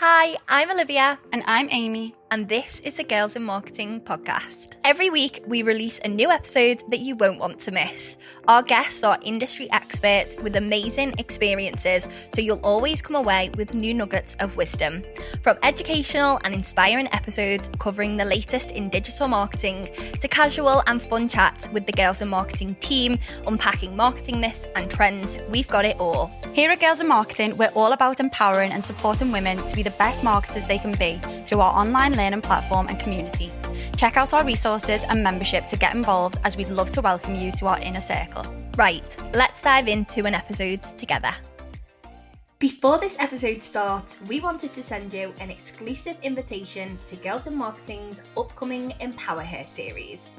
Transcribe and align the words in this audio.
Hi, 0.00 0.38
I'm 0.48 0.70
Olivia. 0.70 1.18
And 1.30 1.44
I'm 1.46 1.68
Amy. 1.70 2.14
And 2.32 2.48
this 2.48 2.78
is 2.84 2.96
the 2.96 3.02
Girls 3.02 3.34
in 3.34 3.42
Marketing 3.42 4.00
podcast. 4.00 4.76
Every 4.84 5.10
week, 5.10 5.42
we 5.48 5.64
release 5.64 5.98
a 6.04 6.08
new 6.08 6.30
episode 6.30 6.80
that 6.88 7.00
you 7.00 7.16
won't 7.16 7.40
want 7.40 7.58
to 7.60 7.72
miss. 7.72 8.18
Our 8.46 8.62
guests 8.62 9.02
are 9.02 9.18
industry 9.22 9.68
experts 9.72 10.36
with 10.36 10.54
amazing 10.54 11.14
experiences, 11.18 12.08
so 12.32 12.40
you'll 12.40 12.60
always 12.60 13.02
come 13.02 13.16
away 13.16 13.50
with 13.56 13.74
new 13.74 13.92
nuggets 13.92 14.36
of 14.38 14.54
wisdom. 14.54 15.02
From 15.42 15.58
educational 15.64 16.38
and 16.44 16.54
inspiring 16.54 17.08
episodes 17.12 17.68
covering 17.80 18.16
the 18.16 18.24
latest 18.24 18.70
in 18.70 18.90
digital 18.90 19.26
marketing 19.26 19.88
to 20.20 20.28
casual 20.28 20.84
and 20.86 21.02
fun 21.02 21.28
chats 21.28 21.68
with 21.70 21.84
the 21.86 21.92
Girls 21.92 22.22
in 22.22 22.28
Marketing 22.28 22.76
team, 22.76 23.18
unpacking 23.48 23.96
marketing 23.96 24.40
myths 24.40 24.68
and 24.76 24.88
trends, 24.88 25.36
we've 25.48 25.66
got 25.66 25.84
it 25.84 25.98
all. 25.98 26.30
Here 26.52 26.70
at 26.70 26.78
Girls 26.78 27.00
in 27.00 27.08
Marketing, 27.08 27.56
we're 27.56 27.72
all 27.74 27.92
about 27.92 28.20
empowering 28.20 28.70
and 28.70 28.84
supporting 28.84 29.32
women 29.32 29.66
to 29.66 29.74
be 29.74 29.82
the 29.82 29.90
best 29.90 30.22
marketers 30.22 30.68
they 30.68 30.78
can 30.78 30.92
be 30.92 31.20
through 31.46 31.58
our 31.58 31.74
online 31.74 32.19
learning 32.20 32.42
platform 32.42 32.88
and 32.88 33.00
community. 33.00 33.50
Check 33.96 34.16
out 34.16 34.34
our 34.34 34.44
resources 34.44 35.04
and 35.08 35.22
membership 35.22 35.66
to 35.68 35.76
get 35.76 35.94
involved 35.94 36.38
as 36.44 36.56
we'd 36.56 36.68
love 36.68 36.90
to 36.92 37.00
welcome 37.00 37.34
you 37.34 37.50
to 37.52 37.66
our 37.66 37.80
inner 37.80 38.00
circle. 38.00 38.44
Right, 38.76 39.04
let's 39.34 39.62
dive 39.62 39.88
into 39.88 40.26
an 40.26 40.34
episode 40.34 40.82
together. 40.98 41.34
Before 42.58 42.98
this 42.98 43.18
episode 43.18 43.62
starts, 43.62 44.16
we 44.28 44.38
wanted 44.38 44.74
to 44.74 44.82
send 44.82 45.14
you 45.14 45.32
an 45.40 45.50
exclusive 45.50 46.18
invitation 46.22 46.98
to 47.06 47.16
Girls 47.16 47.46
in 47.46 47.54
Marketing's 47.54 48.20
upcoming 48.36 48.92
Empower 49.00 49.42
Her 49.42 49.64
series. 49.66 50.30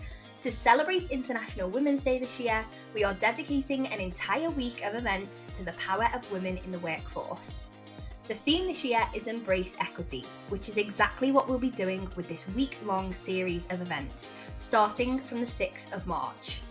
To 0.43 0.51
celebrate 0.51 1.09
International 1.09 1.67
Women's 1.67 2.03
Day 2.03 2.19
this 2.19 2.39
year, 2.39 2.63
we 2.93 3.03
are 3.03 3.15
dedicating 3.15 3.87
an 3.87 3.99
entire 3.99 4.51
week 4.51 4.83
of 4.85 4.93
events 4.93 5.45
to 5.53 5.63
the 5.63 5.73
power 5.73 6.09
of 6.13 6.31
women 6.31 6.59
in 6.63 6.71
the 6.71 6.79
workforce. 6.79 7.63
The 8.31 8.37
theme 8.37 8.67
this 8.67 8.85
year 8.85 9.05
is 9.13 9.27
Embrace 9.27 9.75
Equity, 9.81 10.23
which 10.47 10.69
is 10.69 10.77
exactly 10.77 11.33
what 11.33 11.49
we'll 11.49 11.59
be 11.59 11.69
doing 11.69 12.07
with 12.15 12.29
this 12.29 12.47
week 12.55 12.77
long 12.85 13.13
series 13.13 13.67
of 13.69 13.81
events, 13.81 14.31
starting 14.55 15.19
from 15.19 15.41
the 15.41 15.45
6th 15.45 15.91
of 15.91 16.07
March. 16.07 16.61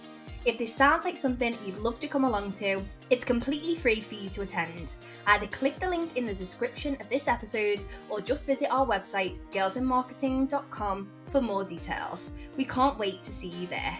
If 0.46 0.56
this 0.56 0.74
sounds 0.74 1.04
like 1.04 1.18
something 1.18 1.54
you'd 1.66 1.76
love 1.76 2.00
to 2.00 2.08
come 2.08 2.24
along 2.24 2.54
to, 2.54 2.82
it's 3.10 3.26
completely 3.26 3.74
free 3.74 4.00
for 4.00 4.14
you 4.14 4.30
to 4.30 4.40
attend. 4.40 4.94
Either 5.26 5.46
click 5.48 5.78
the 5.78 5.90
link 5.90 6.16
in 6.16 6.24
the 6.24 6.32
description 6.32 6.96
of 6.98 7.10
this 7.10 7.28
episode 7.28 7.84
or 8.08 8.22
just 8.22 8.46
visit 8.46 8.70
our 8.70 8.86
website, 8.86 9.38
girlsinmarketing.com, 9.52 11.10
for 11.28 11.42
more 11.42 11.64
details. 11.64 12.30
We 12.56 12.64
can't 12.64 12.98
wait 12.98 13.22
to 13.24 13.30
see 13.30 13.48
you 13.48 13.66
there. 13.66 13.98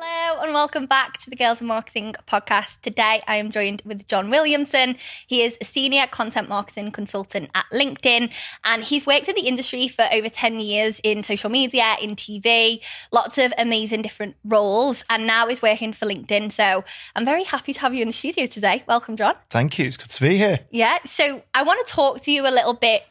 Hello 0.00 0.42
and 0.42 0.54
welcome 0.54 0.86
back 0.86 1.18
to 1.18 1.28
the 1.28 1.34
Girls 1.34 1.60
in 1.60 1.66
Marketing 1.66 2.14
podcast. 2.24 2.80
Today 2.82 3.20
I 3.26 3.34
am 3.34 3.50
joined 3.50 3.82
with 3.84 4.06
John 4.06 4.30
Williamson. 4.30 4.94
He 5.26 5.42
is 5.42 5.58
a 5.60 5.64
senior 5.64 6.06
content 6.06 6.48
marketing 6.48 6.92
consultant 6.92 7.50
at 7.52 7.64
LinkedIn 7.72 8.32
and 8.62 8.84
he's 8.84 9.06
worked 9.06 9.28
in 9.28 9.34
the 9.34 9.48
industry 9.48 9.88
for 9.88 10.04
over 10.12 10.28
10 10.28 10.60
years 10.60 11.00
in 11.02 11.24
social 11.24 11.50
media, 11.50 11.96
in 12.00 12.14
TV, 12.14 12.80
lots 13.10 13.38
of 13.38 13.52
amazing 13.58 14.02
different 14.02 14.36
roles, 14.44 15.04
and 15.10 15.26
now 15.26 15.48
is 15.48 15.62
working 15.62 15.92
for 15.92 16.06
LinkedIn. 16.06 16.52
So 16.52 16.84
I'm 17.16 17.24
very 17.24 17.42
happy 17.42 17.72
to 17.74 17.80
have 17.80 17.92
you 17.92 18.02
in 18.02 18.08
the 18.08 18.14
studio 18.14 18.46
today. 18.46 18.84
Welcome, 18.86 19.16
John. 19.16 19.34
Thank 19.50 19.80
you. 19.80 19.86
It's 19.86 19.96
good 19.96 20.10
to 20.10 20.20
be 20.20 20.36
here. 20.36 20.60
Yeah. 20.70 20.98
So 21.06 21.42
I 21.54 21.64
want 21.64 21.84
to 21.84 21.92
talk 21.92 22.20
to 22.20 22.30
you 22.30 22.46
a 22.46 22.54
little 22.54 22.74
bit. 22.74 23.02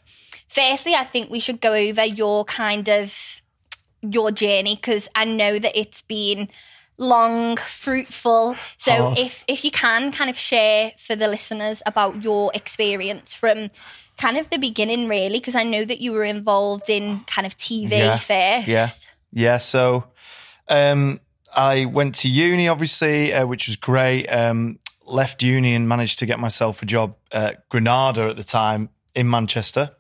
Firstly, 0.48 0.96
I 0.96 1.04
think 1.04 1.30
we 1.30 1.42
should 1.42 1.60
go 1.60 1.74
over 1.74 2.06
your 2.06 2.46
kind 2.46 2.88
of 2.88 3.42
your 4.02 4.32
journey 4.32 4.76
because 4.76 5.10
I 5.16 5.26
know 5.26 5.60
that 5.60 5.78
it's 5.78 6.02
been 6.02 6.48
long, 6.98 7.58
fruitful. 7.58 8.56
So 8.78 8.92
Hard. 8.92 9.18
if 9.18 9.44
if 9.48 9.64
you 9.64 9.72
can 9.72 10.12
kind 10.12 10.30
of 10.30 10.38
share 10.38 10.92
for 10.98 11.16
the 11.16 11.28
listeners 11.28 11.82
about 11.86 12.24
your 12.24 12.52
experience 12.54 13.34
from 13.34 13.70
kind 14.18 14.38
of 14.38 14.50
the 14.50 14.58
beginning 14.58 15.08
really 15.08 15.40
because 15.40 15.54
I 15.56 15.64
know 15.64 15.86
that 15.86 16.00
you 16.02 16.12
were 16.12 16.24
involved 16.24 16.90
in 16.90 17.20
kind 17.28 17.46
of 17.46 17.56
TV 17.56 17.92
Yeah. 17.92 18.18
first. 18.18 18.68
Yeah. 18.68 18.88
Yeah. 19.32 19.58
So 19.60 20.06
um, 20.68 21.20
I 21.56 21.86
went 21.86 22.16
to 22.16 22.30
uni, 22.30 22.68
obviously, 22.68 23.34
uh, 23.34 23.46
which 23.46 23.68
was 23.68 23.76
great. 23.76 24.26
Um, 24.28 24.80
left 25.06 25.42
uni 25.44 25.74
and 25.76 25.88
managed 25.88 26.20
to 26.20 26.26
get 26.26 26.40
myself 26.40 26.82
a 26.82 26.86
job 26.86 27.16
at 27.32 27.70
Granada 27.70 28.24
at 28.30 28.36
the 28.38 28.44
time 28.44 28.90
in 29.16 29.30
Manchester 29.30 29.92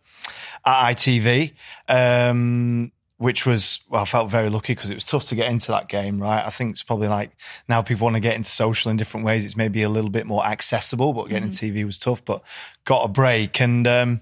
at 0.65 0.95
ITV. 0.95 1.53
Um, 1.87 2.91
which 3.17 3.45
was 3.47 3.79
well, 3.89 4.03
I 4.03 4.05
felt 4.05 4.29
very 4.29 4.49
lucky 4.49 4.73
because 4.75 4.91
it 4.91 4.93
was 4.93 5.03
tough 5.03 5.25
to 5.25 5.35
get 5.35 5.49
into 5.49 5.69
that 5.71 5.87
game, 5.89 6.19
right? 6.21 6.45
I 6.45 6.49
think 6.51 6.71
it's 6.71 6.83
probably 6.83 7.07
like 7.07 7.31
now 7.67 7.81
people 7.81 8.05
want 8.05 8.15
to 8.15 8.19
get 8.19 8.35
into 8.35 8.49
social 8.49 8.91
in 8.91 8.97
different 8.97 9.25
ways. 9.25 9.43
It's 9.45 9.57
maybe 9.57 9.81
a 9.81 9.89
little 9.89 10.11
bit 10.11 10.25
more 10.27 10.45
accessible, 10.45 11.13
but 11.13 11.27
getting 11.29 11.45
into 11.45 11.65
TV 11.65 11.83
was 11.85 11.97
tough. 11.97 12.23
But 12.23 12.43
got 12.85 13.03
a 13.03 13.07
break 13.07 13.59
and 13.59 13.87
um, 13.87 14.21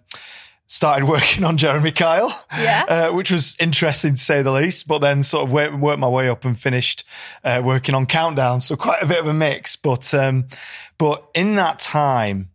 started 0.67 1.05
working 1.09 1.43
on 1.43 1.57
Jeremy 1.57 1.91
Kyle, 1.91 2.45
Yeah. 2.57 2.85
uh, 2.87 3.13
which 3.13 3.31
was 3.31 3.57
interesting 3.59 4.13
to 4.15 4.21
say 4.21 4.41
the 4.41 4.51
least. 4.51 4.87
But 4.87 4.99
then 4.99 5.23
sort 5.23 5.43
of 5.43 5.51
worked, 5.51 5.75
worked 5.75 5.99
my 5.99 6.07
way 6.07 6.29
up 6.29 6.45
and 6.45 6.57
finished 6.57 7.03
uh, 7.43 7.61
working 7.63 7.95
on 7.95 8.05
Countdown, 8.05 8.61
so 8.61 8.77
quite 8.77 9.03
a 9.03 9.05
bit 9.07 9.19
of 9.19 9.27
a 9.27 9.33
mix. 9.33 9.75
But 9.75 10.13
um, 10.13 10.47
but 10.97 11.27
in 11.35 11.55
that 11.55 11.79
time, 11.79 12.49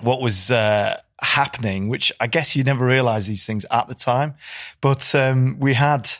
what 0.00 0.20
was 0.20 0.52
uh, 0.52 1.00
happening, 1.24 1.88
which 1.88 2.12
I 2.20 2.26
guess 2.26 2.54
you 2.54 2.62
never 2.64 2.86
realize 2.86 3.26
these 3.26 3.46
things 3.46 3.66
at 3.70 3.88
the 3.88 3.94
time, 3.94 4.34
but 4.80 5.14
um, 5.14 5.58
we 5.58 5.74
had 5.74 6.10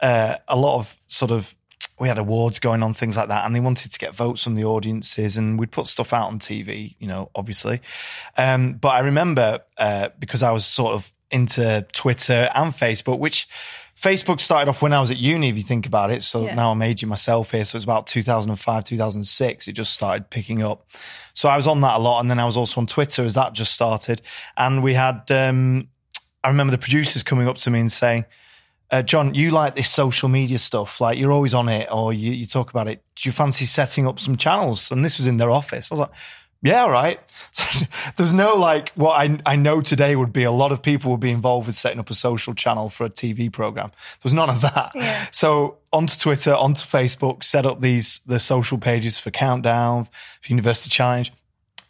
uh, 0.00 0.36
a 0.48 0.56
lot 0.56 0.78
of 0.78 1.00
sort 1.08 1.30
of 1.30 1.56
we 1.98 2.08
had 2.08 2.18
awards 2.18 2.58
going 2.58 2.82
on, 2.82 2.94
things 2.94 3.16
like 3.16 3.28
that, 3.28 3.46
and 3.46 3.54
they 3.54 3.60
wanted 3.60 3.92
to 3.92 3.98
get 3.98 4.14
votes 4.14 4.42
from 4.42 4.54
the 4.54 4.64
audiences, 4.64 5.36
and 5.36 5.58
we'd 5.58 5.70
put 5.70 5.86
stuff 5.86 6.12
out 6.12 6.28
on 6.28 6.38
TV, 6.38 6.96
you 6.98 7.06
know, 7.06 7.30
obviously. 7.34 7.80
Um, 8.36 8.74
but 8.74 8.88
I 8.88 9.00
remember 9.00 9.60
uh, 9.78 10.08
because 10.18 10.42
I 10.42 10.50
was 10.50 10.66
sort 10.66 10.94
of 10.94 11.12
into 11.30 11.86
Twitter 11.92 12.50
and 12.54 12.72
Facebook, 12.72 13.18
which 13.18 13.48
Facebook 14.02 14.40
started 14.40 14.68
off 14.68 14.82
when 14.82 14.92
I 14.92 15.00
was 15.00 15.12
at 15.12 15.18
uni, 15.18 15.48
if 15.48 15.56
you 15.56 15.62
think 15.62 15.86
about 15.86 16.10
it. 16.10 16.24
So 16.24 16.44
Yeah. 16.46 16.54
now 16.54 16.72
I'm 16.72 16.82
aging 16.82 17.08
myself 17.08 17.52
here. 17.52 17.64
So 17.64 17.76
it's 17.76 17.84
about 17.84 18.08
2005, 18.08 18.82
2006. 18.82 19.68
It 19.68 19.74
just 19.74 19.92
started 19.92 20.28
picking 20.28 20.60
up. 20.60 20.84
So 21.34 21.48
I 21.48 21.54
was 21.54 21.68
on 21.68 21.80
that 21.82 21.94
a 21.94 21.98
lot. 21.98 22.18
And 22.20 22.28
then 22.28 22.40
I 22.40 22.44
was 22.44 22.56
also 22.56 22.80
on 22.80 22.88
Twitter 22.88 23.24
as 23.24 23.34
that 23.34 23.52
just 23.52 23.72
started. 23.72 24.20
And 24.56 24.82
we 24.82 24.94
had, 24.94 25.30
um, 25.30 25.88
I 26.42 26.48
remember 26.48 26.72
the 26.72 26.78
producers 26.78 27.22
coming 27.22 27.46
up 27.46 27.58
to 27.58 27.70
me 27.70 27.78
and 27.78 27.92
saying, 27.92 28.24
uh, 28.90 29.02
John, 29.02 29.34
you 29.34 29.52
like 29.52 29.76
this 29.76 29.88
social 29.88 30.28
media 30.28 30.58
stuff. 30.58 31.00
Like 31.00 31.16
you're 31.16 31.32
always 31.32 31.54
on 31.54 31.68
it 31.68 31.88
or 31.90 32.12
you, 32.12 32.32
you 32.32 32.44
talk 32.44 32.70
about 32.70 32.88
it. 32.88 33.02
Do 33.14 33.28
you 33.28 33.32
fancy 33.32 33.66
setting 33.66 34.08
up 34.08 34.18
some 34.18 34.36
channels? 34.36 34.90
And 34.90 35.04
this 35.04 35.16
was 35.16 35.28
in 35.28 35.36
their 35.36 35.50
office. 35.50 35.92
I 35.92 35.94
was 35.94 36.00
like, 36.00 36.10
yeah, 36.62 36.82
all 36.82 36.90
right. 36.90 37.20
There's 38.16 38.32
no 38.32 38.54
like 38.54 38.90
what 38.90 39.20
I, 39.20 39.38
I 39.44 39.56
know 39.56 39.80
today 39.80 40.14
would 40.14 40.32
be 40.32 40.44
a 40.44 40.52
lot 40.52 40.70
of 40.70 40.80
people 40.80 41.10
would 41.10 41.20
be 41.20 41.32
involved 41.32 41.66
with 41.66 41.76
setting 41.76 41.98
up 41.98 42.08
a 42.08 42.14
social 42.14 42.54
channel 42.54 42.88
for 42.88 43.04
a 43.04 43.10
TV 43.10 43.52
program. 43.52 43.88
There 43.88 44.20
was 44.22 44.34
none 44.34 44.48
of 44.48 44.60
that. 44.60 44.92
Yeah. 44.94 45.26
So 45.32 45.78
onto 45.92 46.16
Twitter, 46.16 46.54
onto 46.54 46.82
Facebook, 46.82 47.42
set 47.42 47.66
up 47.66 47.80
these 47.80 48.20
the 48.26 48.38
social 48.38 48.78
pages 48.78 49.18
for 49.18 49.32
Countdown, 49.32 50.04
for 50.40 50.48
University 50.52 50.88
Challenge, 50.88 51.32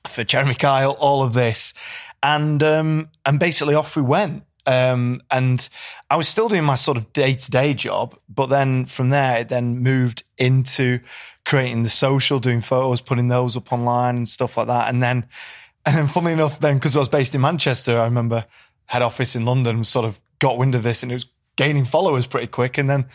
for 0.08 0.24
Jeremy 0.24 0.54
Kyle, 0.54 0.92
all 0.92 1.22
of 1.22 1.34
this, 1.34 1.74
and 2.22 2.62
um, 2.62 3.10
and 3.26 3.38
basically 3.38 3.74
off 3.74 3.94
we 3.94 4.02
went. 4.02 4.44
Um, 4.64 5.20
and 5.30 5.68
I 6.08 6.16
was 6.16 6.28
still 6.28 6.48
doing 6.48 6.64
my 6.64 6.76
sort 6.76 6.96
of 6.96 7.12
day 7.12 7.34
to 7.34 7.50
day 7.50 7.74
job, 7.74 8.16
but 8.28 8.46
then 8.46 8.86
from 8.86 9.10
there, 9.10 9.40
it 9.40 9.48
then 9.48 9.80
moved 9.80 10.22
into 10.38 11.00
creating 11.44 11.82
the 11.82 11.88
social, 11.88 12.38
doing 12.38 12.60
photos, 12.60 13.00
putting 13.00 13.28
those 13.28 13.56
up 13.56 13.72
online 13.72 14.16
and 14.16 14.28
stuff 14.28 14.56
like 14.56 14.68
that. 14.68 14.88
And 14.88 15.02
then, 15.02 15.26
and 15.86 15.96
then 15.96 16.08
funnily 16.08 16.32
enough, 16.32 16.60
then 16.60 16.76
because 16.76 16.96
I 16.96 17.00
was 17.00 17.08
based 17.08 17.34
in 17.34 17.40
Manchester, 17.40 17.98
I 17.98 18.04
remember 18.04 18.44
head 18.86 19.02
office 19.02 19.34
in 19.34 19.44
London 19.44 19.84
sort 19.84 20.04
of 20.04 20.20
got 20.38 20.58
wind 20.58 20.74
of 20.74 20.82
this 20.82 21.02
and 21.02 21.10
it 21.10 21.14
was 21.14 21.26
gaining 21.56 21.84
followers 21.84 22.26
pretty 22.26 22.46
quick. 22.46 22.78
And 22.78 22.88
then 22.88 23.06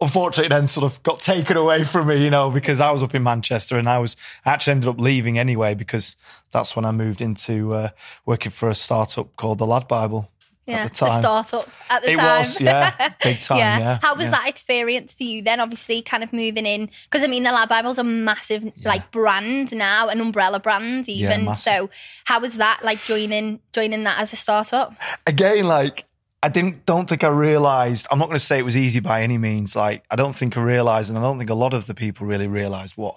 unfortunately 0.00 0.48
then 0.48 0.66
sort 0.66 0.90
of 0.90 1.02
got 1.02 1.20
taken 1.20 1.56
away 1.56 1.84
from 1.84 2.08
me, 2.08 2.22
you 2.22 2.30
know, 2.30 2.50
because 2.50 2.80
I 2.80 2.90
was 2.90 3.02
up 3.02 3.14
in 3.14 3.22
Manchester 3.22 3.78
and 3.78 3.88
I 3.88 3.98
was 3.98 4.16
actually 4.44 4.72
ended 4.72 4.88
up 4.88 5.00
leaving 5.00 5.38
anyway 5.38 5.74
because 5.74 6.16
that's 6.50 6.74
when 6.74 6.84
I 6.84 6.90
moved 6.90 7.20
into 7.20 7.74
uh, 7.74 7.90
working 8.26 8.50
for 8.50 8.68
a 8.68 8.74
startup 8.74 9.36
called 9.36 9.58
the 9.58 9.66
Lad 9.66 9.88
Bible. 9.88 10.30
Yeah, 10.66 10.84
at 10.84 10.92
the 10.92 11.06
time. 11.06 11.16
startup 11.18 11.68
at 11.88 12.02
the 12.02 12.12
It 12.12 12.16
time. 12.16 12.38
was, 12.38 12.60
yeah, 12.60 13.08
big 13.22 13.40
time, 13.40 13.58
yeah, 13.58 13.98
How 14.02 14.14
was 14.14 14.24
yeah. 14.26 14.30
that 14.32 14.48
experience 14.48 15.14
for 15.14 15.24
you 15.24 15.42
then? 15.42 15.58
Obviously, 15.58 16.02
kind 16.02 16.22
of 16.22 16.32
moving 16.32 16.66
in 16.66 16.90
because 17.04 17.22
I 17.22 17.26
mean, 17.26 17.42
the 17.42 17.50
Lad 17.50 17.68
Bible's 17.68 17.98
a 17.98 18.04
massive 18.04 18.70
like 18.84 19.10
brand 19.10 19.74
now, 19.74 20.08
an 20.08 20.20
umbrella 20.20 20.60
brand 20.60 21.08
even. 21.08 21.54
so, 21.54 21.90
how 22.24 22.40
was 22.40 22.58
that 22.58 22.80
like 22.84 23.02
joining 23.02 23.60
joining 23.72 24.04
that 24.04 24.20
as 24.20 24.32
a 24.32 24.36
startup? 24.36 24.94
again, 25.26 25.66
like 25.66 26.04
I 26.42 26.48
didn't 26.48 26.86
don't 26.86 27.08
think 27.08 27.22
I 27.24 27.28
realized 27.28 28.06
I'm 28.10 28.18
not 28.18 28.26
going 28.26 28.38
to 28.38 28.44
say 28.44 28.58
it 28.58 28.64
was 28.64 28.76
easy 28.76 29.00
by 29.00 29.22
any 29.22 29.38
means. 29.38 29.74
Like 29.76 30.04
I 30.10 30.16
don't 30.16 30.34
think 30.36 30.56
I 30.56 30.62
realized, 30.62 31.10
and 31.10 31.18
I 31.18 31.22
don't 31.22 31.38
think 31.38 31.50
a 31.50 31.54
lot 31.54 31.74
of 31.74 31.86
the 31.86 31.94
people 31.94 32.26
really 32.26 32.46
realized 32.48 32.96
what 32.96 33.16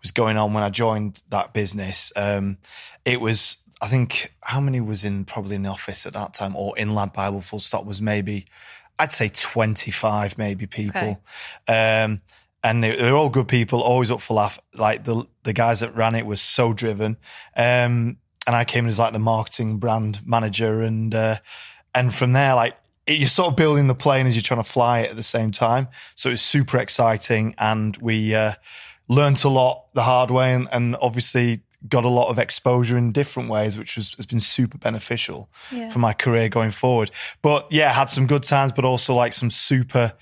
was 0.00 0.10
going 0.10 0.36
on 0.36 0.54
when 0.54 0.62
I 0.64 0.70
joined 0.70 1.22
that 1.30 1.52
business. 1.52 2.12
Um, 2.16 2.58
it 3.04 3.20
was, 3.20 3.58
I 3.84 3.88
think, 3.88 4.32
how 4.40 4.60
many 4.60 4.80
was 4.80 5.04
in 5.04 5.26
probably 5.26 5.56
in 5.56 5.62
the 5.62 5.68
office 5.68 6.06
at 6.06 6.14
that 6.14 6.32
time 6.32 6.56
or 6.56 6.76
in 6.78 6.94
Lad 6.94 7.12
Bible 7.12 7.42
full 7.42 7.58
stop 7.58 7.84
was 7.84 8.00
maybe, 8.00 8.46
I'd 8.98 9.12
say 9.12 9.28
25 9.28 10.38
maybe 10.38 10.66
people. 10.66 11.22
Um, 11.68 12.22
and 12.62 12.82
they, 12.82 12.96
they're 12.96 13.14
all 13.14 13.28
good 13.28 13.46
people, 13.46 13.82
always 13.82 14.10
up 14.10 14.22
for 14.22 14.32
laugh. 14.32 14.58
Like 14.74 15.04
the 15.04 15.26
the 15.42 15.52
guys 15.52 15.80
that 15.80 15.94
ran 15.94 16.14
it 16.14 16.24
was 16.24 16.40
so 16.40 16.72
driven. 16.72 17.18
Um, 17.54 18.16
and 18.46 18.56
I 18.56 18.64
came 18.64 18.84
in 18.84 18.88
as 18.88 18.98
like 18.98 19.12
the 19.12 19.18
marketing 19.18 19.76
brand 19.76 20.26
manager, 20.26 20.80
and 20.80 21.14
uh, 21.14 21.36
and 21.94 22.12
from 22.14 22.32
there, 22.32 22.54
like 22.54 22.78
it, 23.06 23.18
you're 23.18 23.28
sort 23.28 23.48
of 23.48 23.56
building 23.56 23.86
the 23.86 23.94
plane 23.94 24.26
as 24.26 24.34
you're 24.34 24.42
trying 24.42 24.62
to 24.62 24.68
fly 24.68 25.00
it 25.00 25.10
at 25.10 25.16
the 25.16 25.22
same 25.22 25.50
time. 25.50 25.88
So 26.14 26.30
it 26.30 26.32
was 26.32 26.42
super 26.42 26.78
exciting, 26.78 27.54
and 27.58 27.98
we 27.98 28.34
uh, 28.34 28.54
learned 29.08 29.44
a 29.44 29.50
lot 29.50 29.92
the 29.92 30.04
hard 30.04 30.30
way, 30.30 30.54
and, 30.54 30.68
and 30.72 30.96
obviously 31.02 31.60
got 31.88 32.04
a 32.04 32.08
lot 32.08 32.28
of 32.28 32.38
exposure 32.38 32.96
in 32.96 33.12
different 33.12 33.48
ways, 33.48 33.76
which 33.76 33.96
was, 33.96 34.14
has 34.14 34.26
been 34.26 34.40
super 34.40 34.78
beneficial 34.78 35.48
Yeah. 35.70 35.90
for 35.90 35.98
my 35.98 36.12
career 36.12 36.48
going 36.48 36.70
forward. 36.70 37.10
But 37.42 37.66
yeah, 37.70 37.92
had 37.92 38.08
some 38.10 38.26
good 38.26 38.42
times, 38.42 38.72
but 38.72 38.84
also 38.84 39.14
like 39.14 39.34
some 39.34 39.50
super, 39.50 40.12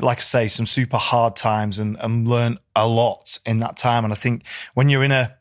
like 0.00 0.18
I 0.18 0.20
say, 0.20 0.48
some 0.48 0.66
super 0.66 0.96
hard 0.96 1.34
times 1.34 1.78
and, 1.78 1.96
and 2.00 2.28
learned 2.28 2.58
a 2.76 2.86
lot 2.86 3.38
in 3.44 3.58
that 3.58 3.76
time. 3.76 4.04
And 4.04 4.12
I 4.12 4.16
think 4.16 4.44
when 4.74 4.88
you're 4.88 5.02
in 5.02 5.10
a, 5.12 5.36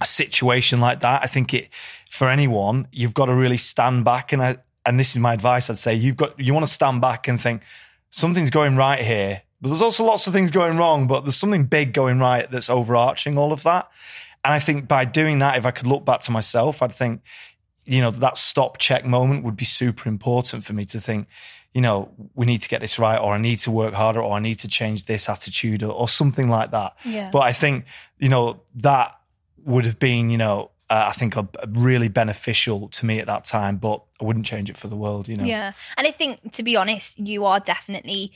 a 0.00 0.06
situation 0.06 0.80
like 0.80 1.00
that, 1.00 1.22
I 1.22 1.26
think 1.26 1.52
it, 1.52 1.68
for 2.10 2.30
anyone, 2.30 2.88
you've 2.90 3.14
got 3.14 3.26
to 3.26 3.34
really 3.34 3.58
stand 3.58 4.04
back. 4.06 4.32
And 4.32 4.42
I, 4.42 4.56
and 4.86 4.98
this 4.98 5.10
is 5.10 5.18
my 5.18 5.34
advice. 5.34 5.68
I'd 5.68 5.76
say 5.76 5.94
you've 5.94 6.16
got, 6.16 6.40
you 6.40 6.54
want 6.54 6.64
to 6.66 6.72
stand 6.72 7.02
back 7.02 7.28
and 7.28 7.38
think 7.38 7.62
something's 8.08 8.50
going 8.50 8.76
right 8.76 9.00
here. 9.00 9.42
But 9.60 9.68
there's 9.68 9.82
also 9.82 10.04
lots 10.04 10.26
of 10.26 10.32
things 10.32 10.50
going 10.50 10.78
wrong, 10.78 11.06
but 11.06 11.20
there's 11.26 11.36
something 11.36 11.64
big 11.66 11.92
going 11.92 12.18
right 12.18 12.50
that's 12.50 12.70
overarching 12.70 13.36
all 13.36 13.52
of 13.52 13.62
that. 13.64 13.90
And 14.44 14.54
I 14.54 14.58
think 14.58 14.88
by 14.88 15.04
doing 15.04 15.38
that, 15.40 15.58
if 15.58 15.66
I 15.66 15.70
could 15.70 15.86
look 15.86 16.04
back 16.04 16.20
to 16.20 16.30
myself, 16.30 16.82
I'd 16.82 16.92
think, 16.92 17.22
you 17.84 18.00
know, 18.00 18.10
that 18.10 18.36
stop 18.36 18.78
check 18.78 19.04
moment 19.04 19.44
would 19.44 19.56
be 19.56 19.64
super 19.64 20.08
important 20.08 20.64
for 20.64 20.72
me 20.72 20.84
to 20.86 21.00
think, 21.00 21.26
you 21.74 21.80
know, 21.80 22.10
we 22.34 22.46
need 22.46 22.62
to 22.62 22.68
get 22.68 22.80
this 22.80 22.98
right, 22.98 23.18
or 23.18 23.34
I 23.34 23.38
need 23.38 23.58
to 23.60 23.70
work 23.70 23.94
harder, 23.94 24.22
or 24.22 24.36
I 24.36 24.40
need 24.40 24.58
to 24.60 24.68
change 24.68 25.04
this 25.04 25.28
attitude, 25.28 25.82
or, 25.82 25.92
or 25.92 26.08
something 26.08 26.48
like 26.48 26.70
that. 26.72 26.96
Yeah. 27.04 27.30
But 27.30 27.40
I 27.40 27.52
think, 27.52 27.84
you 28.18 28.28
know, 28.28 28.62
that 28.76 29.16
would 29.64 29.84
have 29.84 29.98
been, 29.98 30.30
you 30.30 30.38
know, 30.38 30.70
uh, 30.88 31.06
I 31.08 31.12
think 31.12 31.36
a, 31.36 31.48
a 31.62 31.68
really 31.68 32.08
beneficial 32.08 32.88
to 32.88 33.06
me 33.06 33.20
at 33.20 33.28
that 33.28 33.44
time, 33.44 33.76
but 33.76 34.02
I 34.20 34.24
wouldn't 34.24 34.46
change 34.46 34.70
it 34.70 34.76
for 34.76 34.88
the 34.88 34.96
world, 34.96 35.28
you 35.28 35.36
know. 35.36 35.44
Yeah. 35.44 35.72
And 35.96 36.06
I 36.06 36.10
think, 36.10 36.52
to 36.54 36.64
be 36.64 36.76
honest, 36.76 37.20
you 37.20 37.44
are 37.44 37.60
definitely 37.60 38.32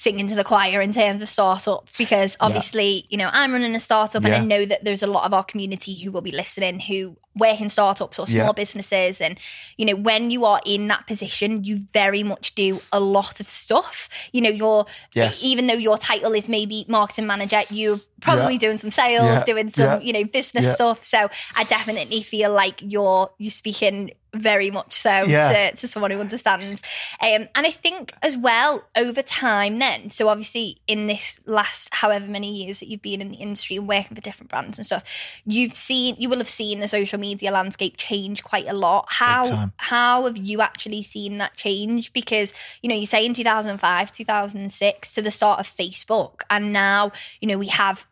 singing 0.00 0.28
to 0.28 0.34
the 0.36 0.44
choir 0.44 0.80
in 0.80 0.92
terms 0.92 1.20
of 1.20 1.28
startup 1.28 1.88
because 1.98 2.36
obviously, 2.38 3.04
you 3.08 3.16
know, 3.18 3.28
I'm 3.32 3.50
running 3.52 3.74
a 3.74 3.80
startup 3.80 4.24
and 4.24 4.32
I 4.32 4.38
know 4.44 4.64
that 4.64 4.84
there's 4.84 5.02
a 5.02 5.08
lot 5.08 5.24
of 5.26 5.34
our 5.34 5.42
community 5.42 5.92
who 6.00 6.12
will 6.12 6.20
be 6.20 6.30
listening 6.30 6.78
who 6.78 7.16
work 7.34 7.60
in 7.60 7.68
startups 7.68 8.16
or 8.18 8.26
small 8.28 8.46
Yeah. 8.46 8.52
businesses. 8.52 9.20
And, 9.20 9.38
you 9.76 9.84
know, 9.86 9.96
when 9.96 10.30
you 10.30 10.44
are 10.44 10.60
in 10.64 10.86
that 10.88 11.06
position, 11.08 11.64
you 11.64 11.80
very 11.92 12.22
much 12.22 12.54
do 12.54 12.80
a 12.92 13.00
lot 13.00 13.40
of 13.40 13.48
stuff. 13.50 14.08
You 14.32 14.40
know, 14.40 14.50
you're, 14.50 14.86
Yes. 15.14 15.42
even 15.42 15.66
though 15.66 15.74
your 15.74 15.98
title 15.98 16.32
is 16.32 16.48
maybe 16.48 16.84
marketing 16.88 17.26
manager, 17.26 17.62
you're 17.68 18.00
probably 18.20 18.54
Yeah. 18.54 18.58
doing 18.58 18.78
some 18.78 18.90
sales, 18.90 19.24
Yeah. 19.38 19.44
doing 19.44 19.70
some, 19.70 19.84
Yeah. 19.84 20.06
you 20.06 20.12
know, 20.12 20.24
business 20.24 20.74
stuff. 20.74 21.04
So 21.04 21.28
I 21.56 21.64
definitely 21.64 22.22
feel 22.22 22.52
like 22.52 22.80
you're, 22.82 23.30
you're 23.38 23.50
speaking 23.50 24.12
very 24.34 24.70
much 24.70 24.92
so 24.92 25.24
to, 25.26 25.72
to 25.74 25.88
someone 25.88 26.10
who 26.10 26.20
understands. 26.20 26.82
Um, 27.18 27.48
and 27.54 27.66
I 27.66 27.70
think 27.70 28.12
as 28.22 28.36
well 28.36 28.84
over 28.94 29.22
time, 29.22 29.78
then, 29.78 30.10
so 30.10 30.28
obviously 30.28 30.76
in 30.86 31.06
this 31.06 31.40
last 31.46 31.88
however 31.94 32.26
many 32.26 32.62
years 32.62 32.80
that 32.80 32.88
you've 32.88 33.00
been 33.00 33.22
in 33.22 33.30
the 33.30 33.38
industry 33.38 33.76
and 33.76 33.88
working 33.88 34.14
for 34.14 34.20
different 34.20 34.50
brands 34.50 34.78
and 34.78 34.84
stuff, 34.84 35.02
you've 35.46 35.74
seen, 35.74 36.14
you 36.18 36.28
will 36.28 36.36
have 36.38 36.48
seen 36.48 36.80
the 36.80 36.88
social 36.88 37.18
media 37.18 37.50
landscape 37.50 37.94
change 37.96 38.44
quite 38.44 38.66
a 38.68 38.74
lot. 38.74 39.06
How 39.08 39.70
how 39.78 40.24
have 40.26 40.36
you 40.36 40.60
actually 40.60 41.00
seen 41.00 41.38
that 41.38 41.56
change? 41.56 42.12
Because 42.12 42.52
you 42.82 42.90
know, 42.90 42.96
you 42.96 43.06
say 43.06 43.24
in 43.24 43.32
two 43.32 43.44
thousand 43.44 43.70
and 43.70 43.80
five, 43.80 44.12
two 44.12 44.26
thousand 44.26 44.60
and 44.60 44.72
six, 44.72 45.14
to 45.14 45.22
the 45.22 45.30
start 45.30 45.58
of 45.58 45.66
Facebook, 45.66 46.42
and 46.50 46.70
now 46.70 47.12
you 47.40 47.48
know 47.48 47.56
we 47.56 47.68
have 47.68 48.06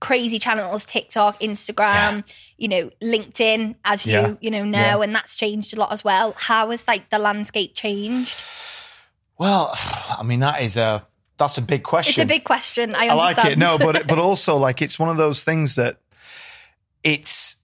crazy 0.00 0.38
channels 0.38 0.84
tiktok 0.84 1.38
instagram 1.40 2.24
you 2.58 2.68
know 2.68 2.90
linkedin 3.02 3.74
as 3.84 4.06
you 4.06 4.12
Yeah. 4.12 4.34
you 4.40 4.50
know 4.50 4.64
know 4.64 4.78
Yeah. 4.78 5.00
and 5.02 5.14
that's 5.14 5.36
changed 5.36 5.76
a 5.76 5.80
lot 5.80 5.92
as 5.92 6.02
well 6.04 6.34
how 6.36 6.70
has 6.70 6.86
like 6.88 7.10
the 7.10 7.18
landscape 7.18 7.74
changed 7.74 8.42
Well, 9.38 9.70
I 10.18 10.22
mean, 10.22 10.40
that 10.40 10.60
is 10.60 10.76
a, 10.76 11.06
that's 11.38 11.56
a 11.56 11.62
big 11.62 11.82
question. 11.82 12.10
it's 12.10 12.18
a 12.30 12.34
big 12.34 12.44
question 12.44 12.94
i 12.94 13.06
I 13.06 13.14
like 13.14 13.42
it. 13.46 13.56
No, 13.56 13.78
but 13.78 14.06
but 14.06 14.18
also 14.28 14.56
like 14.58 14.82
it's 14.82 14.98
one 14.98 15.08
of 15.08 15.16
those 15.16 15.44
things 15.44 15.76
that 15.76 15.96
it's 17.02 17.56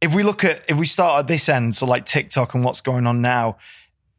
if 0.00 0.14
we 0.14 0.22
look 0.22 0.44
at 0.44 0.62
if 0.68 0.76
we 0.76 0.86
start 0.86 1.20
at 1.20 1.26
this 1.28 1.48
end, 1.48 1.74
so 1.76 1.86
like 1.86 2.04
TikTok 2.04 2.54
and 2.54 2.64
what's 2.64 2.80
going 2.80 3.06
on 3.06 3.20
now, 3.22 3.56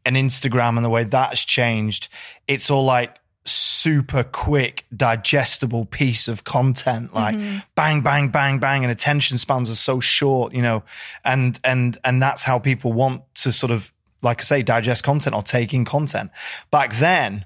and 0.06 0.16
Instagram 0.16 0.78
and 0.78 0.86
the 0.86 0.90
way 0.90 1.04
that's 1.04 1.44
changed, 1.44 2.08
it's 2.48 2.70
all 2.72 2.86
like 2.86 3.16
super 3.46 4.24
quick, 4.24 4.86
digestible 4.96 5.86
piece 5.86 6.28
of 6.28 6.44
content, 6.44 7.14
like 7.14 7.36
bang, 7.76 8.02
bang, 8.02 8.30
bang, 8.30 8.60
bang, 8.60 8.84
and 8.84 8.92
attention 8.92 9.38
spans 9.38 9.70
are 9.70 9.76
so 9.76 10.00
short, 10.00 10.54
you 10.54 10.62
know, 10.62 10.84
and 11.24 11.60
and 11.64 11.98
and 12.04 12.22
that's 12.22 12.44
how 12.44 12.60
people 12.60 12.92
want 12.92 13.22
to 13.36 13.52
sort 13.52 13.72
of 13.72 13.92
like 14.24 14.42
I 14.42 14.44
say, 14.44 14.64
digest 14.64 15.04
content 15.04 15.36
or 15.36 15.44
take 15.44 15.74
in 15.74 15.86
content. 15.86 16.32
Back 16.72 16.96
then, 16.96 17.46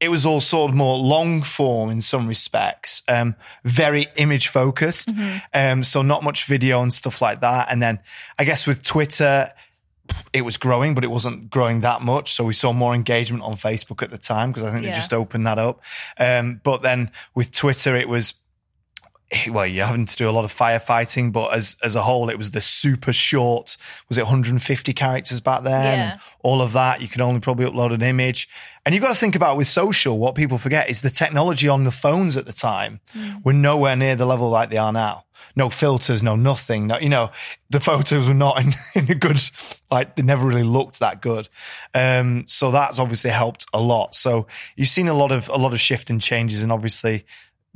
it 0.00 0.10
was 0.10 0.24
all 0.24 0.40
sort 0.40 0.70
of 0.70 0.76
more 0.76 0.96
long 0.98 1.42
form 1.42 1.90
in 1.90 2.00
some 2.00 2.26
respects, 2.26 3.02
um, 3.08 3.34
very 3.64 4.08
image 4.16 4.48
focused. 4.48 5.10
Um, 5.52 5.82
so 5.84 6.02
not 6.02 6.22
much 6.22 6.44
video 6.44 6.82
and 6.82 6.92
stuff 6.92 7.20
like 7.20 7.40
that. 7.40 7.68
And 7.70 7.82
then 7.82 7.98
I 8.38 8.44
guess 8.44 8.66
with 8.66 8.82
Twitter, 8.82 9.50
it 10.32 10.42
was 10.42 10.56
growing, 10.56 10.94
but 10.94 11.04
it 11.04 11.10
wasn't 11.10 11.50
growing 11.50 11.80
that 11.80 12.02
much. 12.02 12.32
So 12.32 12.44
we 12.44 12.52
saw 12.52 12.72
more 12.72 12.94
engagement 12.94 13.42
on 13.42 13.54
Facebook 13.54 14.02
at 14.02 14.10
the 14.10 14.18
time 14.18 14.50
because 14.52 14.62
I 14.64 14.72
think 14.72 14.84
Yeah. 14.84 14.90
they 14.90 14.96
just 14.96 15.12
opened 15.12 15.46
that 15.46 15.58
up. 15.58 15.82
Um, 16.18 16.60
but 16.62 16.82
then 16.82 17.10
with 17.34 17.50
Twitter, 17.52 17.96
it 17.96 18.08
was 18.08 18.34
well, 19.50 19.66
you're 19.66 19.86
having 19.86 20.06
to 20.06 20.16
do 20.16 20.28
a 20.28 20.32
lot 20.32 20.44
of 20.44 20.52
firefighting, 20.52 21.32
but 21.32 21.52
as 21.52 21.76
as 21.82 21.96
a 21.96 22.02
whole, 22.02 22.28
it 22.30 22.38
was 22.38 22.50
the 22.50 22.60
super 22.60 23.12
short. 23.12 23.76
Was 24.08 24.18
it 24.18 24.22
150 24.22 24.92
characters 24.92 25.40
back 25.40 25.62
then? 25.62 25.98
Yeah. 25.98 26.18
All 26.40 26.62
of 26.62 26.72
that. 26.72 27.00
You 27.00 27.08
can 27.08 27.20
only 27.20 27.40
probably 27.40 27.66
upload 27.66 27.92
an 27.92 28.02
image, 28.02 28.48
and 28.84 28.94
you've 28.94 29.02
got 29.02 29.08
to 29.08 29.18
think 29.18 29.36
about 29.36 29.56
with 29.56 29.66
social. 29.66 30.18
What 30.18 30.34
people 30.34 30.58
forget 30.58 30.90
is 30.90 31.02
the 31.02 31.10
technology 31.10 31.68
on 31.68 31.84
the 31.84 31.90
phones 31.90 32.36
at 32.36 32.46
the 32.46 32.52
time 32.52 33.00
were 33.44 33.52
nowhere 33.52 33.96
near 33.96 34.16
the 34.16 34.26
level 34.26 34.50
like 34.50 34.70
they 34.70 34.78
are 34.78 34.92
now. 34.92 35.24
No 35.56 35.68
filters, 35.68 36.22
no 36.22 36.36
nothing. 36.36 36.86
No, 36.86 36.98
you 36.98 37.08
know, 37.08 37.30
the 37.70 37.80
photos 37.80 38.28
were 38.28 38.34
not 38.34 38.60
in, 38.64 38.74
in 38.94 39.10
a 39.10 39.14
good, 39.14 39.40
like 39.90 40.16
they 40.16 40.22
never 40.22 40.46
really 40.46 40.62
looked 40.62 41.00
that 41.00 41.20
good. 41.20 41.48
Um, 41.92 42.44
so 42.46 42.70
that's 42.70 42.98
obviously 42.98 43.30
helped 43.30 43.66
a 43.72 43.80
lot. 43.80 44.14
So 44.14 44.46
you've 44.76 44.88
seen 44.88 45.08
a 45.08 45.14
lot 45.14 45.32
of 45.32 45.48
a 45.48 45.56
lot 45.56 45.72
of 45.72 45.80
shift 45.80 46.10
and 46.10 46.20
changes, 46.20 46.62
and 46.62 46.72
obviously 46.72 47.24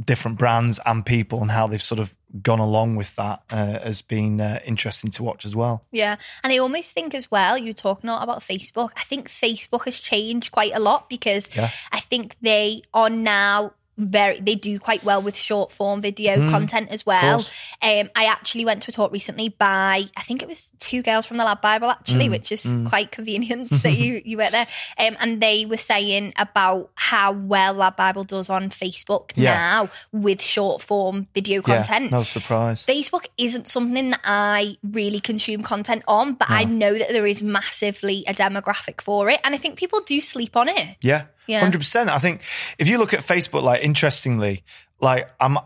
different 0.03 0.39
brands 0.39 0.81
and 0.85 1.07
people 1.07 1.41
and 1.41 1.51
how 1.53 1.67
they've 1.67 1.83
sort 1.83 2.01
of 2.01 2.17
gone 2.43 2.59
along 2.59 2.97
with 2.97 3.15
that 3.15 3.43
uh, 3.51 3.79
has 3.79 4.03
been 4.03 4.41
uh, 4.41 4.59
interesting 4.65 5.11
to 5.13 5.23
watch 5.23 5.45
as 5.45 5.55
well. 5.55 5.83
Yeah. 5.93 6.17
And 6.43 6.53
I 6.53 6.59
almost 6.59 6.93
think 6.93 7.15
as 7.15 7.31
well, 7.31 7.57
you're 7.57 7.75
talking 7.75 8.11
a 8.11 8.13
lot 8.13 8.23
about 8.25 8.41
Facebook. 8.41 8.91
I 8.97 9.05
think 9.05 9.29
Facebook 9.29 9.85
has 9.85 10.01
changed 10.01 10.51
quite 10.51 10.73
a 10.75 10.81
lot 10.81 11.09
because 11.09 11.49
Yeah. 11.57 11.69
I 11.93 12.01
think 12.01 12.37
they 12.43 12.83
are 12.93 13.09
now 13.09 13.73
very 13.97 14.41
they 14.41 14.55
do 14.55 14.79
quite 14.79 15.05
well 15.05 15.23
with 15.23 15.37
short 15.37 15.71
form 15.71 16.01
video 16.01 16.49
content 16.51 16.89
as 16.91 17.07
well. 17.07 17.39
Um 17.83 18.11
I 18.17 18.25
actually 18.27 18.65
went 18.65 18.83
to 18.83 18.91
a 18.91 18.93
talk 18.93 19.13
recently 19.13 19.49
by 19.51 20.05
I 20.17 20.23
think 20.23 20.43
it 20.43 20.49
was 20.49 20.73
two 20.79 21.03
girls 21.03 21.27
from 21.27 21.37
the 21.37 21.45
Lad 21.45 21.61
Bible 21.61 21.91
actually, 21.91 22.29
which 22.29 22.51
is 22.51 22.77
quite 22.89 23.11
convenient 23.13 23.71
that 23.83 23.93
you 23.93 24.21
you 24.25 24.37
were 24.37 24.51
there. 24.51 24.67
Um 24.99 25.17
and 25.21 25.41
they 25.41 25.65
were 25.67 25.77
saying 25.77 26.33
about 26.37 26.91
how 26.97 27.33
well 27.33 27.75
Lad 27.75 27.97
Bible 27.97 28.25
does 28.25 28.51
on 28.51 28.71
Facebook 28.71 29.31
Yeah. 29.37 29.55
now 29.55 29.91
with 30.13 30.43
short 30.43 30.83
form 30.83 31.29
video 31.35 31.63
content. 31.63 32.07
Yeah, 32.11 32.19
no 32.19 32.23
surprise. 32.25 32.85
Facebook 32.85 33.27
isn't 33.39 33.69
something 33.69 34.11
that 34.11 34.21
I 34.25 34.77
really 34.83 35.21
consume 35.21 35.63
content 35.63 36.03
on, 36.09 36.35
but 36.35 36.51
I 36.51 36.65
know 36.65 36.99
that 36.99 37.09
there 37.11 37.27
is 37.27 37.43
massively 37.43 38.25
a 38.27 38.35
demographic 38.35 39.01
for 39.01 39.31
it. 39.31 39.41
And 39.45 39.55
I 39.55 39.59
think 39.59 39.79
people 39.79 40.01
do 40.01 40.21
sleep 40.21 40.57
on 40.57 40.69
it. 40.69 40.97
Yeah, 41.01 41.27
Yeah. 41.47 41.61
hundred 41.61 41.79
percent. 41.79 42.11
I 42.11 42.19
think 42.19 42.41
if 42.79 42.89
you 42.89 42.99
look 42.99 43.13
at 43.15 43.21
Facebook, 43.21 43.63
like 43.63 43.83
interestingly, 43.83 44.63
like 45.01 45.29
I'm, 45.41 45.59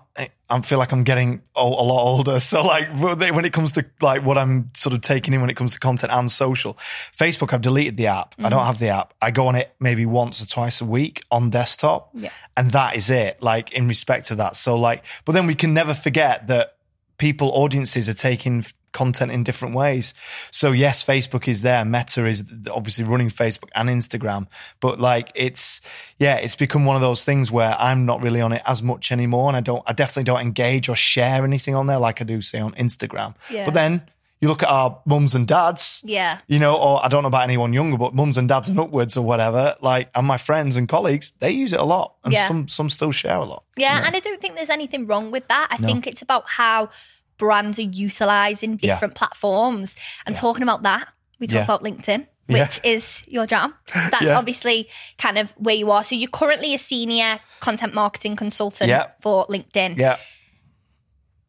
I 0.50 0.60
feel 0.62 0.78
like 0.78 0.90
I'm 0.90 1.04
getting 1.04 1.42
a 1.54 1.62
lot 1.64 2.02
older. 2.02 2.40
So 2.48 2.62
like 2.62 2.88
when 2.98 3.44
it 3.44 3.52
comes 3.52 3.72
to 3.72 3.84
like 4.00 4.24
what 4.24 4.36
I'm 4.38 4.70
sort 4.74 4.94
of 4.94 5.02
taking 5.02 5.34
in 5.34 5.40
when 5.40 5.50
it 5.50 5.56
comes 5.56 5.72
to 5.74 5.78
content 5.78 6.12
and 6.12 6.30
social, 6.30 6.74
Facebook, 7.12 7.52
I've 7.52 7.60
deleted 7.60 7.96
the 7.96 8.06
app. 8.08 8.34
I 8.38 8.42
Mm-hmm. 8.42 8.50
don't 8.50 8.64
have 8.66 8.78
the 8.78 8.88
app. 8.88 9.14
I 9.22 9.30
go 9.30 9.46
on 9.46 9.54
it 9.54 9.72
maybe 9.78 10.06
once 10.06 10.42
or 10.42 10.46
twice 10.46 10.80
a 10.80 10.84
week 10.86 11.22
on 11.30 11.50
desktop, 11.50 12.10
Yeah. 12.14 12.30
and 12.56 12.70
that 12.72 12.96
is 12.96 13.10
it. 13.10 13.40
Like 13.42 13.70
in 13.72 13.86
respect 13.86 14.26
to 14.28 14.34
that. 14.36 14.56
So 14.56 14.76
like, 14.78 15.04
but 15.24 15.32
then 15.32 15.46
we 15.46 15.54
can 15.54 15.74
never 15.74 15.94
forget 15.94 16.46
that 16.48 16.74
people, 17.18 17.50
audiences 17.52 18.08
are 18.08 18.14
taking 18.14 18.64
content 18.92 19.30
in 19.30 19.44
different 19.44 19.74
ways. 19.74 20.14
So 20.50 20.72
yes, 20.72 21.04
Facebook 21.04 21.48
is 21.48 21.62
there. 21.62 21.84
Meta 21.84 22.26
is 22.26 22.44
obviously 22.70 23.04
running 23.04 23.28
Facebook 23.28 23.68
and 23.74 23.88
Instagram, 23.88 24.46
but 24.80 25.00
like 25.00 25.30
it's, 25.34 25.80
yeah, 26.18 26.36
it's 26.36 26.56
become 26.56 26.84
one 26.84 26.96
of 26.96 27.02
those 27.02 27.24
things 27.24 27.50
where 27.50 27.76
I'm 27.78 28.06
not 28.06 28.22
really 28.22 28.40
on 28.40 28.52
it 28.52 28.62
as 28.66 28.82
much 28.82 29.12
anymore. 29.12 29.48
And 29.48 29.56
I 29.56 29.60
don't, 29.60 29.82
I 29.86 29.92
definitely 29.92 30.24
don't 30.24 30.40
engage 30.40 30.88
or 30.88 30.96
share 30.96 31.44
anything 31.44 31.74
on 31.74 31.86
there 31.86 31.98
like 31.98 32.20
I 32.20 32.24
do 32.24 32.40
say 32.40 32.58
on 32.60 32.72
Instagram. 32.72 33.34
Yeah. 33.50 33.64
But 33.64 33.74
then 33.74 34.02
you 34.40 34.46
look 34.46 34.62
at 34.62 34.68
our 34.68 35.00
mums 35.04 35.34
and 35.34 35.48
dads, 35.48 36.00
Yeah. 36.04 36.38
you 36.46 36.60
know, 36.60 36.76
or 36.76 37.04
I 37.04 37.08
don't 37.08 37.22
know 37.24 37.28
about 37.28 37.42
anyone 37.42 37.72
younger, 37.72 37.98
but 37.98 38.14
mums 38.14 38.38
and 38.38 38.48
dads 38.48 38.68
and 38.68 38.78
upwards 38.78 39.16
or 39.16 39.22
whatever, 39.24 39.74
like, 39.82 40.10
and 40.14 40.24
my 40.28 40.38
friends 40.38 40.76
and 40.76 40.88
colleagues, 40.88 41.32
they 41.40 41.50
use 41.50 41.72
it 41.72 41.80
a 41.80 41.84
lot. 41.84 42.14
And 42.22 42.32
Yeah. 42.32 42.46
some, 42.46 42.68
some 42.68 42.88
still 42.88 43.10
share 43.10 43.36
a 43.36 43.44
lot. 43.44 43.64
Yeah. 43.76 44.00
And 44.06 44.14
I 44.14 44.20
don't 44.20 44.40
think 44.40 44.54
there's 44.54 44.70
anything 44.70 45.08
wrong 45.08 45.32
with 45.32 45.48
that. 45.48 45.66
I 45.72 45.76
think 45.76 46.06
it's 46.06 46.22
about 46.22 46.44
how 46.50 46.90
brands 47.38 47.78
are 47.78 47.82
utilizing 47.82 48.78
Yeah. 48.82 48.94
different 48.94 49.14
platforms. 49.14 49.96
And 50.26 50.36
talking 50.36 50.62
about 50.62 50.82
that, 50.82 51.08
we 51.38 51.46
talk 51.46 51.54
Yeah. 51.56 51.64
about 51.64 51.82
LinkedIn. 51.82 52.26
Yeah. 52.50 52.62
Which 52.64 52.80
is 52.82 53.22
your 53.26 53.46
jam. 53.46 53.74
That's 53.92 54.24
Yeah. 54.24 54.38
obviously 54.38 54.88
kind 55.18 55.36
of 55.38 55.52
where 55.58 55.74
you 55.74 55.90
are. 55.90 56.02
So 56.02 56.14
you're 56.14 56.30
currently 56.30 56.74
a 56.74 56.78
senior 56.78 57.40
content 57.60 57.92
marketing 57.94 58.36
consultant 58.36 58.88
Yeah. 58.88 59.08
for 59.20 59.46
LinkedIn. 59.48 59.98
Yeah. 59.98 60.16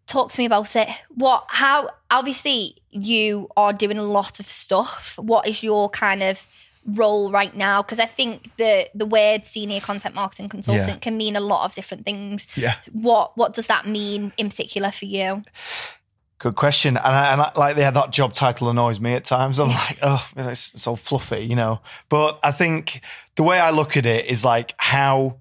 Talk 0.08 0.32
to 0.34 0.40
me 0.40 0.46
about 0.46 0.76
it. 0.76 0.90
What, 1.10 1.46
how, 1.50 1.90
obviously, 2.12 2.76
you 2.90 3.48
are 3.56 3.72
doing 3.72 3.98
a 3.98 4.04
lot 4.04 4.40
of 4.40 4.50
stuff. 4.50 5.14
What 5.18 5.48
is 5.48 5.62
your 5.64 5.88
kind 5.90 6.24
of 6.24 6.46
role 6.86 7.32
right 7.32 7.56
now? 7.56 7.82
Because 7.82 8.00
I 8.00 8.06
think 8.06 8.56
the 8.58 8.90
the 8.96 9.06
word 9.06 9.46
senior 9.46 9.80
content 9.80 10.16
marketing 10.16 10.50
consultant 10.50 10.88
Yeah. 10.88 10.96
can 10.98 11.18
mean 11.18 11.36
a 11.36 11.40
lot 11.42 11.66
of 11.66 11.74
different 11.74 12.06
things. 12.06 12.48
Yeah. 12.56 12.76
What 12.92 13.38
What 13.38 13.54
does 13.54 13.68
that 13.68 13.86
mean 13.88 14.32
in 14.38 14.50
particular 14.50 14.92
for 14.92 15.06
you? 15.06 15.44
Good 16.40 16.56
question. 16.56 16.96
And, 16.96 17.06
I, 17.06 17.34
and 17.34 17.42
I, 17.42 17.52
like, 17.58 17.76
yeah, 17.76 17.92
that 17.92 18.12
job 18.12 18.32
title 18.32 18.70
annoys 18.70 19.02
me 19.02 19.12
at 19.14 19.26
times. 19.26 19.60
I'm 19.60 19.68
like, 19.68 19.98
oh, 20.02 20.26
it's, 20.38 20.74
it's 20.74 20.88
all 20.88 20.96
fluffy, 20.96 21.40
you 21.42 21.56
know. 21.58 21.82
But 22.08 22.40
I 22.42 22.54
think 22.54 23.02
the 23.36 23.44
way 23.44 23.60
I 23.60 23.72
look 23.72 23.98
at 23.98 24.06
it 24.06 24.26
is 24.26 24.46
like 24.46 24.74
how, 24.78 25.36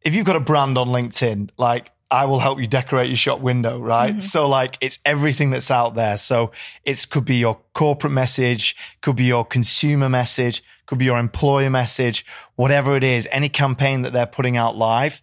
if 0.00 0.14
you've 0.14 0.24
got 0.24 0.36
a 0.36 0.40
brand 0.40 0.78
on 0.78 0.88
LinkedIn, 0.88 1.50
like 1.58 1.90
I 2.10 2.24
will 2.24 2.40
help 2.40 2.58
you 2.58 2.66
decorate 2.66 3.08
your 3.08 3.16
shop 3.16 3.40
window, 3.40 3.78
right? 3.80 4.10
Mm-hmm. 4.10 4.20
So 4.20 4.48
like 4.48 4.76
it's 4.80 4.98
everything 5.04 5.50
that's 5.50 5.70
out 5.70 5.94
there. 5.94 6.16
So 6.16 6.50
it 6.84 7.06
could 7.10 7.24
be 7.24 7.36
your 7.36 7.60
corporate 7.72 8.12
message, 8.12 8.76
could 9.00 9.16
be 9.16 9.24
your 9.24 9.44
consumer 9.44 10.08
message, 10.08 10.62
could 10.86 10.98
be 10.98 11.04
your 11.04 11.18
employer 11.18 11.70
message, 11.70 12.26
whatever 12.56 12.96
it 12.96 13.04
is, 13.04 13.28
any 13.30 13.48
campaign 13.48 14.02
that 14.02 14.12
they're 14.12 14.26
putting 14.26 14.56
out 14.56 14.76
live. 14.76 15.22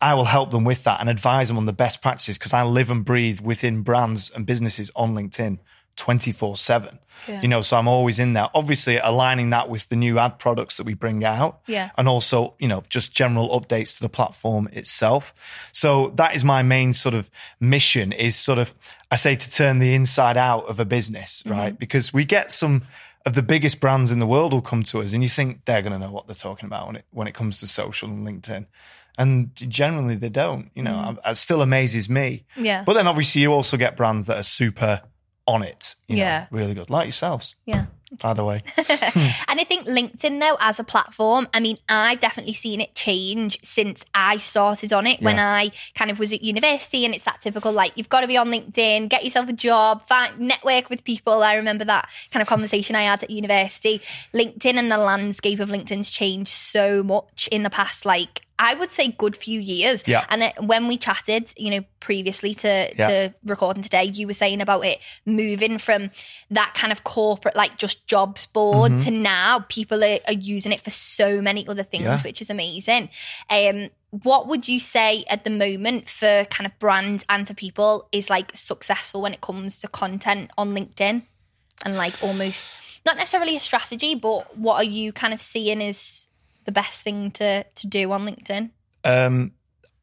I 0.00 0.14
will 0.14 0.24
help 0.24 0.50
them 0.50 0.64
with 0.64 0.84
that 0.84 1.00
and 1.00 1.08
advise 1.08 1.48
them 1.48 1.56
on 1.56 1.66
the 1.66 1.72
best 1.72 2.02
practices 2.02 2.36
because 2.36 2.52
I 2.52 2.64
live 2.64 2.90
and 2.90 3.04
breathe 3.04 3.40
within 3.40 3.82
brands 3.82 4.30
and 4.30 4.44
businesses 4.44 4.90
on 4.96 5.14
LinkedIn 5.14 5.60
24 5.96 6.56
7. 6.56 6.98
You 7.40 7.48
know, 7.48 7.62
so 7.62 7.78
I'm 7.78 7.88
always 7.88 8.18
in 8.18 8.34
there. 8.34 8.48
Obviously, 8.54 8.98
aligning 8.98 9.50
that 9.50 9.70
with 9.70 9.88
the 9.88 9.96
new 9.96 10.18
ad 10.18 10.38
products 10.38 10.76
that 10.76 10.84
we 10.84 10.94
bring 10.94 11.24
out. 11.24 11.60
Yeah. 11.66 11.90
And 11.96 12.08
also, 12.08 12.54
you 12.58 12.68
know, 12.68 12.82
just 12.88 13.14
general 13.14 13.48
updates 13.58 13.96
to 13.96 14.02
the 14.02 14.08
platform 14.08 14.68
itself. 14.72 15.34
So 15.72 16.12
that 16.16 16.34
is 16.34 16.44
my 16.44 16.62
main 16.62 16.92
sort 16.92 17.14
of 17.14 17.30
mission 17.60 18.12
is 18.12 18.36
sort 18.36 18.58
of, 18.58 18.74
I 19.10 19.16
say 19.16 19.36
to 19.36 19.50
turn 19.50 19.78
the 19.78 19.94
inside 19.94 20.36
out 20.36 20.66
of 20.66 20.80
a 20.80 20.84
business, 20.84 21.42
mm-hmm. 21.42 21.52
right? 21.52 21.78
Because 21.78 22.12
we 22.12 22.24
get 22.24 22.52
some 22.52 22.82
of 23.24 23.34
the 23.34 23.42
biggest 23.42 23.80
brands 23.80 24.10
in 24.10 24.18
the 24.18 24.26
world 24.26 24.52
will 24.52 24.60
come 24.60 24.82
to 24.82 25.00
us 25.00 25.14
and 25.14 25.22
you 25.22 25.28
think 25.28 25.64
they're 25.64 25.82
going 25.82 25.92
to 25.92 25.98
know 25.98 26.12
what 26.12 26.26
they're 26.26 26.34
talking 26.34 26.66
about 26.66 26.86
when 26.88 26.96
it, 26.96 27.04
when 27.10 27.26
it 27.26 27.32
comes 27.32 27.60
to 27.60 27.66
social 27.66 28.08
and 28.10 28.26
LinkedIn. 28.26 28.66
And 29.16 29.54
generally 29.54 30.16
they 30.16 30.28
don't, 30.28 30.70
you 30.74 30.82
know, 30.82 30.92
mm. 30.92 31.06
um, 31.06 31.20
it 31.24 31.36
still 31.36 31.62
amazes 31.62 32.10
me. 32.10 32.44
Yeah. 32.56 32.82
But 32.82 32.94
then 32.94 33.06
obviously 33.06 33.40
you 33.40 33.52
also 33.52 33.76
get 33.76 33.96
brands 33.96 34.26
that 34.26 34.36
are 34.36 34.42
super 34.42 35.02
on 35.46 35.62
it, 35.62 35.94
you 36.08 36.16
know, 36.16 36.22
Yeah. 36.22 36.46
really 36.50 36.74
good, 36.74 36.88
like 36.90 37.06
yourselves, 37.06 37.54
Yeah. 37.66 37.86
by 38.22 38.32
the 38.32 38.44
way. 38.44 38.62
And 39.46 39.60
I 39.60 39.64
think 39.64 39.86
LinkedIn, 39.86 40.40
though, 40.40 40.56
as 40.58 40.80
a 40.80 40.84
platform, 40.84 41.46
I 41.54 41.60
mean, 41.60 41.76
I've 41.88 42.18
definitely 42.18 42.54
seen 42.54 42.80
it 42.80 42.94
change 42.94 43.58
since 43.62 44.04
I 44.14 44.38
started 44.38 44.92
on 44.92 45.06
it 45.06 45.20
when 45.22 45.38
I 45.38 45.70
kind 45.94 46.10
of 46.10 46.18
was 46.18 46.32
at 46.32 46.42
university. 46.42 47.04
And 47.04 47.14
it's 47.14 47.24
that 47.26 47.40
typical, 47.40 47.72
like, 47.72 47.92
you've 47.96 48.08
got 48.08 48.22
to 48.22 48.26
be 48.26 48.36
on 48.36 48.48
LinkedIn, 48.48 49.08
get 49.10 49.22
yourself 49.22 49.48
a 49.48 49.52
job, 49.52 50.02
find, 50.06 50.38
network 50.38 50.90
with 50.90 51.04
people. 51.04 51.42
I 51.42 51.54
remember 51.54 51.84
that 51.84 52.08
kind 52.30 52.40
of 52.42 52.48
conversation 52.48 52.96
I 52.96 53.02
had 53.02 53.22
at 53.22 53.30
university. 53.30 54.00
LinkedIn 54.32 54.76
and 54.78 54.90
the 54.90 54.98
landscape 54.98 55.60
of 55.60 55.68
LinkedIn's 55.68 56.10
changed 56.10 56.50
so 56.50 57.02
much 57.02 57.48
in 57.52 57.62
the 57.62 57.70
past, 57.70 58.04
like, 58.06 58.43
I 58.58 58.74
would 58.74 58.92
say 58.92 59.08
good 59.08 59.36
few 59.36 59.58
years. 59.58 60.04
Yeah. 60.06 60.24
And 60.28 60.44
it, 60.44 60.54
when 60.62 60.86
we 60.86 60.96
chatted, 60.96 61.52
you 61.56 61.70
know, 61.70 61.84
previously 62.00 62.54
to, 62.56 62.92
Yeah. 62.96 63.08
to 63.08 63.34
recording 63.44 63.82
today, 63.82 64.04
you 64.04 64.26
were 64.26 64.32
saying 64.32 64.60
about 64.60 64.84
it 64.84 64.98
moving 65.26 65.78
from 65.78 66.10
that 66.50 66.72
kind 66.74 66.92
of 66.92 67.02
corporate, 67.02 67.56
like 67.56 67.76
just 67.78 68.06
jobs 68.06 68.46
board 68.46 68.98
to 69.02 69.10
now 69.10 69.64
people 69.68 70.04
are, 70.04 70.18
are 70.28 70.34
using 70.34 70.70
it 70.70 70.80
for 70.80 70.90
so 70.90 71.42
many 71.42 71.66
other 71.66 71.82
things, 71.82 72.04
Yeah. 72.04 72.20
which 72.22 72.40
is 72.40 72.48
amazing. 72.50 73.08
Um, 73.50 73.90
what 74.10 74.46
would 74.46 74.68
you 74.68 74.78
say 74.78 75.24
at 75.28 75.42
the 75.42 75.50
moment 75.50 76.08
for 76.08 76.44
kind 76.44 76.66
of 76.66 76.78
brands 76.78 77.24
and 77.28 77.48
for 77.48 77.54
people 77.54 78.08
is 78.12 78.30
like 78.30 78.52
successful 78.54 79.20
when 79.22 79.32
it 79.34 79.40
comes 79.40 79.80
to 79.80 79.88
content 79.88 80.52
on 80.56 80.70
LinkedIn 80.76 81.22
and 81.84 81.96
like 81.96 82.14
almost 82.22 82.72
not 83.04 83.16
necessarily 83.16 83.56
a 83.56 83.60
strategy, 83.60 84.14
but 84.14 84.56
what 84.56 84.76
are 84.76 84.88
you 84.88 85.12
kind 85.12 85.34
of 85.34 85.40
seeing 85.40 85.80
is 85.82 86.28
the 86.64 86.72
best 86.72 87.02
thing 87.02 87.30
to 87.32 87.64
to 87.64 87.86
do 87.86 88.10
on 88.12 88.26
LinkedIn? 88.26 88.70
Um, 89.04 89.52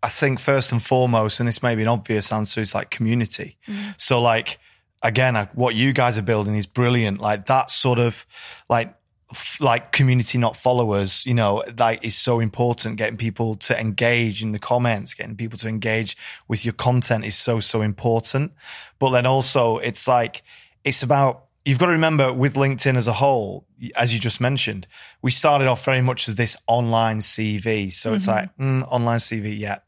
I 0.04 0.10
think 0.10 0.40
first 0.40 0.72
and 0.72 0.82
foremost, 0.82 1.40
and 1.40 1.48
this 1.48 1.62
may 1.62 1.76
be 1.76 1.84
an 1.84 1.88
obvious 1.88 2.32
answer, 2.32 2.62
is 2.62 2.74
like 2.74 2.90
community. 2.90 3.58
So, 3.98 4.22
like, 4.22 4.60
again, 5.04 5.36
I- 5.38 5.50
what 5.54 5.76
you 5.76 5.94
guys 5.94 6.18
are 6.18 6.24
building 6.24 6.56
is 6.56 6.66
brilliant. 6.68 7.20
Like 7.20 7.46
that 7.48 7.70
sort 7.70 8.00
of 8.00 8.26
like 8.70 8.94
f- 9.32 9.62
like 9.62 9.92
community, 9.92 10.38
not 10.38 10.56
followers. 10.56 11.26
You 11.26 11.34
know, 11.36 11.64
like 11.78 12.04
is 12.04 12.18
so 12.18 12.40
important. 12.40 12.98
Getting 12.98 13.18
people 13.18 13.56
to 13.58 13.80
engage 13.80 14.42
in 14.44 14.52
the 14.54 14.60
comments, 14.60 15.14
getting 15.14 15.36
people 15.36 15.58
to 15.60 15.68
engage 15.68 16.18
with 16.48 16.66
your 16.66 16.74
content 16.74 17.24
is 17.26 17.36
so 17.38 17.60
so 17.60 17.82
important. 17.82 18.54
But 19.00 19.12
then 19.12 19.26
also, 19.26 19.78
it's 19.78 20.08
like 20.08 20.42
it's 20.84 21.04
about 21.04 21.46
you've 21.66 21.80
got 21.80 21.88
to 21.88 21.92
remember 21.92 22.34
with 22.34 22.56
LinkedIn 22.56 22.96
as 22.96 23.08
a 23.08 23.14
whole, 23.14 23.66
as 23.96 24.14
you 24.14 24.20
just 24.20 24.42
mentioned, 24.42 24.88
we 25.22 25.32
started 25.32 25.68
off 25.68 25.86
very 25.86 26.02
much 26.02 26.28
as 26.28 26.36
this 26.36 26.58
online 26.68 27.20
CV. 27.20 27.92
So 27.92 28.14
it's 28.14 28.28
like 28.28 28.56
mm, 28.58 28.86
online 28.90 29.20
CV, 29.20 29.58
yeah. 29.58 29.80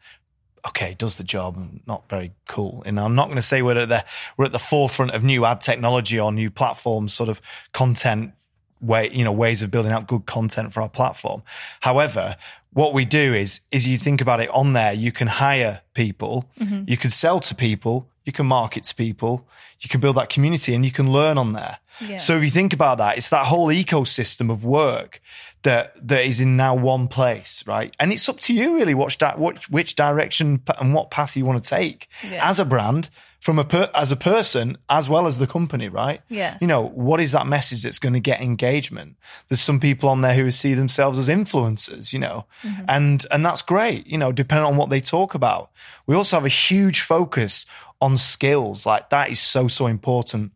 Okay, 0.65 0.95
does 0.97 1.15
the 1.15 1.25
job, 1.25 1.57
not 1.85 2.07
very 2.09 2.31
cool. 2.47 2.83
And 2.85 2.97
I'm 2.97 3.15
not 3.15 3.25
going 3.25 3.35
to 3.35 3.41
say 3.41 3.61
we're 3.61 3.79
at 3.79 3.89
the 3.89 4.05
we're 4.37 4.45
at 4.45 4.53
the 4.53 4.59
forefront 4.59 5.11
of 5.11 5.23
new 5.23 5.45
ad 5.45 5.59
technology 5.59 6.19
or 6.19 6.31
new 6.31 6.49
platforms, 6.49 7.13
sort 7.13 7.29
of 7.29 7.41
content 7.73 8.33
way, 8.79 9.09
you 9.11 9.23
know, 9.23 9.31
ways 9.31 9.61
of 9.61 9.71
building 9.71 9.91
out 9.91 10.07
good 10.07 10.25
content 10.25 10.73
for 10.73 10.81
our 10.81 10.89
platform. 10.89 11.43
However, 11.81 12.37
what 12.71 12.93
we 12.93 13.03
do 13.03 13.33
is 13.33 13.61
is 13.71 13.87
you 13.87 13.97
think 13.97 14.21
about 14.21 14.39
it 14.39 14.49
on 14.49 14.73
there, 14.73 14.93
you 14.93 15.11
can 15.11 15.27
hire 15.27 15.81
people, 15.93 16.49
you 16.87 16.97
can 16.97 17.09
sell 17.09 17.39
to 17.41 17.55
people, 17.55 18.07
you 18.25 18.31
can 18.31 18.45
market 18.45 18.83
to 18.85 18.95
people, 18.95 19.47
you 19.79 19.89
can 19.89 19.99
build 19.99 20.17
that 20.17 20.29
community 20.29 20.73
and 20.73 20.85
you 20.85 20.91
can 20.91 21.11
learn 21.11 21.37
on 21.37 21.53
there. 21.53 21.77
Yeah. 22.01 22.17
So 22.17 22.37
if 22.37 22.43
you 22.43 22.49
think 22.49 22.73
about 22.73 22.97
that, 22.97 23.17
it's 23.17 23.29
that 23.29 23.45
whole 23.45 23.67
ecosystem 23.67 24.49
of 24.49 24.63
work 24.63 25.21
that 25.63 25.95
that 26.07 26.25
is 26.25 26.41
in 26.41 26.57
now 26.57 26.75
one 26.75 27.07
place, 27.07 27.63
right? 27.67 27.95
And 27.99 28.11
it's 28.11 28.27
up 28.27 28.39
to 28.41 28.53
you 28.53 28.75
really 28.75 28.93
which 28.93 29.17
di- 29.17 29.35
which, 29.37 29.69
which 29.69 29.95
direction 29.95 30.61
and 30.79 30.93
what 30.93 31.11
path 31.11 31.37
you 31.37 31.45
want 31.45 31.63
to 31.63 31.69
take 31.69 32.07
Yeah. 32.29 32.49
as 32.49 32.59
a 32.59 32.65
brand 32.65 33.09
from 33.39 33.59
a 33.59 33.65
per, 33.65 33.89
as 33.93 34.11
a 34.11 34.15
person 34.15 34.77
as 34.89 35.09
well 35.09 35.27
as 35.27 35.37
the 35.37 35.47
company, 35.47 35.89
right? 35.89 36.21
Yeah. 36.29 36.57
You 36.61 36.67
know, 36.67 36.87
what 36.87 37.19
is 37.19 37.33
that 37.33 37.45
message 37.45 37.83
that's 37.83 37.99
going 37.99 38.13
to 38.13 38.19
get 38.21 38.41
engagement? 38.41 39.17
There's 39.47 39.61
some 39.61 39.79
people 39.79 40.09
on 40.09 40.21
there 40.21 40.33
who 40.33 40.49
see 40.49 40.73
themselves 40.73 41.19
as 41.19 41.29
influencers, 41.29 42.13
you 42.13 42.19
know, 42.19 42.45
mm-hmm. 42.63 42.85
and 42.87 43.25
and 43.31 43.45
that's 43.45 43.61
great, 43.61 44.07
you 44.07 44.17
know, 44.17 44.31
depending 44.31 44.65
on 44.65 44.77
what 44.77 44.89
they 44.89 45.01
talk 45.01 45.33
about. 45.35 45.71
We 46.07 46.15
also 46.15 46.37
have 46.37 46.45
a 46.45 46.49
huge 46.49 47.01
focus 47.01 47.65
on 48.03 48.17
skills, 48.17 48.85
like 48.85 49.09
that 49.09 49.29
is 49.29 49.39
so 49.39 49.67
so 49.67 49.87
important 49.87 50.51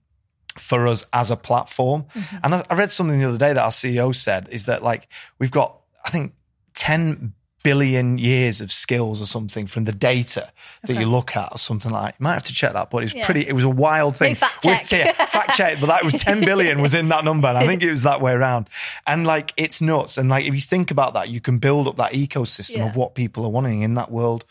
for 0.57 0.87
us 0.87 1.05
as 1.13 1.31
a 1.31 1.35
platform. 1.37 2.05
Mm-hmm. 2.13 2.37
And 2.43 2.55
I, 2.55 2.63
I 2.69 2.73
read 2.75 2.91
something 2.91 3.19
the 3.19 3.27
other 3.29 3.37
day 3.37 3.53
that 3.53 3.63
our 3.63 3.69
CEO 3.81 4.13
said 4.13 4.47
is 4.51 4.65
that 4.65 4.83
like 4.83 5.07
we've 5.39 5.51
got, 5.51 5.69
I 6.05 6.09
think, 6.09 6.33
10 6.73 7.33
billion 7.63 8.17
years 8.17 8.61
of 8.61 8.71
skills 8.71 9.21
or 9.21 9.25
something 9.25 9.67
from 9.67 9.83
the 9.83 9.91
data 9.91 10.51
that 10.83 10.93
you 10.95 11.05
look 11.05 11.35
at 11.35 11.51
or 11.51 11.57
something 11.57 11.91
like 11.91 12.13
you 12.17 12.23
might 12.23 12.33
have 12.33 12.43
to 12.43 12.53
check 12.53 12.71
that 12.71 12.89
but 12.89 12.99
it 12.99 13.05
was 13.05 13.13
Yeah. 13.15 13.25
pretty 13.25 13.45
it 13.45 13.51
was 13.53 13.65
a 13.65 13.69
wild 13.69 14.15
thing 14.15 14.35
fact 14.35 14.63
check. 14.63 14.91
yeah, 14.91 15.25
fact 15.25 15.53
check 15.55 15.77
but 15.81 15.87
that 15.87 16.05
was 16.05 16.13
10 16.29 16.41
billion 16.41 16.79
was 16.81 16.93
in 16.93 17.09
that 17.09 17.25
number 17.25 17.47
and 17.49 17.57
i 17.57 17.65
think 17.67 17.83
it 17.83 17.89
was 17.89 18.03
that 18.03 18.21
way 18.21 18.31
around 18.31 18.69
and 19.05 19.27
like 19.27 19.53
it's 19.57 19.81
nuts 19.81 20.17
and 20.17 20.29
like 20.29 20.45
if 20.45 20.53
you 20.53 20.61
think 20.61 20.91
about 20.91 21.13
that 21.15 21.27
you 21.29 21.41
can 21.41 21.57
build 21.57 21.87
up 21.89 21.97
that 21.97 22.13
ecosystem 22.13 22.77
Yeah. 22.77 22.89
of 22.89 22.95
what 22.95 23.15
people 23.15 23.43
are 23.43 23.49
wanting 23.51 23.81
in 23.81 23.95
that 23.95 24.11
world 24.11 24.45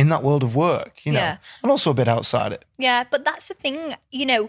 in 0.00 0.06
that 0.12 0.22
world 0.22 0.42
of 0.48 0.52
work 0.54 0.94
you 1.06 1.12
know 1.16 1.24
Yeah. 1.26 1.36
and 1.62 1.70
also 1.74 1.90
a 1.90 1.94
bit 2.00 2.08
outside 2.16 2.52
it 2.56 2.62
Yeah, 2.86 3.00
but 3.12 3.20
that's 3.28 3.46
the 3.50 3.54
thing, 3.64 3.78
you 4.20 4.26
know, 4.32 4.42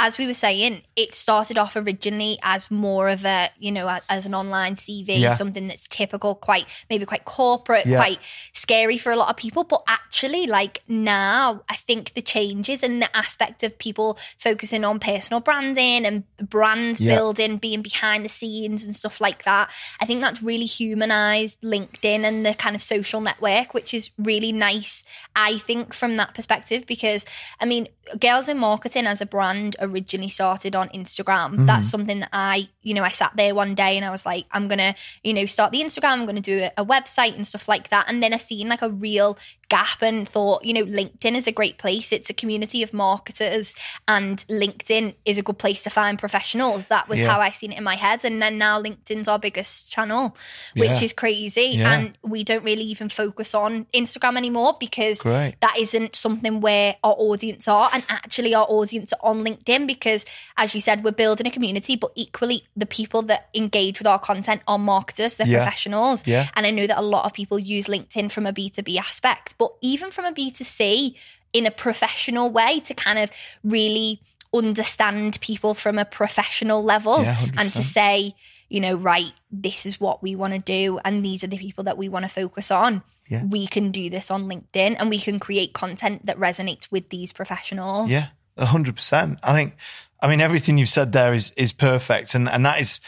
as 0.00 0.16
we 0.16 0.26
were 0.26 0.34
saying, 0.34 0.82
it 0.94 1.12
started 1.12 1.58
off 1.58 1.74
originally 1.74 2.38
as 2.42 2.70
more 2.70 3.08
of 3.08 3.24
a, 3.24 3.50
you 3.58 3.72
know, 3.72 3.88
a- 3.88 4.00
as 4.08 4.26
an 4.26 4.34
online 4.34 4.76
CV, 4.76 5.16
Yeah. 5.18 5.34
something 5.34 5.66
that's 5.66 5.88
typical, 5.88 6.36
quite 6.36 6.66
maybe 6.88 7.04
quite 7.04 7.24
corporate, 7.24 7.84
Yeah. 7.84 7.96
quite 7.96 8.20
scary 8.52 8.96
for 8.96 9.10
a 9.10 9.16
lot 9.16 9.28
of 9.28 9.36
people. 9.36 9.64
But 9.64 9.82
actually, 9.88 10.46
like 10.46 10.82
now, 10.86 11.62
I 11.68 11.74
think 11.76 12.14
the 12.14 12.22
changes 12.22 12.82
and 12.84 13.02
the 13.02 13.14
aspect 13.16 13.62
of 13.64 13.76
people 13.78 14.16
focusing 14.38 14.84
on 14.84 15.00
personal 15.00 15.40
branding 15.40 16.06
and 16.06 16.22
brands 16.38 17.00
Yeah. 17.00 17.16
building, 17.16 17.56
being 17.56 17.82
behind 17.82 18.24
the 18.24 18.28
scenes 18.28 18.84
and 18.84 18.94
stuff 18.94 19.20
like 19.20 19.42
that, 19.42 19.68
I 20.00 20.06
think 20.06 20.20
that's 20.20 20.42
really 20.42 20.66
humanized 20.66 21.60
LinkedIn 21.62 22.24
and 22.24 22.46
the 22.46 22.54
kind 22.54 22.76
of 22.76 22.82
social 22.82 23.20
network, 23.20 23.74
which 23.74 23.92
is 23.92 24.10
really 24.16 24.52
nice, 24.52 25.02
I 25.34 25.58
think, 25.58 25.92
from 25.92 26.16
that 26.18 26.34
perspective. 26.34 26.86
Because, 26.86 27.26
I 27.60 27.64
mean, 27.64 27.88
Girls 28.18 28.48
in 28.48 28.58
Marketing 28.58 29.06
as 29.06 29.20
a 29.20 29.26
brand 29.26 29.76
originally 29.88 30.28
started 30.28 30.76
on 30.76 30.88
Instagram. 30.90 31.52
Mm-hmm. 31.52 31.66
That's 31.66 31.88
something 31.88 32.20
that 32.20 32.30
I, 32.32 32.68
you 32.82 32.94
know, 32.94 33.02
I 33.02 33.10
sat 33.10 33.36
there 33.36 33.54
one 33.54 33.74
day 33.74 33.96
and 33.96 34.04
I 34.04 34.10
was 34.10 34.24
like, 34.26 34.46
I'm 34.52 34.68
going 34.68 34.78
to, 34.78 34.94
you 35.22 35.34
know, 35.34 35.46
start 35.46 35.72
the 35.72 35.80
Instagram, 35.80 36.12
I'm 36.12 36.26
going 36.26 36.36
to 36.36 36.42
do 36.42 36.68
a, 36.76 36.82
a 36.82 36.84
website 36.84 37.34
and 37.34 37.46
stuff 37.46 37.68
like 37.68 37.88
that. 37.88 38.06
And 38.08 38.22
then 38.22 38.32
I 38.32 38.36
seen 38.36 38.68
like 38.68 38.82
a 38.82 38.90
real 38.90 39.38
gap 39.68 40.00
and 40.02 40.28
thought, 40.28 40.64
you 40.64 40.72
know, 40.72 40.84
LinkedIn 40.84 41.36
is 41.36 41.46
a 41.46 41.52
great 41.52 41.76
place. 41.78 42.12
It's 42.12 42.30
a 42.30 42.34
community 42.34 42.82
of 42.82 42.92
marketers 42.94 43.74
and 44.06 44.38
LinkedIn 44.48 45.14
is 45.24 45.36
a 45.38 45.42
good 45.42 45.58
place 45.58 45.82
to 45.84 45.90
find 45.90 46.18
professionals. 46.18 46.84
That 46.88 47.08
was 47.08 47.20
Yeah. 47.20 47.30
how 47.32 47.40
I 47.40 47.50
seen 47.50 47.72
it 47.72 47.78
in 47.78 47.84
my 47.84 47.96
head. 47.96 48.24
And 48.24 48.40
then 48.40 48.56
now 48.58 48.80
LinkedIn's 48.82 49.28
our 49.28 49.38
biggest 49.38 49.92
channel, 49.92 50.34
which 50.74 50.88
Yeah. 50.88 51.02
is 51.02 51.12
crazy. 51.12 51.72
Yeah. 51.74 51.92
And 51.92 52.18
we 52.22 52.44
don't 52.44 52.64
really 52.64 52.84
even 52.84 53.08
focus 53.08 53.54
on 53.54 53.86
Instagram 53.92 54.36
anymore 54.36 54.76
because 54.80 55.20
Great. 55.20 55.54
that 55.60 55.76
isn't 55.78 56.16
something 56.16 56.60
where 56.60 56.96
our 57.04 57.14
audience 57.18 57.68
are. 57.68 57.90
And 57.92 58.04
actually 58.08 58.54
our 58.54 58.66
audience 58.68 59.12
are 59.12 59.30
on 59.30 59.44
LinkedIn 59.44 59.86
because 59.86 60.24
as 60.56 60.74
you 60.74 60.80
said, 60.80 61.04
we're 61.04 61.10
building 61.12 61.46
a 61.46 61.50
community, 61.50 61.94
but 61.96 62.12
equally 62.14 62.64
the 62.76 62.86
people 62.86 63.22
that 63.22 63.48
engage 63.54 63.98
with 63.98 64.06
our 64.06 64.18
content 64.18 64.62
are 64.66 64.78
marketers, 64.78 65.34
they're 65.34 65.46
professionals. 65.46 66.26
Yeah. 66.26 66.48
And 66.54 66.66
I 66.66 66.70
know 66.70 66.86
that 66.86 66.98
a 66.98 67.02
lot 67.02 67.26
of 67.26 67.32
people 67.34 67.58
use 67.58 67.86
LinkedIn 67.86 68.30
from 68.30 68.46
a 68.46 68.52
B2B 68.52 68.96
aspect, 68.98 69.56
but 69.58 69.72
even 69.80 70.10
from 70.10 70.24
a 70.24 70.32
B2C 70.32 71.14
in 71.52 71.66
a 71.66 71.70
professional 71.70 72.50
way 72.50 72.80
to 72.80 72.94
kind 72.94 73.18
of 73.18 73.30
really 73.64 74.20
understand 74.54 75.38
people 75.40 75.74
from 75.74 75.98
a 75.98 76.04
professional 76.04 76.82
level 76.82 77.22
Yeah, 77.22 77.36
and 77.56 77.72
to 77.72 77.82
say, 77.82 78.34
you 78.68 78.80
know, 78.80 78.94
right, 78.94 79.32
this 79.50 79.84
is 79.84 80.00
what 80.00 80.22
we 80.22 80.34
want 80.34 80.54
to 80.54 80.58
do 80.58 80.98
and 81.04 81.24
these 81.24 81.44
are 81.44 81.48
the 81.48 81.58
people 81.58 81.84
that 81.84 81.98
we 81.98 82.08
want 82.08 82.24
to 82.24 82.28
focus 82.28 82.70
on. 82.70 83.02
Yeah. 83.28 83.44
We 83.44 83.66
can 83.66 83.92
do 83.92 84.08
this 84.08 84.30
on 84.30 84.44
LinkedIn 84.44 84.96
and 84.98 85.10
we 85.10 85.18
can 85.18 85.38
create 85.38 85.74
content 85.74 86.24
that 86.26 86.38
resonates 86.38 86.90
with 86.90 87.10
these 87.10 87.32
professionals. 87.32 88.10
Yeah, 88.10 88.26
a 88.56 88.66
hundred 88.66 88.96
percent. 88.96 89.38
I 89.42 89.52
think, 89.52 89.74
I 90.20 90.28
mean, 90.28 90.40
everything 90.40 90.78
you've 90.78 90.88
said 90.88 91.12
there 91.12 91.34
is 91.34 91.52
is 91.56 91.72
perfect, 91.72 92.34
and 92.34 92.48
and 92.48 92.64
that 92.64 92.80
is, 92.80 93.00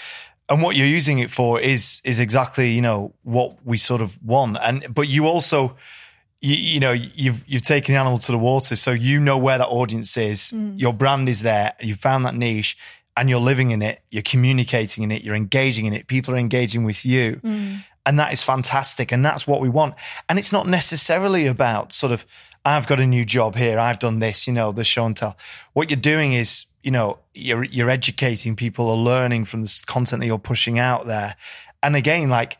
and 0.48 0.62
what 0.62 0.76
you're 0.76 0.86
using 0.86 1.20
it 1.20 1.30
for 1.30 1.58
is 1.58 2.02
is 2.04 2.20
exactly 2.20 2.70
you 2.70 2.82
know 2.82 3.14
what 3.22 3.64
we 3.64 3.78
sort 3.78 4.02
of 4.02 4.22
want, 4.22 4.58
and 4.62 4.94
but 4.94 5.08
you 5.08 5.26
also. 5.26 5.76
You, 6.40 6.56
you 6.56 6.80
know 6.80 6.92
you've 6.92 7.44
you've 7.46 7.62
taken 7.62 7.94
the 7.94 8.00
animal 8.00 8.18
to 8.20 8.32
the 8.32 8.38
water, 8.38 8.76
so 8.76 8.92
you 8.92 9.20
know 9.20 9.36
where 9.36 9.58
that 9.58 9.68
audience 9.68 10.16
is. 10.16 10.52
Mm. 10.52 10.80
Your 10.80 10.92
brand 10.92 11.28
is 11.28 11.42
there. 11.42 11.74
You 11.80 11.94
found 11.94 12.24
that 12.24 12.34
niche, 12.34 12.78
and 13.16 13.28
you're 13.28 13.40
living 13.40 13.70
in 13.70 13.82
it. 13.82 14.00
You're 14.10 14.22
communicating 14.22 15.04
in 15.04 15.10
it. 15.10 15.22
You're 15.22 15.34
engaging 15.34 15.86
in 15.86 15.92
it. 15.92 16.06
People 16.06 16.34
are 16.34 16.38
engaging 16.38 16.84
with 16.84 17.04
you, 17.04 17.40
mm. 17.44 17.84
and 18.06 18.18
that 18.18 18.32
is 18.32 18.42
fantastic. 18.42 19.12
And 19.12 19.24
that's 19.24 19.46
what 19.46 19.60
we 19.60 19.68
want. 19.68 19.94
And 20.28 20.38
it's 20.38 20.52
not 20.52 20.66
necessarily 20.66 21.46
about 21.46 21.92
sort 21.92 22.12
of 22.12 22.24
I've 22.64 22.86
got 22.86 23.00
a 23.00 23.06
new 23.06 23.24
job 23.24 23.56
here. 23.56 23.78
I've 23.78 23.98
done 23.98 24.18
this. 24.18 24.46
You 24.46 24.52
know, 24.52 24.72
the 24.72 24.84
show 24.84 25.04
and 25.04 25.16
tell. 25.16 25.36
What 25.72 25.90
you're 25.90 26.00
doing 26.00 26.32
is 26.32 26.66
you 26.82 26.90
know 26.90 27.18
you're 27.34 27.64
you're 27.64 27.90
educating 27.90 28.56
people 28.56 28.90
are 28.90 28.96
learning 28.96 29.44
from 29.44 29.62
the 29.62 29.82
content 29.86 30.20
that 30.20 30.26
you're 30.26 30.38
pushing 30.38 30.78
out 30.78 31.06
there. 31.06 31.36
And 31.82 31.96
again, 31.96 32.28
like 32.28 32.58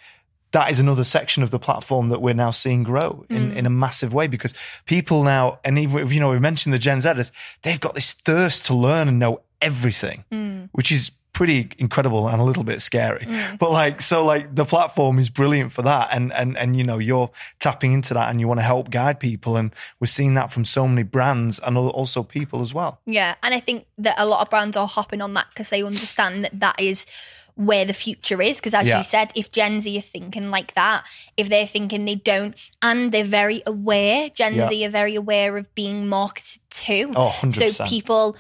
that 0.53 0.71
is 0.71 0.81
another 0.81 1.05
section 1.05 1.43
of 1.43 1.51
the 1.51 1.59
platform 1.59 2.09
that 2.09 2.21
we're 2.21 2.35
now 2.35 2.51
seeing 2.51 2.83
grow 2.83 3.25
in, 3.29 3.53
mm. 3.53 3.57
in 3.57 3.67
a 3.67 3.71
massive 3.71 4.13
way 4.13 4.27
because 4.27 4.53
people 4.85 5.23
now, 5.23 5.59
and 5.65 5.79
even 5.79 5.99
if, 6.01 6.13
you 6.13 6.21
know, 6.21 6.31
we 6.31 6.39
mentioned 6.39 6.75
the 6.75 6.79
Gen 6.79 6.99
Zers, 6.99 7.31
they've 7.63 7.81
got 7.81 7.95
this 7.95 8.13
thirst 8.13 8.65
to 8.67 8.75
learn 8.75 9.09
and 9.09 9.19
know 9.19 9.43
everything, 9.63 10.25
mm. 10.33 10.69
which 10.73 10.91
is 10.91 11.13
pretty 11.33 11.71
incredible 11.79 12.29
and 12.29 12.41
a 12.41 12.45
little 12.45 12.65
bit 12.65 12.83
scary. 12.83 13.25
Mm. 13.25 13.59
But 13.59 13.71
like, 13.71 14.03
so 14.03 14.25
like 14.25 14.55
the 14.55 14.65
platform 14.65 15.19
is 15.19 15.31
brilliant 15.31 15.71
for 15.71 15.83
that. 15.83 16.09
And, 16.13 16.33
and, 16.33 16.59
and, 16.59 16.77
you 16.77 16.83
know, 16.83 16.99
you're 16.99 17.31
tapping 17.61 17.93
into 17.93 18.13
that 18.15 18.29
and 18.29 18.41
you 18.41 18.49
want 18.49 18.59
to 18.59 18.65
help 18.65 18.91
guide 18.91 19.21
people. 19.21 19.57
And 19.57 19.73
we're 20.01 20.07
seeing 20.07 20.35
that 20.35 20.51
from 20.51 20.65
so 20.65 20.89
many 20.89 21.05
brands 21.05 21.61
and 21.61 21.79
also 21.79 22.25
people 22.25 22.61
as 22.61 22.75
well. 22.75 23.01
Yeah, 23.07 23.37
and 23.43 23.55
I 23.55 23.61
think 23.61 23.87
that 23.99 24.17
a 24.19 24.27
lot 24.27 24.43
of 24.43 24.51
brands 24.51 24.77
are 24.77 24.89
hopping 24.89 25.23
on 25.23 25.33
that 25.35 25.47
because 25.51 25.71
they 25.71 25.83
understand 25.83 26.45
that 26.45 26.59
that 26.59 26.81
is 26.81 27.07
where 27.55 27.85
the 27.85 27.93
future 27.93 28.41
is. 28.43 28.59
Because 28.59 28.75
as 28.75 28.87
Yeah. 28.87 28.99
you 28.99 29.05
said, 29.05 29.33
if 29.35 29.51
Gen 29.53 29.81
Z 29.81 29.97
are 29.99 30.01
thinking 30.03 30.51
like 30.51 30.75
that, 30.75 31.05
if 31.37 31.49
they're 31.49 31.67
thinking 31.67 32.05
they 32.05 32.15
don't, 32.17 32.55
and 32.83 33.13
they're 33.13 33.25
very 33.25 33.63
aware, 33.67 34.31
Gen 34.31 34.55
Yeah. 34.55 34.69
Z 34.69 34.87
are 34.87 34.91
very 34.91 35.15
aware 35.15 35.57
of 35.57 35.75
being 35.75 36.09
marketed 36.09 36.61
to. 36.71 37.13
Oh, 37.17 37.29
100%. 37.41 37.73
So 37.73 37.85
people. 37.85 38.37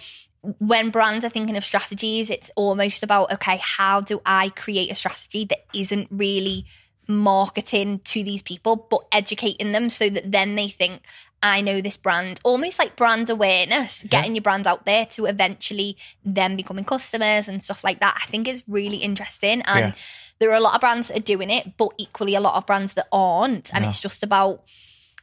When 0.58 0.88
brands 0.88 1.22
are 1.22 1.28
thinking 1.28 1.58
of 1.58 1.64
strategies, 1.66 2.30
it's 2.30 2.50
almost 2.56 3.02
about 3.02 3.30
okay, 3.30 3.60
how 3.62 4.00
do 4.00 4.22
I 4.24 4.48
create 4.48 4.90
a 4.90 4.94
strategy 4.94 5.44
that 5.44 5.66
isn't 5.74 6.08
really 6.10 6.64
marketing 7.06 7.98
to 8.04 8.24
these 8.24 8.40
people, 8.40 8.86
but 8.90 9.00
educating 9.12 9.72
them 9.72 9.90
so 9.90 10.08
that 10.08 10.32
then 10.32 10.54
they 10.54 10.68
think, 10.68 11.02
I 11.42 11.60
know 11.62 11.80
this 11.80 11.96
brand, 11.96 12.40
almost 12.44 12.78
like 12.78 12.96
brand 12.96 13.30
awareness, 13.30 14.02
getting 14.02 14.34
your 14.34 14.42
brand 14.42 14.66
out 14.66 14.84
there 14.84 15.06
to 15.06 15.24
eventually 15.26 15.96
them 16.24 16.56
becoming 16.56 16.84
customers 16.84 17.48
and 17.48 17.62
stuff 17.62 17.82
like 17.82 18.00
that. 18.00 18.18
I 18.22 18.26
think 18.26 18.46
it's 18.46 18.62
really 18.68 18.98
interesting. 18.98 19.62
And 19.62 19.86
Yeah. 19.86 19.92
there 20.38 20.50
are 20.50 20.54
a 20.56 20.60
lot 20.60 20.74
of 20.74 20.80
brands 20.80 21.08
that 21.08 21.16
are 21.16 21.20
doing 21.20 21.48
it, 21.50 21.76
but 21.78 21.92
equally 21.96 22.34
a 22.34 22.40
lot 22.40 22.56
of 22.56 22.66
brands 22.66 22.92
that 22.94 23.08
aren't. 23.10 23.72
And 23.72 23.84
Yeah. 23.84 23.88
it's 23.88 24.00
just 24.00 24.22
about 24.22 24.64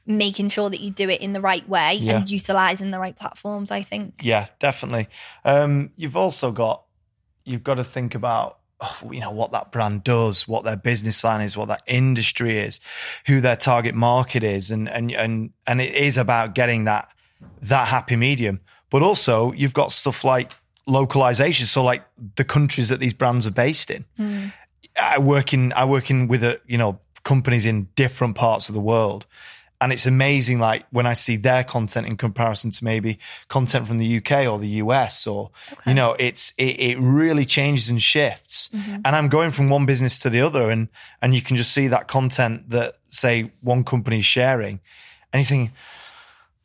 making 0.08 0.50
sure 0.50 0.70
that 0.70 0.80
you 0.80 0.90
do 0.90 1.10
it 1.10 1.22
in 1.22 1.34
the 1.34 1.42
right 1.42 1.68
way 1.68 2.00
and 2.08 2.30
utilizing 2.32 2.92
the 2.92 3.00
right 3.00 3.16
platforms, 3.16 3.70
I 3.72 3.84
think. 3.84 4.22
Yeah, 4.24 4.48
definitely. 4.58 5.10
Um, 5.46 5.92
you've 5.98 6.16
also 6.16 6.52
got 6.52 6.84
you've 7.44 7.64
got 7.64 7.76
to 7.76 7.84
think 7.84 8.14
about 8.16 8.57
you 9.12 9.20
know 9.20 9.32
what 9.32 9.52
that 9.52 9.72
brand 9.72 10.04
does, 10.04 10.48
what 10.48 10.64
their 10.64 10.78
business 10.78 11.24
line 11.24 11.42
is, 11.42 11.58
what 11.58 11.68
that 11.68 11.84
industry 11.88 12.58
is, 12.58 12.80
who 13.26 13.42
their 13.42 13.56
target 13.56 13.96
market 13.96 14.44
is, 14.44 14.72
and 14.72 14.90
and 14.90 15.12
and 15.12 15.52
and 15.66 15.82
it 15.82 15.96
is 15.96 16.18
about 16.18 16.56
getting 16.56 16.86
that 16.86 17.10
that 17.62 17.88
happy 17.88 18.16
medium. 18.16 18.62
But 18.90 19.02
also 19.02 19.52
you've 19.52 19.74
got 19.74 19.92
stuff 19.92 20.24
like 20.24 20.52
localization, 20.86 21.66
so 21.66 21.84
like 21.84 22.04
the 22.36 22.46
countries 22.46 22.90
that 22.90 23.00
these 23.00 23.14
brands 23.14 23.46
are 23.46 23.52
based 23.52 23.92
in. 23.92 24.06
Hmm. 24.18 24.48
I 25.00 25.20
work 25.20 25.54
in 25.54 25.74
I 25.74 25.86
work 25.86 26.10
in 26.10 26.28
with 26.28 26.44
a 26.44 26.60
you 26.66 26.78
know 26.78 27.00
companies 27.24 27.66
in 27.66 27.90
different 27.96 28.36
parts 28.36 28.70
of 28.70 28.76
the 28.76 28.82
world. 28.82 29.26
And 29.80 29.94
it's 29.94 30.08
amazing, 30.08 30.60
like 30.60 30.86
when 30.90 31.06
I 31.06 31.14
see 31.14 31.36
their 31.36 31.64
content 31.64 32.08
in 32.08 32.18
comparison 32.18 32.72
to 32.72 32.84
maybe 32.84 33.20
content 33.48 33.88
from 33.88 34.00
the 34.00 34.18
UK 34.18 34.48
or 34.48 34.58
the 34.58 34.82
US, 34.82 35.28
or 35.28 35.52
you 35.86 35.94
know, 35.94 36.16
it's 36.18 36.54
it, 36.58 36.80
it 36.80 37.00
really 37.00 37.46
changes 37.46 37.88
and 37.88 38.02
shifts. 38.02 38.72
And 38.74 39.08
I'm 39.08 39.30
going 39.30 39.52
from 39.52 39.70
one 39.70 39.86
business 39.86 40.20
to 40.22 40.32
the 40.32 40.42
other, 40.42 40.72
and 40.72 40.88
and 41.22 41.36
you 41.36 41.42
can 41.42 41.58
just 41.58 41.72
see 41.74 41.88
that 41.88 42.08
content 42.08 42.72
that 42.72 42.98
say 43.10 43.52
one 43.62 43.84
company 43.84 44.20
is 44.20 44.26
sharing, 44.26 44.80
and 45.32 45.42
you 45.42 45.46
think, 45.46 45.72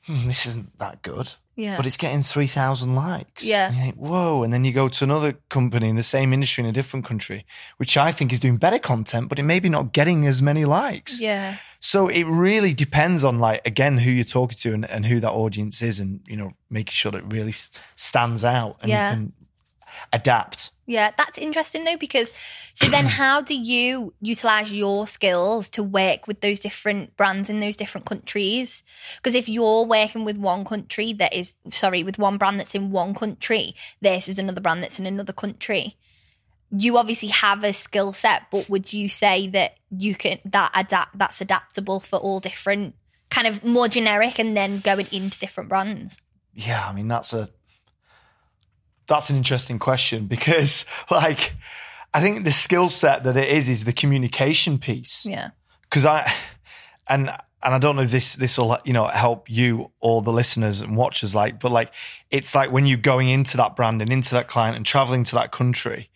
hmm, 0.06 0.26
this 0.26 0.46
isn't 0.46 0.78
that 0.78 1.02
good. 1.02 1.34
Yeah. 1.54 1.76
But 1.76 1.86
it's 1.86 1.98
getting 1.98 2.22
3,000 2.22 2.94
likes. 2.94 3.44
Yeah. 3.44 3.66
And 3.66 3.76
you 3.76 3.82
think, 3.82 3.96
whoa. 3.96 4.42
And 4.42 4.52
then 4.52 4.64
you 4.64 4.72
go 4.72 4.88
to 4.88 5.04
another 5.04 5.34
company 5.50 5.88
in 5.88 5.96
the 5.96 6.02
same 6.02 6.32
industry 6.32 6.64
in 6.64 6.70
a 6.70 6.72
different 6.72 7.04
country, 7.04 7.44
which 7.76 7.96
I 7.96 8.10
think 8.10 8.32
is 8.32 8.40
doing 8.40 8.56
better 8.56 8.78
content, 8.78 9.28
but 9.28 9.38
it 9.38 9.42
may 9.42 9.60
be 9.60 9.68
not 9.68 9.92
getting 9.92 10.26
as 10.26 10.40
many 10.40 10.64
likes. 10.64 11.20
Yeah. 11.20 11.58
So 11.84 12.06
it 12.06 12.22
really 12.24 12.72
depends 12.74 13.24
on 13.24 13.40
like 13.40 13.66
again 13.66 13.98
who 13.98 14.10
you're 14.12 14.22
talking 14.24 14.56
to 14.58 14.72
and, 14.72 14.88
and 14.88 15.04
who 15.04 15.18
that 15.18 15.32
audience 15.32 15.82
is, 15.82 15.98
and 15.98 16.20
you 16.26 16.36
know 16.36 16.52
making 16.70 16.92
sure 16.92 17.10
that 17.12 17.18
it 17.18 17.32
really 17.32 17.52
stands 17.96 18.44
out 18.44 18.76
and 18.80 18.88
Yeah. 18.88 19.10
you 19.10 19.16
can 19.16 19.32
adapt. 20.12 20.70
Yeah, 20.86 21.10
that's 21.16 21.38
interesting 21.38 21.84
though, 21.84 21.96
because 21.96 22.32
so 22.74 22.88
then 22.88 23.06
how 23.20 23.40
do 23.40 23.54
you 23.58 24.14
utilize 24.20 24.70
your 24.72 25.06
skills 25.08 25.68
to 25.70 25.82
work 25.82 26.28
with 26.28 26.40
those 26.40 26.60
different 26.60 27.16
brands 27.16 27.50
in 27.50 27.58
those 27.60 27.76
different 27.76 28.06
countries? 28.06 28.84
Because 29.16 29.34
if 29.34 29.48
you're 29.48 29.84
working 29.84 30.24
with 30.24 30.36
one 30.36 30.64
country 30.64 31.12
that 31.14 31.34
is, 31.34 31.56
sorry, 31.70 32.04
with 32.04 32.16
one 32.18 32.38
brand 32.38 32.60
that's 32.60 32.74
in 32.76 32.90
one 32.92 33.12
country 33.14 33.74
versus 34.00 34.38
another 34.38 34.60
brand 34.60 34.82
that's 34.82 34.98
in 35.00 35.06
another 35.06 35.32
country, 35.32 35.96
you 36.76 36.96
obviously 36.96 37.28
have 37.28 37.64
a 37.64 37.72
skill 37.72 38.12
set, 38.12 38.44
but 38.50 38.68
would 38.68 38.92
you 38.92 39.08
say 39.08 39.46
that 39.48 39.76
you 39.90 40.14
can, 40.14 40.38
that 40.46 40.72
adapt, 40.74 41.18
that's 41.18 41.40
adaptable 41.40 42.00
for 42.00 42.16
all 42.16 42.40
different, 42.40 42.94
kind 43.30 43.46
of 43.46 43.62
more 43.62 43.88
generic 43.88 44.38
and 44.38 44.56
then 44.56 44.80
going 44.80 45.06
into 45.12 45.38
different 45.38 45.68
brands? 45.68 46.18
Yeah, 46.54 46.84
I 46.86 46.92
mean 46.92 47.08
that's 47.08 47.32
a 47.32 47.48
that's 49.06 49.30
an 49.30 49.36
interesting 49.36 49.78
question 49.78 50.26
because 50.28 50.86
like 51.10 51.54
I 52.14 52.20
think 52.20 52.44
the 52.44 52.52
skill 52.52 52.88
set 52.88 53.24
that 53.24 53.36
it 53.36 53.48
is 53.48 53.68
is 53.68 53.84
the 53.84 53.92
communication 53.92 54.78
piece. 54.78 55.26
Yeah. 55.26 55.50
because 55.82 56.04
I 56.04 56.30
and 57.08 57.30
and 57.62 57.74
I 57.74 57.78
don't 57.78 57.96
know 57.96 58.02
if 58.02 58.10
this 58.10 58.36
this 58.36 58.58
will 58.58 58.78
you 58.84 58.92
know 58.92 59.06
help 59.06 59.50
you 59.50 59.90
or 60.00 60.22
the 60.22 60.32
listeners 60.32 60.80
and 60.80 60.96
watchers 60.96 61.34
like, 61.34 61.60
but 61.60 61.70
like 61.70 61.92
it's 62.30 62.54
like 62.54 62.72
when 62.72 62.86
you're 62.86 62.98
going 62.98 63.28
into 63.28 63.56
that 63.58 63.76
brand 63.76 64.02
and 64.02 64.12
into 64.12 64.34
that 64.34 64.48
client 64.48 64.76
and 64.76 64.84
traveling 64.84 65.24
to 65.24 65.34
that 65.36 65.52
country, 65.52 66.10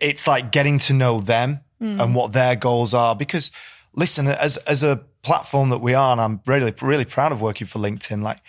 it's 0.00 0.26
like 0.26 0.52
getting 0.52 0.78
to 0.80 0.92
know 0.92 1.20
them 1.20 1.60
hmm. 1.78 2.00
and 2.00 2.14
what 2.14 2.32
their 2.32 2.56
goals 2.56 2.94
are. 2.94 3.14
Because 3.16 3.52
listen, 3.94 4.26
as 4.28 4.56
as 4.58 4.82
a 4.82 4.96
platform 5.22 5.70
that 5.70 5.78
we 5.78 5.94
are, 5.94 6.12
and 6.12 6.20
I'm 6.20 6.40
really 6.46 6.72
really 6.82 7.04
proud 7.04 7.32
of 7.32 7.40
working 7.40 7.66
for 7.66 7.78
LinkedIn. 7.78 8.22
Like, 8.22 8.40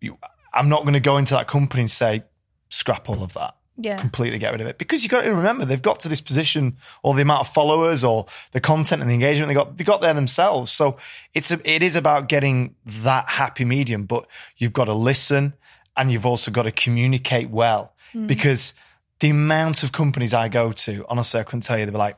you, 0.00 0.18
I'm 0.52 0.68
not 0.68 0.82
going 0.82 0.94
to 0.94 1.00
go 1.00 1.16
into 1.16 1.34
that 1.34 1.48
company 1.48 1.82
and 1.82 1.90
say 1.90 2.24
scrap 2.68 3.08
all 3.08 3.22
of 3.22 3.32
that 3.34 3.54
Yeah. 3.76 3.96
completely 3.96 4.38
get 4.38 4.52
rid 4.52 4.60
of 4.60 4.66
it 4.66 4.76
because 4.76 5.02
you've 5.02 5.10
got 5.10 5.22
to 5.22 5.34
remember 5.34 5.64
they've 5.64 5.80
got 5.80 6.00
to 6.00 6.08
this 6.08 6.20
position 6.20 6.76
or 7.02 7.14
the 7.14 7.22
amount 7.22 7.40
of 7.40 7.48
followers 7.48 8.04
or 8.04 8.26
the 8.52 8.60
content 8.60 9.00
and 9.00 9.10
the 9.10 9.14
engagement 9.14 9.48
they 9.48 9.54
got 9.54 9.78
they 9.78 9.84
got 9.84 10.02
there 10.02 10.12
themselves 10.12 10.70
so 10.70 10.98
it's 11.32 11.50
a, 11.50 11.58
it 11.64 11.82
is 11.82 11.96
about 11.96 12.28
getting 12.28 12.74
that 12.84 13.28
happy 13.28 13.64
medium 13.64 14.04
but 14.04 14.26
you've 14.58 14.74
got 14.74 14.84
to 14.84 14.92
listen 14.92 15.54
and 15.96 16.12
you've 16.12 16.26
also 16.26 16.50
got 16.50 16.64
to 16.64 16.72
communicate 16.72 17.48
well 17.48 17.94
hmm. 18.12 18.26
because 18.26 18.74
the 19.20 19.30
amount 19.30 19.82
of 19.82 19.92
companies 19.92 20.32
I 20.34 20.48
go 20.48 20.72
to 20.72 21.04
honestly 21.08 21.40
I 21.40 21.42
couldn't 21.44 21.62
tell 21.62 21.78
you 21.78 21.84
they'd 21.86 21.92
be 21.92 21.98
like 21.98 22.16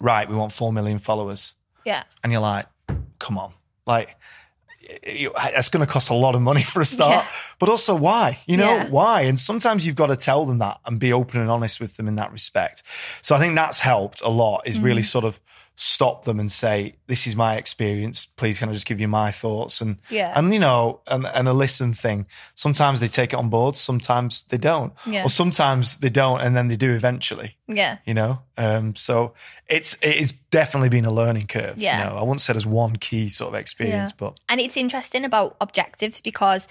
right 0.00 0.28
we 0.28 0.34
want 0.36 0.52
4 0.52 0.72
million 0.72 0.98
followers 0.98 1.54
Yeah. 1.84 2.02
and 2.22 2.32
you're 2.32 2.40
like 2.42 2.66
come 3.18 3.38
on 3.38 3.52
like 3.86 4.16
you- 5.04 5.32
it's 5.36 5.68
going 5.68 5.84
to 5.84 5.90
cost 5.92 6.08
a 6.08 6.14
lot 6.14 6.34
of 6.34 6.40
money 6.40 6.62
for 6.62 6.80
a 6.80 6.84
start, 6.84 7.24
Yeah. 7.24 7.30
but 7.58 7.68
also 7.68 7.94
why? 7.94 8.38
You 8.46 8.56
know, 8.56 8.74
Yeah. 8.74 8.88
why? 8.88 9.22
And 9.22 9.38
sometimes 9.38 9.84
you've 9.86 9.96
got 9.96 10.06
to 10.06 10.16
tell 10.16 10.46
them 10.46 10.58
that 10.58 10.78
and 10.86 10.98
be 10.98 11.12
open 11.12 11.40
and 11.42 11.50
honest 11.50 11.78
with 11.78 11.96
them 11.98 12.08
in 12.08 12.16
that 12.16 12.32
respect. 12.32 12.82
So 13.20 13.34
I 13.36 13.38
think 13.38 13.54
that's 13.54 13.80
helped 13.80 14.22
a 14.22 14.30
lot 14.30 14.62
is 14.66 14.78
really 14.80 15.02
Mm-hmm. 15.02 15.06
sort 15.06 15.24
of 15.26 15.40
stop 15.80 16.24
them 16.24 16.40
and 16.40 16.50
say, 16.50 16.96
this 17.06 17.28
is 17.28 17.36
my 17.36 17.54
experience. 17.56 18.26
Please 18.26 18.58
can 18.58 18.68
I 18.68 18.72
just 18.72 18.84
give 18.84 19.00
you 19.00 19.06
my 19.06 19.30
thoughts? 19.30 19.80
And, 19.80 19.98
Yeah. 20.10 20.32
and 20.34 20.52
you 20.52 20.58
know, 20.58 21.02
and, 21.06 21.24
and 21.24 21.46
a 21.48 21.52
listen 21.52 21.94
thing. 21.94 22.26
Sometimes 22.56 22.98
they 22.98 23.06
take 23.06 23.32
it 23.32 23.36
on 23.36 23.48
board. 23.48 23.76
Sometimes 23.76 24.42
they 24.42 24.56
don't. 24.56 24.92
Yeah. 25.06 25.22
Or 25.24 25.30
sometimes 25.30 25.98
they 25.98 26.10
don't 26.10 26.40
and 26.40 26.56
then 26.56 26.66
they 26.66 26.74
do 26.76 26.92
eventually 26.94 27.56
Yeah. 27.68 27.98
you 28.04 28.12
know 28.14 28.40
um 28.56 28.96
so 28.96 29.34
it's 29.68 29.94
it 30.02 30.16
is 30.16 30.32
definitely 30.50 30.88
been 30.88 31.04
a 31.04 31.12
learning 31.12 31.46
curve 31.46 31.74
Yeah. 31.78 31.98
you 31.98 32.04
know 32.10 32.16
i 32.18 32.22
wouldn't 32.22 32.40
say 32.40 32.52
there's 32.54 32.66
one 32.66 32.96
key 32.96 33.28
sort 33.28 33.54
of 33.54 33.60
experience 33.60 34.10
Yeah. 34.10 34.16
but 34.18 34.40
And 34.48 34.60
it's 34.60 34.76
interesting 34.76 35.24
about 35.24 35.56
objectives 35.60 36.20
because, 36.20 36.66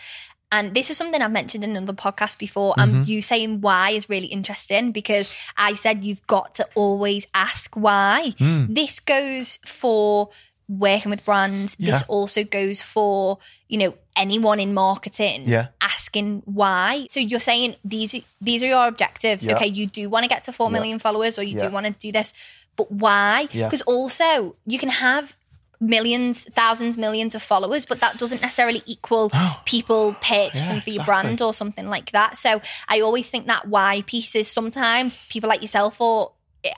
and 0.52 0.74
this 0.74 0.90
is 0.90 0.98
something 0.98 1.22
I've 1.22 1.32
mentioned 1.32 1.64
in 1.64 1.76
another 1.76 1.94
podcast 1.94 2.38
before, 2.38 2.74
and 2.78 2.92
mm-hmm. 2.92 3.04
you 3.04 3.22
saying 3.22 3.62
why 3.62 3.92
is 3.92 4.10
really 4.10 4.28
interesting 4.28 4.92
because 4.92 5.34
I 5.58 5.74
said 5.74 6.04
you've 6.04 6.26
got 6.28 6.56
to 6.56 6.68
always 6.76 7.28
ask 7.34 7.76
why. 7.76 8.34
Hmm. 8.38 8.74
This 8.74 9.00
goes 9.00 9.60
for 9.66 10.30
working 10.70 11.10
with 11.10 11.24
brands. 11.24 11.76
This 11.76 12.04
also 12.08 12.44
goes 12.44 12.82
for, 12.82 13.40
you 13.70 13.78
know, 13.78 13.94
anyone 14.18 14.60
in 14.60 14.74
marketing 14.74 15.44
Yeah. 15.46 15.68
asking 15.82 16.42
why. 16.46 17.08
So 17.10 17.20
you're 17.20 17.40
saying 17.40 17.76
these 17.86 18.16
these 18.42 18.64
are 18.64 18.68
your 18.68 18.88
objectives. 18.88 19.46
Yeah. 19.46 19.56
Okay, 19.56 19.68
you 19.68 19.86
do 19.86 20.10
want 20.10 20.24
to 20.24 20.30
get 20.30 20.44
to 20.46 20.52
four 20.52 20.70
million 20.70 20.98
Yeah. 20.98 21.04
followers 21.04 21.40
or 21.40 21.44
you 21.44 21.56
Yeah. 21.58 21.68
do 21.68 21.74
want 21.74 21.86
to 21.86 21.94
do 21.94 22.12
this, 22.12 22.34
but 22.76 22.92
why? 22.92 23.48
Yeah. 23.52 23.68
Because 23.68 23.82
also 23.84 24.56
you 24.66 24.80
can 24.80 24.90
have 24.90 25.38
millions, 25.80 26.48
thousands, 26.54 26.98
millions 26.98 27.36
of 27.36 27.42
followers, 27.44 27.86
but 27.86 28.00
that 28.00 28.18
doesn't 28.18 28.42
necessarily 28.42 28.82
equal 28.86 29.32
people 29.66 30.14
purchasing 30.22 30.78
Yeah, 30.78 30.82
for 30.82 30.90
your 30.90 31.02
exactly. 31.02 31.06
brand 31.06 31.42
or 31.42 31.54
something 31.54 31.88
like 31.88 32.12
that. 32.12 32.38
So 32.38 32.62
I 32.88 33.02
always 33.02 33.30
think 33.30 33.48
that 33.48 33.68
why 33.68 34.04
piece 34.08 34.36
is 34.36 34.48
sometimes 34.48 35.18
people 35.30 35.50
like 35.50 35.62
yourself 35.62 36.02
or 36.02 36.32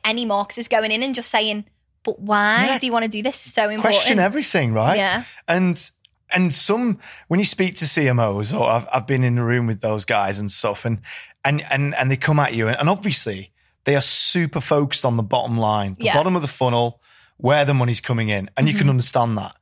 any 0.04 0.26
marketers 0.26 0.68
going 0.68 0.92
in 0.92 1.02
and 1.04 1.16
just 1.16 1.30
saying, 1.30 1.66
but 2.04 2.20
why 2.20 2.66
Yeah. 2.66 2.80
do 2.80 2.86
you 2.86 2.92
want 2.92 3.04
to 3.04 3.10
do 3.10 3.24
this? 3.24 3.46
Is 3.46 3.54
so 3.54 3.64
important. 3.70 3.84
question 3.96 4.20
everything 4.20 4.74
right 4.74 4.98
Yeah. 4.98 5.24
and 5.48 5.90
and 6.32 6.54
some 6.54 7.00
when 7.28 7.40
you 7.40 7.46
speak 7.46 7.74
to 7.76 7.86
cmos 7.86 8.54
or 8.58 8.70
i've, 8.70 8.88
I've 8.94 9.08
been 9.08 9.24
in 9.24 9.34
the 9.36 9.44
room 9.44 9.66
with 9.66 9.82
those 9.82 10.06
guys 10.06 10.38
and 10.38 10.52
stuff 10.52 10.86
and 10.86 11.00
and 11.44 11.62
and, 11.72 11.96
and 11.96 12.12
they 12.12 12.18
come 12.18 12.40
at 12.40 12.54
you 12.54 12.68
and, 12.68 12.78
and 12.80 12.88
obviously 12.88 13.52
they 13.86 13.96
are 13.96 14.02
super 14.02 14.62
focused 14.62 15.06
on 15.06 15.18
the 15.18 15.24
bottom 15.24 15.58
line 15.58 15.96
the 16.00 16.06
Yeah. 16.06 16.14
Bottom 16.16 16.36
of 16.36 16.42
the 16.44 16.48
funnel 16.48 17.02
where 17.40 17.66
the 17.66 17.74
money's 17.74 18.02
coming 18.02 18.30
in 18.30 18.50
and 18.56 18.68
you 18.70 18.76
can 18.76 18.90
understand 18.90 19.38
that 19.38 19.56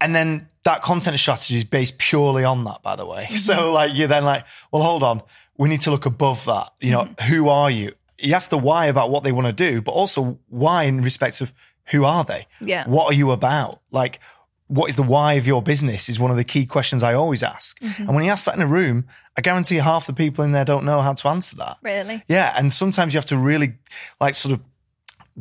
and 0.00 0.14
then 0.14 0.48
that 0.64 0.82
content 0.82 1.18
strategy 1.18 1.56
is 1.56 1.64
based 1.64 1.98
purely 1.98 2.44
on 2.44 2.64
that 2.64 2.82
by 2.82 2.96
the 2.96 3.06
way 3.06 3.24
Mm-hmm. 3.28 3.36
so 3.36 3.72
like 3.72 3.92
you're 3.94 4.08
then 4.08 4.24
like 4.24 4.44
well 4.72 4.82
hold 4.82 5.02
on 5.02 5.22
we 5.58 5.68
need 5.68 5.80
to 5.82 5.90
look 5.90 6.06
above 6.06 6.44
that 6.46 6.72
you 6.80 6.90
know 6.90 7.04
Mm-hmm. 7.04 7.32
who 7.32 7.48
are 7.48 7.70
you 7.70 7.92
you 8.18 8.34
ask 8.34 8.50
the 8.50 8.58
why 8.58 8.86
about 8.86 9.10
what 9.10 9.24
they 9.24 9.32
want 9.32 9.46
to 9.46 9.52
do 9.52 9.80
but 9.80 9.92
also 9.92 10.38
why 10.48 10.84
in 10.84 11.00
respect 11.02 11.40
of 11.40 11.52
who 11.86 12.04
are 12.04 12.24
they 12.24 12.46
Yeah. 12.60 12.84
what 12.88 13.06
are 13.06 13.14
you 13.14 13.30
about 13.30 13.80
like 13.90 14.20
what 14.68 14.88
is 14.88 14.94
the 14.94 15.02
why 15.02 15.32
of 15.34 15.48
your 15.48 15.62
business 15.62 16.08
is 16.08 16.20
one 16.20 16.30
of 16.30 16.36
the 16.36 16.44
key 16.44 16.64
questions 16.64 17.02
i 17.02 17.12
always 17.14 17.42
ask 17.42 17.78
Mm-hmm. 17.80 18.02
and 18.04 18.14
when 18.14 18.24
you 18.24 18.30
ask 18.30 18.44
that 18.46 18.54
in 18.54 18.62
a 18.62 18.66
room 18.66 19.06
i 19.36 19.40
guarantee 19.40 19.76
half 19.76 20.06
the 20.06 20.12
people 20.12 20.44
in 20.44 20.52
there 20.52 20.64
don't 20.64 20.84
know 20.84 21.00
how 21.02 21.12
to 21.14 21.28
answer 21.28 21.56
that 21.56 21.76
Really? 21.82 22.22
yeah, 22.28 22.54
and 22.56 22.72
sometimes 22.72 23.12
you 23.12 23.18
have 23.18 23.26
to 23.26 23.36
really 23.36 23.74
like 24.20 24.34
sort 24.34 24.52
of 24.54 24.60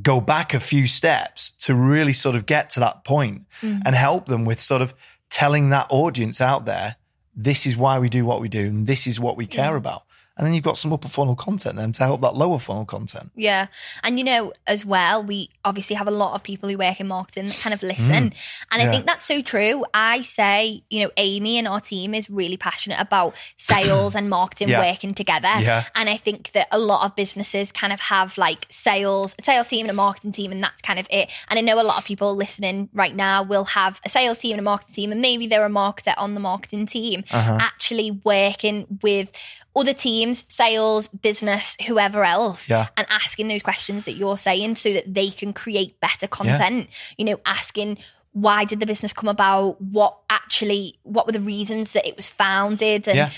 go 0.02 0.22
back 0.22 0.54
a 0.54 0.60
few 0.60 0.88
steps 0.88 1.52
to 1.52 1.74
really 1.74 2.14
sort 2.14 2.36
of 2.36 2.46
get 2.46 2.70
to 2.72 2.80
that 2.80 3.04
point 3.04 3.44
mm. 3.62 3.82
and 3.86 3.96
help 3.96 4.28
them 4.28 4.46
with 4.46 4.60
sort 4.60 4.82
of 4.82 4.94
telling 5.30 5.70
that 5.70 5.88
audience 5.90 6.42
out 6.42 6.66
there, 6.66 6.96
this 7.36 7.66
is 7.66 7.78
why 7.78 8.00
we 8.00 8.10
do 8.10 8.26
what 8.26 8.42
we 8.42 8.50
do 8.50 8.68
and 8.68 8.88
this 8.88 9.08
is 9.08 9.20
what 9.20 9.38
we 9.38 9.46
care 9.46 9.76
about. 9.76 10.04
And 10.40 10.48
then 10.48 10.54
you've 10.56 10.64
got 10.64 10.78
some 10.78 10.94
upper 10.94 11.10
funnel 11.10 11.36
content 11.36 11.76
then 11.76 11.92
to 11.92 12.04
help 12.06 12.22
that 12.22 12.34
lower 12.34 12.58
funnel 12.60 12.86
content. 12.86 13.30
Yeah. 13.36 13.68
And 14.04 14.18
you 14.18 14.24
know, 14.24 14.54
as 14.66 14.86
well, 14.86 15.22
we 15.22 15.50
obviously 15.66 15.98
have 15.98 16.08
a 16.08 16.12
lot 16.12 16.34
of 16.34 16.44
people 16.44 16.70
who 16.70 16.78
work 16.78 17.00
in 17.02 17.08
marketing 17.10 17.48
that 17.50 17.58
kind 17.60 17.74
of 17.74 17.84
listen. 17.84 18.34
And 18.72 18.82
I 18.82 18.86
Mm. 18.86 18.92
Think 18.92 19.06
that's 19.06 19.26
so 19.26 19.42
true. 19.42 19.84
I 19.94 20.22
say, 20.22 20.82
you 20.90 21.04
know, 21.04 21.12
Amy 21.18 21.58
and 21.60 21.68
our 21.68 21.82
team 21.82 22.14
is 22.16 22.30
really 22.30 22.56
passionate 22.58 23.00
about 23.02 23.36
sales 23.58 24.16
and 24.16 24.30
marketing 24.40 24.70
Yeah. 24.70 24.80
working 24.80 25.14
together. 25.14 25.52
Yeah. 25.60 25.84
And 25.94 26.10
I 26.10 26.16
think 26.16 26.54
that 26.54 26.68
a 26.72 26.80
lot 26.80 27.04
of 27.06 27.16
businesses 27.18 27.72
kind 27.74 27.92
of 27.92 28.00
have 28.00 28.38
like 28.38 28.66
sales, 28.70 29.36
a 29.38 29.44
sales 29.44 29.68
team 29.68 29.86
and 29.88 29.92
a 29.92 29.94
marketing 29.94 30.32
team, 30.32 30.52
and 30.54 30.64
that's 30.64 30.82
kind 30.82 31.00
of 31.00 31.08
it. 31.12 31.30
And 31.50 31.60
I 31.60 31.62
know 31.62 31.82
a 31.82 31.84
lot 31.84 31.98
of 31.98 32.06
people 32.06 32.34
listening 32.36 32.88
right 32.94 33.14
now 33.16 33.44
will 33.44 33.66
have 33.66 34.00
a 34.06 34.10
sales 34.10 34.40
team 34.40 34.54
and 34.54 34.62
a 34.62 34.64
marketing 34.64 34.96
team, 34.96 35.12
and 35.12 35.20
maybe 35.22 35.48
they're 35.48 35.66
a 35.66 35.70
marketer 35.70 36.14
on 36.18 36.34
the 36.34 36.40
marketing 36.40 36.86
team 36.86 37.26
Uh-huh. 37.32 37.58
actually 37.60 38.12
working 38.12 39.00
with 39.02 39.30
other 39.76 39.94
teams, 39.94 40.46
sales, 40.50 41.08
business, 41.08 41.78
whoever 41.88 42.24
else, 42.24 42.70
Yeah. 42.70 42.88
and 42.98 43.06
asking 43.10 43.48
those 43.48 43.62
questions 43.64 44.06
that 44.06 44.14
you're 44.14 44.38
saying 44.38 44.76
so 44.76 44.92
that 44.94 45.14
they 45.14 45.30
can 45.30 45.54
create 45.54 46.00
better 46.00 46.28
content. 46.28 46.90
You 47.18 47.26
know, 47.26 47.40
asking 47.46 47.98
why 48.34 48.64
did 48.66 48.80
the 48.80 48.86
business 48.86 49.12
come 49.14 49.28
about? 49.30 49.82
What 49.82 50.18
actually, 50.30 50.96
what 51.04 51.26
were 51.26 51.32
the 51.32 51.40
reasons 51.40 51.94
that 51.94 52.08
it 52.08 52.16
was 52.16 52.28
founded? 52.28 53.08
And 53.08 53.18
Yeah. 53.18 53.32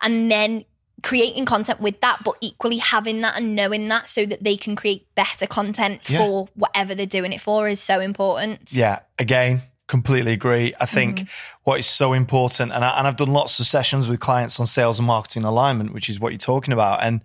and 0.00 0.30
then 0.30 0.64
creating 1.02 1.44
content 1.44 1.80
with 1.80 2.00
that, 2.00 2.22
but 2.24 2.34
equally 2.40 2.78
having 2.78 3.20
that 3.22 3.36
and 3.36 3.56
knowing 3.56 3.88
that 3.88 4.08
so 4.08 4.24
that 4.24 4.44
they 4.44 4.56
can 4.56 4.76
create 4.76 5.06
better 5.16 5.46
content 5.48 6.00
Yeah. 6.08 6.18
for 6.18 6.48
whatever 6.54 6.94
they're 6.94 7.06
doing 7.06 7.32
it 7.32 7.40
for 7.40 7.68
is 7.68 7.80
so 7.82 7.98
important. 8.00 8.72
Yeah, 8.72 9.00
again, 9.18 9.62
completely 9.88 10.32
agree. 10.32 10.74
I 10.80 10.86
think 10.86 11.18
mm-hmm. 11.18 11.60
what 11.64 11.78
is 11.78 11.86
so 11.86 12.12
important, 12.12 12.72
and, 12.72 12.84
I, 12.84 12.98
and 12.98 13.06
I've 13.06 13.16
done 13.16 13.32
lots 13.32 13.60
of 13.60 13.66
sessions 13.66 14.08
with 14.08 14.20
clients 14.20 14.58
on 14.58 14.66
sales 14.66 14.98
and 14.98 15.06
marketing 15.06 15.44
alignment, 15.44 15.92
which 15.92 16.08
is 16.08 16.18
what 16.20 16.32
you're 16.32 16.38
talking 16.38 16.72
about. 16.72 17.02
And 17.02 17.20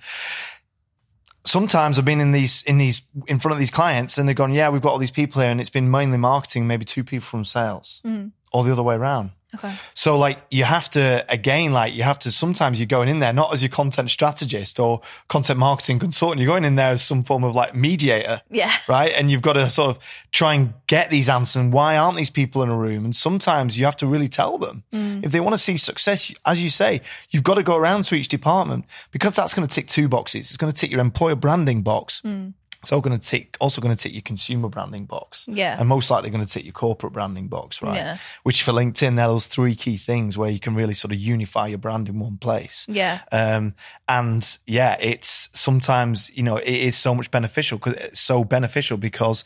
sometimes 1.45 1.97
I've 1.97 2.05
been 2.05 2.21
in 2.21 2.31
these, 2.31 2.63
in 2.63 2.77
these, 2.77 3.01
in 3.27 3.39
front 3.39 3.53
of 3.53 3.59
these 3.59 3.71
clients, 3.71 4.17
and 4.17 4.27
they've 4.27 4.35
gone, 4.35 4.53
"Yeah, 4.53 4.69
we've 4.69 4.81
got 4.81 4.91
all 4.91 4.97
these 4.97 5.11
people 5.11 5.41
here, 5.41 5.51
and 5.51 5.61
it's 5.61 5.69
been 5.69 5.89
mainly 5.89 6.17
marketing, 6.17 6.67
maybe 6.67 6.85
two 6.85 7.03
people 7.03 7.25
from 7.25 7.45
sales, 7.45 8.01
mm. 8.05 8.31
or 8.51 8.63
the 8.63 8.71
other 8.71 8.83
way 8.83 8.95
around." 8.95 9.31
Okay. 9.55 9.73
So 9.93 10.17
like 10.17 10.39
you 10.51 10.65
have 10.65 10.89
to 10.91 11.25
again 11.29 11.71
like 11.71 11.93
you 11.93 12.03
have 12.03 12.19
to 12.19 12.31
sometimes 12.31 12.79
you're 12.79 12.87
going 12.87 13.07
in 13.07 13.19
there 13.19 13.31
not 13.31 13.53
as 13.53 13.61
your 13.61 13.69
content 13.69 14.09
strategist 14.09 14.79
or 14.79 15.01
content 15.29 15.57
marketing 15.57 15.99
consultant. 15.99 16.41
You're 16.41 16.51
going 16.51 16.65
in 16.65 16.75
there 16.75 16.91
as 16.91 17.01
some 17.01 17.23
form 17.23 17.43
of 17.43 17.55
like 17.55 17.73
mediator 17.73 18.41
Yeah. 18.49 18.71
right? 18.89 19.13
And 19.13 19.31
you've 19.31 19.41
got 19.41 19.53
to 19.53 19.69
sort 19.69 19.95
of 19.95 20.03
try 20.31 20.53
and 20.53 20.73
get 20.87 21.09
these 21.09 21.29
answers. 21.29 21.55
And 21.55 21.71
why 21.71 21.95
aren't 21.97 22.17
these 22.17 22.29
people 22.29 22.61
in 22.61 22.69
a 22.69 22.77
room? 22.77 23.05
And 23.05 23.15
sometimes 23.15 23.79
you 23.79 23.85
have 23.85 23.97
to 23.97 24.07
really 24.07 24.27
tell 24.27 24.57
them. 24.57 24.83
Mm. 24.91 25.23
If 25.23 25.31
they 25.31 25.39
want 25.39 25.53
to 25.53 25.57
see 25.57 25.77
success 25.77 26.33
as 26.45 26.61
you 26.61 26.69
say 26.69 27.01
you've 27.29 27.43
got 27.43 27.55
to 27.55 27.63
go 27.63 27.75
around 27.77 28.03
to 28.05 28.15
each 28.15 28.27
department 28.27 28.85
because 29.11 29.35
that's 29.35 29.53
going 29.53 29.67
to 29.67 29.73
tick 29.73 29.87
two 29.87 30.09
boxes. 30.09 30.49
It's 30.49 30.57
going 30.57 30.71
to 30.71 30.77
tick 30.77 30.91
your 30.91 30.99
employer 30.99 31.35
branding 31.35 31.83
box 31.83 32.21
mm. 32.25 32.53
It's 32.81 32.91
all 32.91 33.01
going 33.01 33.17
to 33.17 33.27
tick, 33.27 33.57
also 33.59 33.81
going 33.81 33.95
to 33.95 34.01
tick 34.01 34.13
your 34.13 34.21
consumer 34.21 34.69
branding 34.69 35.05
box. 35.05 35.45
Yeah. 35.47 35.77
And 35.79 35.87
most 35.89 36.09
likely 36.11 36.29
going 36.29 36.45
to 36.45 36.51
tick 36.51 36.63
your 36.63 36.73
corporate 36.73 37.13
branding 37.13 37.47
box, 37.47 37.81
right? 37.81 37.95
Yeah. 37.95 38.17
Which 38.43 38.63
for 38.63 38.71
LinkedIn, 38.71 39.15
they're 39.15 39.27
those 39.27 39.47
three 39.47 39.75
key 39.75 39.97
things 39.97 40.37
where 40.37 40.49
you 40.49 40.59
can 40.59 40.75
really 40.75 40.93
sort 40.93 41.11
of 41.11 41.17
unify 41.19 41.67
your 41.67 41.79
brand 41.79 42.07
in 42.07 42.19
one 42.19 42.37
place. 42.37 42.85
Yeah. 42.89 43.19
Um, 43.31 43.73
and 44.07 44.57
yeah, 44.65 44.95
it's 44.99 45.49
sometimes, 45.53 46.29
you 46.37 46.43
know, 46.43 46.57
it 46.57 46.67
is 46.67 46.95
so 46.95 47.13
much 47.15 47.31
beneficial 47.31 47.77
because 47.77 47.93
it's 47.95 48.19
so 48.19 48.43
beneficial 48.43 48.97
because 48.97 49.43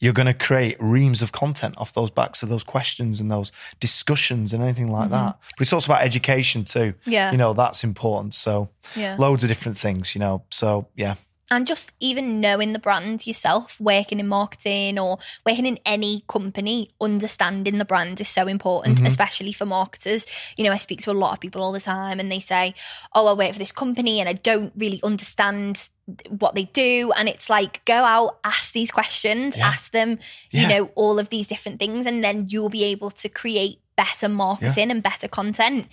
you're 0.00 0.12
going 0.12 0.26
to 0.26 0.34
create 0.34 0.76
reams 0.80 1.22
of 1.22 1.32
content 1.32 1.74
off 1.78 1.94
those 1.94 2.10
backs 2.10 2.42
of 2.42 2.48
those 2.48 2.64
questions 2.64 3.20
and 3.20 3.30
those 3.30 3.50
discussions 3.80 4.52
and 4.52 4.62
anything 4.62 4.90
like 4.90 5.08
that. 5.10 5.38
But 5.56 5.62
it's 5.62 5.72
also 5.72 5.90
about 5.92 6.02
education 6.04 6.64
too. 6.64 6.92
Mm-hmm. 6.92 7.10
Yeah. 7.10 7.32
You 7.32 7.38
know, 7.38 7.54
that's 7.54 7.84
important. 7.84 8.34
So 8.34 8.68
Yeah. 8.96 9.16
loads 9.18 9.44
of 9.44 9.48
different 9.48 9.78
things, 9.78 10.14
you 10.14 10.18
know. 10.18 10.42
So 10.50 10.88
yeah. 10.96 11.14
And 11.50 11.66
just 11.66 11.92
even 12.00 12.40
knowing 12.40 12.72
the 12.72 12.78
brand 12.78 13.26
yourself, 13.26 13.78
working 13.80 14.18
in 14.20 14.26
marketing 14.28 14.98
or 14.98 15.18
working 15.44 15.66
in 15.66 15.78
any 15.84 16.24
company, 16.28 16.88
understanding 17.00 17.78
the 17.78 17.84
brand 17.84 18.20
is 18.20 18.28
so 18.28 18.46
important, 18.46 18.96
Mm-hmm. 18.98 19.06
especially 19.06 19.52
for 19.52 19.66
marketers. 19.66 20.26
You 20.56 20.64
know, 20.64 20.72
I 20.72 20.78
speak 20.78 21.00
to 21.02 21.10
a 21.10 21.12
lot 21.12 21.32
of 21.32 21.40
people 21.40 21.62
all 21.62 21.72
the 21.72 21.80
time 21.80 22.18
and 22.20 22.30
they 22.32 22.40
say, 22.40 22.74
Oh, 23.14 23.26
I 23.26 23.32
work 23.34 23.52
for 23.52 23.58
this 23.58 23.72
company 23.72 24.20
and 24.20 24.28
I 24.28 24.32
don't 24.34 24.72
really 24.76 25.00
understand 25.02 25.88
what 26.28 26.54
they 26.54 26.64
do. 26.64 27.12
And 27.16 27.28
it's 27.28 27.48
like, 27.48 27.84
go 27.84 27.94
out, 28.04 28.38
ask 28.44 28.72
these 28.72 28.90
questions, 28.90 29.56
Yeah. 29.56 29.66
ask 29.68 29.92
them, 29.92 30.18
you 30.50 30.62
Yeah. 30.62 30.68
know, 30.68 30.90
all 30.94 31.18
of 31.18 31.28
these 31.30 31.48
different 31.48 31.78
things, 31.78 32.06
and 32.06 32.22
then 32.24 32.46
you'll 32.50 32.68
be 32.68 32.84
able 32.84 33.10
to 33.10 33.28
create 33.28 33.80
better 33.96 34.28
marketing 34.28 34.90
and 34.90 35.02
better 35.02 35.28
content. 35.28 35.86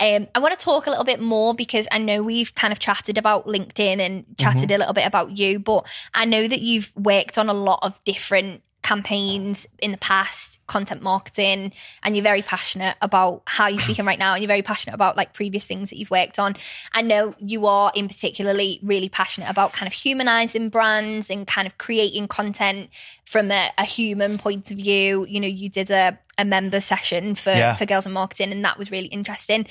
Um, 0.00 0.28
I 0.34 0.38
want 0.38 0.58
to 0.58 0.64
talk 0.64 0.86
a 0.86 0.90
little 0.90 1.04
bit 1.04 1.20
more 1.20 1.54
because 1.54 1.88
I 1.90 1.98
know 1.98 2.22
we've 2.22 2.54
kind 2.54 2.72
of 2.72 2.78
chatted 2.78 3.18
about 3.18 3.46
LinkedIn 3.46 4.00
and 4.00 4.24
chatted 4.38 4.70
a 4.70 4.78
little 4.78 4.94
bit 4.94 5.06
about 5.06 5.36
you, 5.36 5.58
but 5.58 5.86
I 6.14 6.24
know 6.24 6.46
that 6.48 6.60
you've 6.60 6.92
worked 6.96 7.38
on 7.38 7.48
a 7.48 7.54
lot 7.54 7.80
of 7.82 8.02
different 8.04 8.62
campaigns 8.82 9.66
in 9.80 9.92
the 9.92 9.98
past 9.98 10.57
content 10.68 11.02
marketing 11.02 11.72
and 12.04 12.14
you're 12.16 12.22
very 12.22 12.42
passionate 12.42 12.96
about 13.02 13.42
how 13.46 13.66
you're 13.66 13.80
speaking 13.80 14.04
right 14.04 14.18
now 14.18 14.34
and 14.34 14.42
you're 14.42 14.48
very 14.48 14.62
passionate 14.62 14.94
about 14.94 15.16
like 15.16 15.32
previous 15.32 15.66
things 15.66 15.90
that 15.90 15.98
you've 15.98 16.10
worked 16.12 16.38
on. 16.38 16.54
I 16.92 17.02
know 17.02 17.34
you 17.38 17.66
are 17.66 17.90
in 17.94 18.06
particularly 18.06 18.78
really 18.82 19.08
passionate 19.08 19.50
about 19.50 19.72
kind 19.72 19.86
of 19.88 19.92
humanizing 19.92 20.68
brands 20.68 21.30
and 21.30 21.46
kind 21.46 21.66
of 21.66 21.76
creating 21.78 22.28
content 22.28 22.90
from 23.24 23.50
a, 23.50 23.70
a 23.76 23.84
human 23.84 24.38
point 24.38 24.70
of 24.70 24.76
view. 24.76 25.26
You 25.28 25.40
know, 25.40 25.48
you 25.48 25.68
did 25.68 25.90
a, 25.90 26.18
a 26.38 26.44
member 26.44 26.80
session 26.80 27.34
for, 27.34 27.50
Yeah. 27.50 27.72
for 27.74 27.84
Girls 27.86 28.06
in 28.06 28.12
Marketing 28.12 28.52
and 28.52 28.64
that 28.64 28.78
was 28.78 28.90
really 28.92 29.08
interesting. 29.08 29.66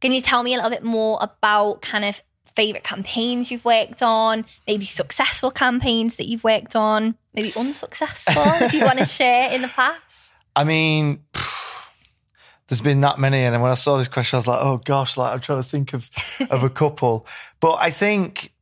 Can 0.00 0.12
you 0.12 0.20
tell 0.20 0.42
me 0.42 0.52
a 0.54 0.56
little 0.58 0.70
bit 0.70 0.84
more 0.84 1.18
about 1.20 1.80
kind 1.82 2.04
of 2.04 2.20
favorite 2.54 2.84
campaigns 2.84 3.50
you've 3.50 3.64
worked 3.64 4.00
on, 4.00 4.44
maybe 4.68 4.84
successful 4.84 5.50
campaigns 5.50 6.16
that 6.16 6.28
you've 6.28 6.44
worked 6.44 6.76
on, 6.76 7.16
maybe 7.34 7.52
unsuccessful 7.56 8.44
if 8.64 8.72
you 8.72 8.84
want 8.84 8.98
to 9.00 9.06
share 9.20 9.50
in 9.50 9.60
the 9.62 9.66
past? 9.68 10.13
I 10.56 10.64
mean, 10.64 11.24
there's 12.68 12.80
been 12.80 13.00
that 13.02 13.18
many, 13.18 13.44
and 13.44 13.60
when 13.60 13.70
I 13.70 13.74
saw 13.74 13.98
this 13.98 14.08
question, 14.08 14.36
I 14.36 14.38
was 14.38 14.48
like, 14.48 14.60
"Oh 14.60 14.78
gosh!" 14.78 15.16
Like 15.16 15.34
I'm 15.34 15.40
trying 15.40 15.62
to 15.62 15.68
think 15.68 15.92
of 15.92 16.10
of 16.50 16.62
a 16.62 16.70
couple, 16.82 17.26
but 17.60 17.76
I 17.80 17.90
think 17.90 18.54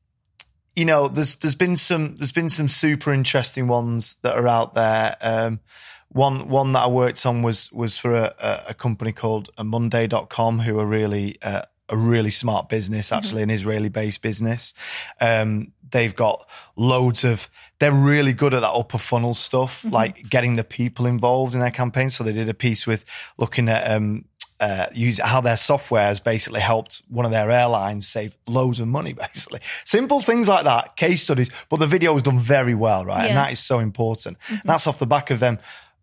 you 0.74 0.84
know, 0.84 1.08
there's 1.08 1.34
there's 1.36 1.54
been 1.54 1.76
some 1.76 2.14
there's 2.16 2.32
been 2.32 2.48
some 2.48 2.68
super 2.68 3.12
interesting 3.12 3.68
ones 3.68 4.16
that 4.22 4.36
are 4.36 4.48
out 4.48 4.74
there. 4.74 5.16
Um, 5.20 5.60
one 6.08 6.48
one 6.48 6.72
that 6.72 6.84
I 6.84 6.88
worked 6.88 7.24
on 7.26 7.42
was 7.42 7.70
was 7.72 7.98
for 7.98 8.14
a, 8.14 8.34
a, 8.68 8.74
company 8.74 9.12
called 9.12 9.50
Monday.com, 9.62 10.60
who 10.60 10.78
are 10.78 10.86
really 10.86 11.36
uh, 11.42 11.62
a 11.88 11.96
really 11.96 12.30
smart 12.30 12.68
business, 12.68 13.12
actually 13.12 13.42
an 13.42 13.50
Israeli 13.50 13.88
based 13.88 14.22
business. 14.22 14.74
Um, 15.20 15.72
they've 15.90 16.14
got 16.14 16.48
loads 16.76 17.24
of. 17.24 17.48
They're 17.78 17.92
really 17.92 18.32
good 18.32 18.54
at 18.54 18.60
that 18.60 18.70
upper 18.70 18.98
funnel 18.98 19.34
stuff, 19.34 19.84
like 19.84 20.30
getting 20.30 20.54
the 20.54 20.62
people 20.62 21.04
involved 21.04 21.54
in 21.54 21.60
their 21.60 21.72
campaign. 21.72 22.10
So 22.10 22.22
they 22.22 22.32
did 22.32 22.48
a 22.48 22.54
piece 22.54 22.86
with 22.86 23.04
looking 23.38 23.68
at 23.68 23.90
um, 23.90 24.26
uh, 24.62 24.86
use 24.94 25.18
how 25.18 25.40
their 25.40 25.56
software 25.56 26.04
has 26.04 26.20
basically 26.20 26.60
helped 26.60 27.02
one 27.08 27.24
of 27.24 27.32
their 27.32 27.50
airlines 27.50 28.06
save 28.06 28.36
loads 28.46 28.78
of 28.78 28.86
money, 28.86 29.12
basically. 29.34 29.58
Simple 29.84 30.20
things 30.20 30.48
like 30.48 30.62
that, 30.62 30.96
case 30.96 31.24
studies, 31.24 31.50
but 31.68 31.78
the 31.78 31.86
video 31.86 32.14
was 32.14 32.22
done 32.22 32.38
very 32.38 32.74
well, 32.74 33.04
right? 33.04 33.26
And 33.26 33.36
that 33.36 33.50
is 33.50 33.58
so 33.58 33.80
important. 33.80 34.38
And 34.48 34.62
that's 34.64 34.86
off 34.86 35.00
the 35.00 35.06
back 35.06 35.32
of 35.32 35.40
them. 35.40 35.58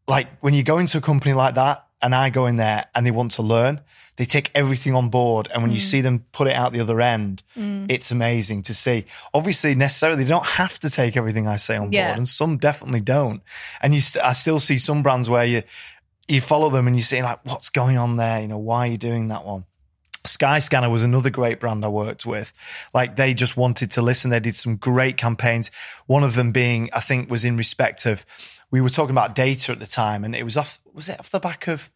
Like 0.10 0.28
when 0.42 0.54
you 0.54 0.64
go 0.64 0.78
into 0.78 0.98
a 0.98 1.02
company 1.02 1.34
like 1.34 1.56
that 1.56 1.86
and 2.02 2.14
I 2.14 2.30
go 2.30 2.48
in 2.48 2.58
there 2.58 2.88
and 2.94 3.06
they 3.06 3.12
want 3.12 3.32
to 3.34 3.44
learn, 3.44 3.80
they 4.20 4.26
take 4.26 4.52
everything 4.54 4.94
on 4.96 5.08
board. 5.08 5.48
And 5.54 5.64
when 5.64 5.72
you 5.72 5.78
mm. 5.78 5.82
see 5.82 6.02
them 6.02 6.26
put 6.34 6.50
it 6.50 6.54
out 6.54 6.74
the 6.74 6.82
other 6.82 7.00
end, 7.00 7.42
mm. 7.56 7.86
it's 7.90 8.12
amazing 8.12 8.64
to 8.64 8.74
see. 8.74 9.06
Obviously, 9.34 9.76
necessarily, 9.76 10.26
they 10.26 10.30
don't 10.30 10.46
have 10.46 10.78
to 10.80 10.90
take 10.90 11.16
everything 11.16 11.48
I 11.48 11.56
say 11.56 11.78
on 11.78 11.94
Yeah. 11.94 12.10
board, 12.10 12.18
and 12.18 12.28
some 12.28 12.58
definitely 12.58 13.00
don't. 13.00 13.42
And 13.82 13.96
you, 13.96 14.02
st- 14.02 14.26
I 14.26 14.34
still 14.34 14.60
see 14.60 14.78
some 14.78 15.04
brands 15.04 15.30
where 15.30 15.46
you, 15.46 15.64
you 16.28 16.42
follow 16.42 16.70
them 16.70 16.86
and 16.86 16.98
you 16.98 17.02
see 17.02 17.24
like, 17.24 17.40
what's 17.46 17.70
going 17.70 17.98
on 17.98 18.18
there? 18.18 18.42
You 18.42 18.50
know, 18.50 18.58
why 18.58 18.90
are 18.90 18.92
you 18.92 18.98
doing 18.98 19.28
that 19.28 19.46
one? 19.46 19.64
Skyscanner 20.26 20.92
was 20.92 21.02
another 21.02 21.30
great 21.30 21.62
brand 21.62 21.86
I 21.86 21.88
worked 21.88 22.26
with. 22.26 22.52
Like 22.94 23.16
they 23.16 23.34
just 23.34 23.56
wanted 23.56 23.90
to 23.92 24.02
listen. 24.02 24.32
They 24.32 24.42
did 24.42 24.56
some 24.56 24.76
great 24.76 25.16
campaigns. 25.16 25.72
One 26.08 26.26
of 26.26 26.36
them 26.36 26.52
being, 26.52 26.90
I 26.92 27.00
think, 27.00 27.32
was 27.32 27.46
in 27.46 27.56
respect 27.56 28.06
of 28.06 28.26
we 28.70 28.82
were 28.82 28.90
talking 28.90 29.12
about 29.12 29.34
data 29.34 29.72
at 29.72 29.80
the 29.80 29.88
time, 29.88 30.26
and 30.26 30.36
it 30.36 30.44
was 30.44 30.58
off. 30.58 30.82
Was 30.94 31.08
it 31.08 31.22
off 31.22 31.30
the 31.30 31.40
back 31.40 31.70
of? 31.70 31.90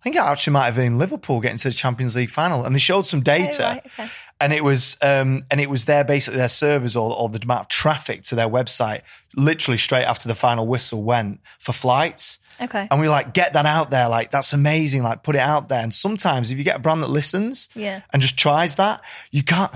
I 0.00 0.02
think 0.02 0.16
it 0.16 0.22
actually 0.22 0.52
might 0.52 0.66
have 0.66 0.76
been 0.76 0.96
Liverpool 0.98 1.40
getting 1.40 1.58
to 1.58 1.68
the 1.68 1.74
Champions 1.74 2.14
League 2.16 2.30
final, 2.30 2.64
and 2.64 2.74
they 2.74 2.78
showed 2.78 3.06
some 3.06 3.20
data, 3.20 3.62
right, 3.62 3.86
okay. 3.86 4.08
and 4.40 4.52
it 4.52 4.62
was 4.62 4.96
um, 5.02 5.44
and 5.50 5.60
it 5.60 5.68
was 5.68 5.86
their 5.86 6.04
basically 6.04 6.38
their 6.38 6.48
servers 6.48 6.94
or, 6.94 7.12
or 7.14 7.28
the 7.28 7.40
amount 7.42 7.62
of 7.62 7.68
traffic 7.68 8.22
to 8.24 8.34
their 8.36 8.48
website, 8.48 9.02
literally 9.34 9.76
straight 9.78 10.04
after 10.04 10.28
the 10.28 10.34
final 10.36 10.66
whistle 10.66 11.02
went 11.02 11.40
for 11.58 11.72
flights. 11.72 12.38
Okay. 12.60 12.88
And 12.90 13.00
we 13.00 13.08
like 13.08 13.34
get 13.34 13.52
that 13.52 13.66
out 13.66 13.90
there. 13.90 14.08
Like 14.08 14.30
that's 14.30 14.52
amazing. 14.52 15.02
Like 15.02 15.22
put 15.22 15.36
it 15.36 15.40
out 15.40 15.68
there. 15.68 15.82
And 15.82 15.94
sometimes 15.94 16.50
if 16.50 16.58
you 16.58 16.64
get 16.64 16.76
a 16.76 16.80
brand 16.80 17.02
that 17.04 17.10
listens 17.10 17.68
Yeah. 17.74 18.00
and 18.12 18.20
just 18.20 18.36
tries 18.36 18.74
that, 18.76 19.00
you 19.30 19.42
can't. 19.44 19.70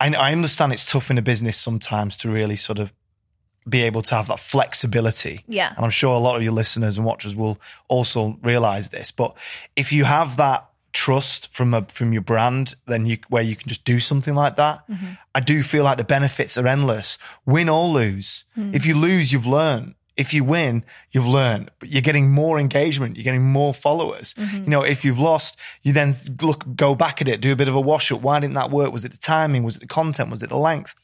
I, 0.00 0.12
I 0.12 0.32
understand 0.32 0.72
it's 0.72 0.90
tough 0.90 1.10
in 1.10 1.18
a 1.18 1.22
business 1.22 1.56
sometimes 1.56 2.16
to 2.18 2.30
really 2.30 2.56
sort 2.56 2.78
of 2.80 2.92
be 3.68 3.82
able 3.82 4.02
to 4.02 4.14
have 4.14 4.28
that 4.28 4.40
flexibility. 4.40 5.40
Yeah. 5.48 5.72
And 5.76 5.84
I'm 5.84 5.90
sure 5.90 6.14
a 6.14 6.18
lot 6.18 6.36
of 6.36 6.42
your 6.42 6.52
listeners 6.52 6.96
and 6.96 7.04
watchers 7.04 7.34
will 7.34 7.58
also 7.88 8.38
realize 8.42 8.90
this. 8.90 9.10
But 9.10 9.36
if 9.74 9.92
you 9.92 10.04
have 10.04 10.36
that 10.36 10.68
trust 10.92 11.52
from 11.52 11.74
a 11.74 11.82
from 11.82 12.12
your 12.14 12.22
brand, 12.22 12.74
then 12.86 13.04
you 13.04 13.18
where 13.28 13.42
you 13.42 13.54
can 13.54 13.68
just 13.68 13.84
do 13.84 14.00
something 14.00 14.34
like 14.34 14.56
that. 14.56 14.88
Mm-hmm. 14.88 15.06
I 15.34 15.40
do 15.40 15.62
feel 15.62 15.84
like 15.84 15.98
the 15.98 16.04
benefits 16.04 16.56
are 16.56 16.66
endless. 16.66 17.18
Win 17.44 17.68
or 17.68 17.86
lose. 17.88 18.44
Hmm. 18.54 18.70
If 18.74 18.86
you 18.86 18.96
lose, 18.96 19.32
you've 19.32 19.46
learned. 19.46 19.94
If 20.16 20.32
you 20.32 20.44
win, 20.44 20.82
you've 21.12 21.26
learned, 21.26 21.70
but 21.78 21.90
you're 21.90 22.00
getting 22.00 22.30
more 22.30 22.58
engagement. 22.58 23.16
You're 23.16 23.24
getting 23.24 23.44
more 23.44 23.74
followers. 23.74 24.32
Mm-hmm. 24.32 24.64
You 24.64 24.70
know, 24.70 24.82
if 24.82 25.04
you've 25.04 25.18
lost, 25.18 25.58
you 25.82 25.92
then 25.92 26.14
look, 26.40 26.64
go 26.74 26.94
back 26.94 27.20
at 27.20 27.28
it, 27.28 27.42
do 27.42 27.52
a 27.52 27.56
bit 27.56 27.68
of 27.68 27.74
a 27.74 27.80
wash 27.80 28.10
up. 28.10 28.22
Why 28.22 28.40
didn't 28.40 28.54
that 28.54 28.70
work? 28.70 28.92
Was 28.92 29.04
it 29.04 29.12
the 29.12 29.18
timing? 29.18 29.62
Was 29.62 29.76
it 29.76 29.80
the 29.80 29.86
content? 29.86 30.30
Was 30.30 30.42
it 30.42 30.48
the 30.48 30.56
length? 30.56 30.94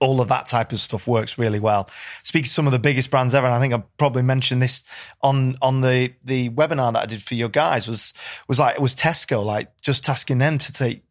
All 0.00 0.20
of 0.20 0.28
that 0.28 0.46
type 0.46 0.72
of 0.72 0.80
stuff 0.80 1.06
works 1.06 1.38
really 1.38 1.60
well. 1.60 1.88
Speaking 2.22 2.44
to 2.44 2.50
some 2.50 2.66
of 2.66 2.72
the 2.72 2.78
biggest 2.78 3.10
brands 3.10 3.34
ever, 3.34 3.46
and 3.46 3.54
I 3.54 3.60
think 3.60 3.74
I 3.74 3.82
probably 3.96 4.22
mentioned 4.22 4.62
this 4.62 4.84
on 5.22 5.56
on 5.62 5.80
the 5.80 6.12
the 6.24 6.50
webinar 6.50 6.92
that 6.92 7.02
I 7.02 7.06
did 7.06 7.22
for 7.22 7.34
your 7.34 7.48
guys 7.48 7.86
was 7.88 8.14
was 8.48 8.58
like 8.58 8.76
it 8.76 8.80
was 8.82 8.94
Tesco, 8.94 9.44
like 9.44 9.76
just 9.80 10.08
asking 10.08 10.38
them 10.38 10.58
to 10.58 10.72
take 10.72 11.02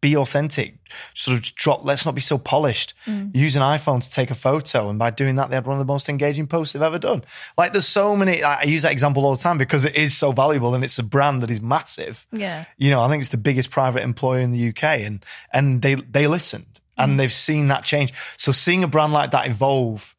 be 0.00 0.14
authentic, 0.14 0.74
sort 1.14 1.34
of 1.34 1.42
drop. 1.54 1.82
Let's 1.82 2.04
not 2.04 2.14
be 2.14 2.20
so 2.20 2.36
polished. 2.36 2.92
Mm. 3.06 3.34
Use 3.34 3.56
an 3.56 3.62
iPhone 3.62 4.02
to 4.02 4.10
take 4.10 4.30
a 4.30 4.34
photo, 4.34 4.90
and 4.90 4.98
by 4.98 5.08
doing 5.10 5.36
that, 5.36 5.48
they 5.48 5.56
had 5.56 5.66
one 5.66 5.80
of 5.80 5.86
the 5.86 5.90
most 5.90 6.10
engaging 6.10 6.46
posts 6.46 6.74
they've 6.74 6.82
ever 6.82 6.98
done. 6.98 7.24
Like 7.56 7.72
there's 7.72 7.88
so 7.88 8.14
many. 8.14 8.42
I 8.42 8.60
I 8.60 8.62
use 8.64 8.82
that 8.82 8.92
example 8.92 9.24
all 9.24 9.34
the 9.34 9.42
time 9.42 9.56
because 9.56 9.86
it 9.86 9.96
is 9.96 10.14
so 10.14 10.32
valuable, 10.32 10.74
and 10.74 10.84
it's 10.84 10.98
a 10.98 11.02
brand 11.02 11.42
that 11.42 11.50
is 11.50 11.62
massive 11.62 12.26
Yeah. 12.32 12.66
you 12.76 12.90
know, 12.90 13.00
I 13.02 13.08
think 13.08 13.22
it's 13.22 13.30
the 13.30 13.38
biggest 13.38 13.70
private 13.70 14.02
employer 14.02 14.40
in 14.40 14.52
the 14.52 14.68
UK, 14.68 14.84
and 15.00 15.24
and 15.54 15.80
they 15.80 15.94
they 15.94 16.26
listened 16.26 16.66
Mm. 16.98 17.04
and 17.04 17.20
they've 17.20 17.32
seen 17.32 17.68
that 17.68 17.84
change. 17.84 18.12
So 18.36 18.52
seeing 18.52 18.82
a 18.84 18.88
brand 18.88 19.12
like 19.12 19.30
that 19.32 19.46
evolve 19.46 20.14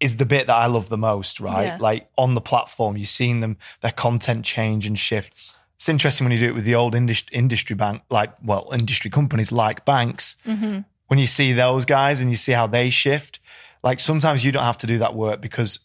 is 0.00 0.16
the 0.16 0.26
bit 0.26 0.48
that 0.48 0.56
I 0.56 0.66
love 0.66 0.88
the 0.88 0.98
most, 0.98 1.38
right? 1.38 1.66
Mm. 1.66 1.68
Yeah. 1.68 1.76
Like 1.80 2.08
on 2.18 2.34
the 2.34 2.40
platform, 2.40 2.96
you're 2.96 3.06
seeing 3.06 3.38
them 3.40 3.56
their 3.82 3.92
content 3.92 4.44
change 4.44 4.84
and 4.84 4.98
shift. 4.98 5.32
It's 5.76 5.88
interesting 5.88 6.24
when 6.24 6.32
you 6.32 6.38
do 6.38 6.48
it 6.48 6.54
with 6.54 6.64
the 6.64 6.74
old 6.74 6.94
industry, 6.94 7.36
industry 7.36 7.76
bank, 7.76 8.02
like 8.10 8.32
well, 8.42 8.68
industry 8.72 9.10
companies 9.12 9.52
like 9.52 9.84
banks. 9.84 10.36
Mm-hmm. 10.46 10.80
When 11.06 11.18
you 11.20 11.26
see 11.28 11.52
those 11.52 11.84
guys 11.84 12.20
and 12.20 12.30
you 12.30 12.36
see 12.36 12.50
how 12.52 12.66
they 12.66 12.90
shift, 12.90 13.38
like 13.84 14.00
sometimes 14.00 14.44
you 14.44 14.50
don't 14.50 14.64
have 14.64 14.78
to 14.78 14.86
do 14.88 14.98
that 14.98 15.14
work 15.14 15.40
because 15.40 15.78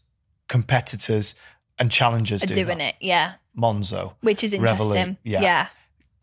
competitors 0.48 1.36
and 1.78 1.92
challengers 1.92 2.44
Are 2.44 2.48
do 2.48 2.56
doing 2.56 2.80
that. 2.80 2.90
it. 2.90 2.96
Yeah. 3.02 3.34
Monzo, 3.58 4.14
Which 4.22 4.44
is 4.44 4.54
interesting. 4.54 5.18
yeah. 5.24 5.42
Yeah. 5.42 5.68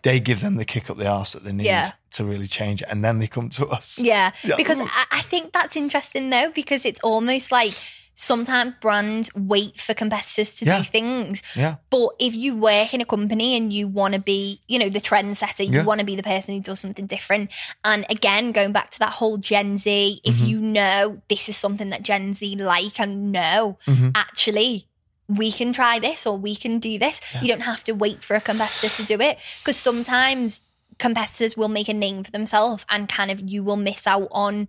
they 0.02 0.20
give 0.20 0.40
them 0.40 0.56
the 0.56 0.64
kick 0.64 0.88
up 0.90 0.96
the 0.96 1.06
arse 1.06 1.32
that 1.32 1.44
they 1.44 1.52
need 1.52 1.66
Yeah. 1.66 1.90
To 2.16 2.24
really 2.24 2.46
change 2.48 2.82
it, 2.82 2.88
and 2.90 3.04
then 3.04 3.18
they 3.18 3.26
come 3.28 3.48
to 3.50 3.66
us. 3.68 3.98
Yeah, 3.98 4.32
Yeah. 4.44 4.56
because 4.56 4.80
I, 4.80 5.04
I 5.10 5.20
think 5.22 5.52
that's 5.52 5.76
interesting 5.76 6.30
though, 6.30 6.50
because 6.54 6.84
it's 6.84 7.00
almost 7.00 7.50
like 7.52 7.74
sometimes 8.18 8.72
brands 8.80 9.28
wait 9.34 9.78
for 9.78 9.92
competitors 9.92 10.56
to 10.56 10.64
Yeah. 10.64 10.78
do 10.78 10.84
things. 10.84 11.42
Yeah. 11.54 11.76
But 11.90 12.10
if 12.18 12.34
you 12.34 12.56
work 12.56 12.94
in 12.94 13.02
a 13.02 13.04
company 13.04 13.56
and 13.58 13.70
you 13.70 13.86
want 13.88 14.14
to 14.14 14.20
be, 14.20 14.62
you 14.68 14.78
know, 14.78 14.88
the 14.88 15.00
trendsetter, 15.02 15.66
you 15.66 15.74
Yeah. 15.74 15.82
want 15.84 16.00
to 16.00 16.06
be 16.06 16.16
the 16.16 16.22
person 16.22 16.54
who 16.54 16.62
does 16.62 16.80
something 16.80 17.04
different. 17.06 17.50
And 17.84 18.06
again, 18.08 18.52
going 18.52 18.72
back 18.72 18.90
to 18.92 18.98
that 19.00 19.10
whole 19.20 19.36
Gen 19.36 19.76
Z, 19.76 20.20
if 20.24 20.36
Mm-hmm. 20.36 20.44
you 20.46 20.60
know 20.60 21.20
this 21.28 21.48
is 21.50 21.58
something 21.58 21.90
that 21.90 22.02
Gen 22.02 22.32
Z 22.32 22.56
like 22.56 22.98
and 22.98 23.32
know, 23.32 23.76
Mm-hmm. 23.86 24.10
actually, 24.14 24.88
we 25.28 25.50
can 25.52 25.72
try 25.74 25.98
this 25.98 26.24
or 26.26 26.38
we 26.38 26.54
can 26.56 26.78
do 26.78 26.98
this. 26.98 27.20
You 27.42 27.48
don't 27.48 27.62
have 27.72 27.82
to 27.84 27.92
wait 27.92 28.22
for 28.24 28.34
a 28.36 28.40
competitor 28.40 28.88
to 28.96 29.02
do 29.04 29.20
it 29.20 29.38
because 29.60 29.76
sometimes 29.76 30.62
competitors 30.98 31.56
will 31.56 31.68
make 31.68 31.88
a 31.88 31.94
name 31.94 32.24
for 32.24 32.30
themselves 32.30 32.84
and 32.88 33.08
kind 33.08 33.30
of 33.30 33.40
you 33.40 33.62
will 33.62 33.76
miss 33.76 34.06
out 34.06 34.28
on 34.30 34.68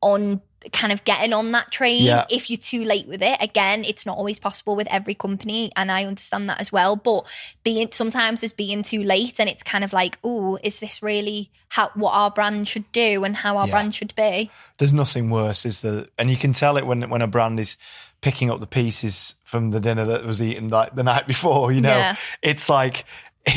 on 0.00 0.40
kind 0.72 0.92
of 0.92 1.04
getting 1.04 1.32
on 1.32 1.52
that 1.52 1.70
train 1.70 2.02
Yeah. 2.02 2.24
if 2.30 2.50
you're 2.50 2.56
too 2.58 2.82
late 2.84 3.06
with 3.06 3.22
it 3.22 3.40
again 3.40 3.84
it's 3.84 4.04
not 4.04 4.16
always 4.18 4.40
possible 4.40 4.74
with 4.74 4.88
every 4.90 5.14
company 5.14 5.70
and 5.76 5.90
i 5.90 6.04
understand 6.04 6.48
that 6.50 6.60
as 6.60 6.72
well 6.72 6.96
but 6.96 7.24
being 7.62 7.88
sometimes 7.92 8.42
it's 8.42 8.52
being 8.52 8.82
too 8.82 9.02
late 9.02 9.38
and 9.38 9.48
it's 9.48 9.62
kind 9.62 9.84
of 9.84 9.92
like 9.92 10.18
oh 10.24 10.58
is 10.64 10.80
this 10.80 11.00
really 11.00 11.50
how 11.68 11.90
what 11.94 12.10
our 12.12 12.30
brand 12.30 12.66
should 12.66 12.90
do 12.90 13.22
and 13.24 13.36
how 13.36 13.56
our 13.56 13.66
Yeah. 13.66 13.70
brand 13.70 13.94
should 13.94 14.14
be 14.16 14.50
There's 14.78 14.92
nothing 14.92 15.30
worse, 15.30 15.64
is 15.64 15.80
the 15.80 16.08
And 16.18 16.28
you 16.30 16.36
can 16.36 16.52
tell 16.52 16.76
it 16.76 16.86
when 16.86 17.08
when 17.08 17.22
a 17.22 17.28
brand 17.28 17.60
is 17.60 17.76
picking 18.20 18.50
up 18.50 18.58
the 18.58 18.66
pieces 18.66 19.36
from 19.44 19.70
the 19.70 19.78
dinner 19.78 20.04
that 20.06 20.24
was 20.24 20.42
eaten 20.42 20.68
like 20.68 20.94
the 20.96 21.04
night 21.04 21.26
before. 21.28 21.70
You 21.72 21.80
know, 21.82 21.96
Yeah. 21.96 22.16
it's 22.42 22.68
like 22.68 23.04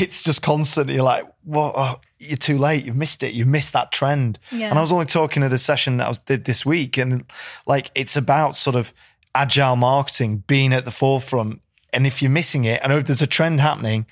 it's 0.00 0.22
just 0.22 0.42
constant. 0.42 0.90
You're 0.90 1.02
like, 1.02 1.24
"What? 1.44 1.74
Oh, 1.76 2.00
you're 2.18 2.36
too 2.36 2.58
late. 2.58 2.84
You've 2.84 2.96
missed 2.96 3.22
it. 3.22 3.34
You've 3.34 3.48
missed 3.48 3.72
that 3.72 3.92
trend." 3.92 4.38
Yeah. 4.50 4.70
And 4.70 4.78
I 4.78 4.80
was 4.80 4.92
only 4.92 5.06
talking 5.06 5.42
at 5.42 5.52
a 5.52 5.58
session 5.58 5.98
that 5.98 6.04
I 6.06 6.08
was, 6.08 6.18
did 6.18 6.44
this 6.44 6.64
week, 6.64 6.96
and 6.96 7.24
like 7.66 7.90
it's 7.94 8.16
about 8.16 8.56
sort 8.56 8.76
of 8.76 8.92
agile 9.34 9.76
marketing, 9.76 10.44
being 10.46 10.72
at 10.72 10.84
the 10.84 10.90
forefront. 10.90 11.60
And 11.92 12.06
if 12.06 12.22
you're 12.22 12.30
missing 12.30 12.64
it, 12.64 12.80
I 12.82 12.88
know 12.88 12.98
if 12.98 13.06
there's 13.06 13.22
a 13.22 13.26
trend 13.26 13.60
happening, 13.60 14.06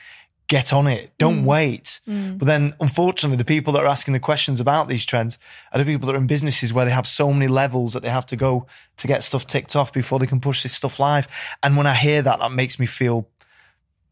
get 0.51 0.73
on 0.73 0.88
it. 0.88 1.12
Don't 1.16 1.43
mm. 1.43 1.45
wait. 1.45 2.01
Mm. 2.09 2.37
But 2.37 2.47
then, 2.47 2.75
unfortunately, 2.81 3.37
the 3.37 3.45
people 3.45 3.73
that 3.73 3.85
are 3.85 3.87
asking 3.87 4.14
the 4.14 4.21
questions 4.21 4.59
about 4.59 4.88
these 4.88 5.07
trends 5.07 5.38
are 5.73 5.79
the 5.79 5.85
people 5.85 6.07
that 6.07 6.14
are 6.14 6.19
in 6.19 6.27
businesses 6.27 6.73
where 6.73 6.85
they 6.85 6.90
have 6.90 7.07
so 7.07 7.33
many 7.33 7.47
levels 7.47 7.93
that 7.93 8.03
they 8.03 8.11
have 8.11 8.27
to 8.27 8.37
go 8.37 8.66
to 8.97 9.07
get 9.07 9.23
stuff 9.23 9.47
ticked 9.47 9.77
off 9.77 9.93
before 9.93 10.19
they 10.19 10.27
can 10.27 10.40
push 10.40 10.64
this 10.64 10.73
stuff 10.73 10.99
live. 10.99 11.29
And 11.62 11.77
when 11.77 11.87
I 11.87 11.95
hear 11.95 12.21
that, 12.23 12.40
that 12.40 12.51
makes 12.51 12.81
me 12.81 12.87
feel 12.87 13.29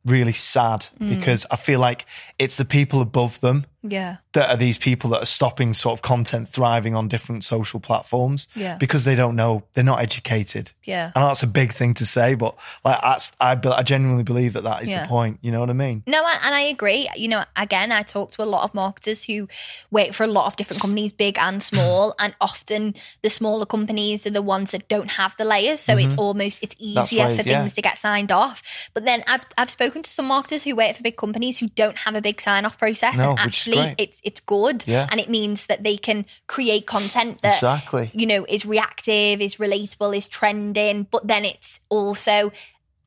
really 0.09 0.33
sad 0.33 0.87
mm. 1.01 1.09
because 1.09 1.47
I 1.51 1.57
feel 1.57 1.81
like 1.81 2.07
it's 2.39 2.57
the 2.57 2.65
people 2.65 3.01
above 3.01 3.41
them 3.41 3.67
Yeah. 3.83 4.17
that 4.33 4.51
are 4.51 4.57
these 4.57 4.77
people 4.77 5.11
that 5.11 5.23
are 5.23 5.27
stopping 5.27 5.73
sort 5.73 5.97
of 5.99 6.03
content 6.03 6.49
thriving 6.49 6.95
on 6.97 7.07
different 7.09 7.45
social 7.45 7.79
platforms 7.81 8.49
Yeah. 8.55 8.77
because 8.77 9.05
they 9.05 9.15
don't 9.15 9.37
know 9.37 9.65
they're 9.75 9.85
not 9.85 10.01
educated. 10.01 10.73
Yeah. 10.85 11.13
I 11.15 11.21
know 11.21 11.27
that's 11.29 11.43
a 11.45 11.47
big 11.47 11.73
thing 11.73 11.95
to 11.95 12.05
say, 12.07 12.35
but 12.35 12.57
like 12.85 13.01
that's, 13.01 13.33
I, 13.41 13.59
I 13.73 13.83
genuinely 13.83 14.25
believe 14.25 14.55
that 14.55 14.65
that 14.65 14.83
is 14.83 14.91
Yeah. 14.91 15.03
the 15.03 15.09
point. 15.09 15.39
You 15.43 15.53
know 15.53 15.61
what 15.61 15.71
I 15.71 15.75
mean? 15.75 16.03
No, 16.07 16.19
and 16.27 16.39
and 16.45 16.55
I 16.55 16.61
agree. 16.63 17.09
You 17.17 17.29
know, 17.29 17.45
again, 17.57 17.93
I 17.93 18.03
talk 18.03 18.33
to 18.33 18.43
a 18.43 18.45
lot 18.45 18.65
of 18.65 18.75
marketers 18.75 19.25
who 19.25 19.49
work 19.91 20.13
for 20.13 20.25
a 20.25 20.29
lot 20.29 20.47
of 20.47 20.57
different 20.57 20.81
companies, 20.83 21.13
big 21.13 21.39
and 21.39 21.63
small, 21.63 22.15
and 22.21 22.35
often 22.41 22.95
the 23.23 23.31
smaller 23.31 23.67
companies 23.67 24.27
are 24.27 24.31
the 24.31 24.43
ones 24.43 24.73
that 24.73 24.89
don't 24.89 25.13
have 25.13 25.37
the 25.39 25.45
layers, 25.45 25.81
so 25.81 25.97
it's 25.97 26.15
almost 26.17 26.63
it's 26.63 26.75
Mm-hmm. 26.79 26.99
Easier 27.01 27.25
right, 27.27 27.37
for 27.37 27.43
things 27.43 27.75
to 27.75 27.83
get 27.83 27.99
signed 27.99 28.31
off. 28.33 28.63
But 28.95 29.05
then 29.05 29.23
I've 29.27 29.45
I've 29.57 29.71
spoken 29.71 30.03
to 30.03 30.11
some 30.11 30.27
marketers 30.27 30.63
who 30.65 30.75
work 30.77 30.97
for 30.97 31.03
big 31.03 31.17
companies 31.17 31.59
who 31.59 31.69
don't 31.69 31.99
have 31.99 32.15
a 32.15 32.21
big 32.21 32.41
sign 32.41 32.65
off 32.65 32.79
process, 32.79 33.17
No, 33.19 33.35
and 33.39 33.51
is 33.51 33.57
actually 33.69 33.95
great. 33.95 34.01
it's 34.09 34.21
it's 34.25 34.41
good, 34.41 34.85
Yeah. 34.87 35.07
and 35.11 35.21
it 35.21 35.29
means 35.29 35.67
that 35.67 35.83
they 35.85 35.97
can 35.97 36.25
create 36.47 36.87
content 36.87 37.43
that 37.43 37.55
Exactly. 37.57 38.11
you 38.15 38.27
know 38.27 38.45
is 38.49 38.65
reactive, 38.67 39.41
is 39.41 39.57
relatable, 39.57 40.17
is 40.17 40.29
trending, 40.29 41.05
but 41.11 41.27
then 41.29 41.45
it's 41.45 41.81
also 41.89 42.53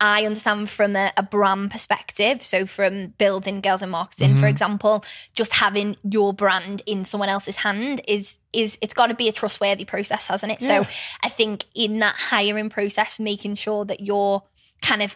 I 0.03 0.25
understand 0.25 0.67
from 0.67 0.95
a, 0.95 1.11
a 1.15 1.21
brand 1.21 1.69
perspective. 1.69 2.41
So, 2.41 2.65
from 2.65 3.13
building 3.19 3.61
girls 3.61 3.83
in 3.83 3.91
marketing, 3.91 4.31
Mm-hmm. 4.31 4.39
for 4.39 4.47
example, 4.47 5.05
just 5.35 5.53
having 5.53 5.95
your 6.03 6.33
brand 6.33 6.81
in 6.87 7.03
someone 7.03 7.29
else's 7.29 7.57
hand 7.57 8.01
is 8.07 8.39
is 8.51 8.79
it's 8.81 8.95
got 8.95 9.07
to 9.07 9.13
be 9.13 9.27
a 9.29 9.31
trustworthy 9.31 9.85
process, 9.85 10.25
hasn't 10.25 10.53
it? 10.53 10.59
Yeah. 10.61 10.83
So, 10.85 10.89
I 11.23 11.29
think 11.29 11.65
in 11.75 11.99
that 11.99 12.15
hiring 12.15 12.69
process, 12.69 13.19
making 13.19 13.55
sure 13.55 13.85
that 13.85 13.99
you're 13.99 14.41
kind 14.81 15.03
of 15.03 15.15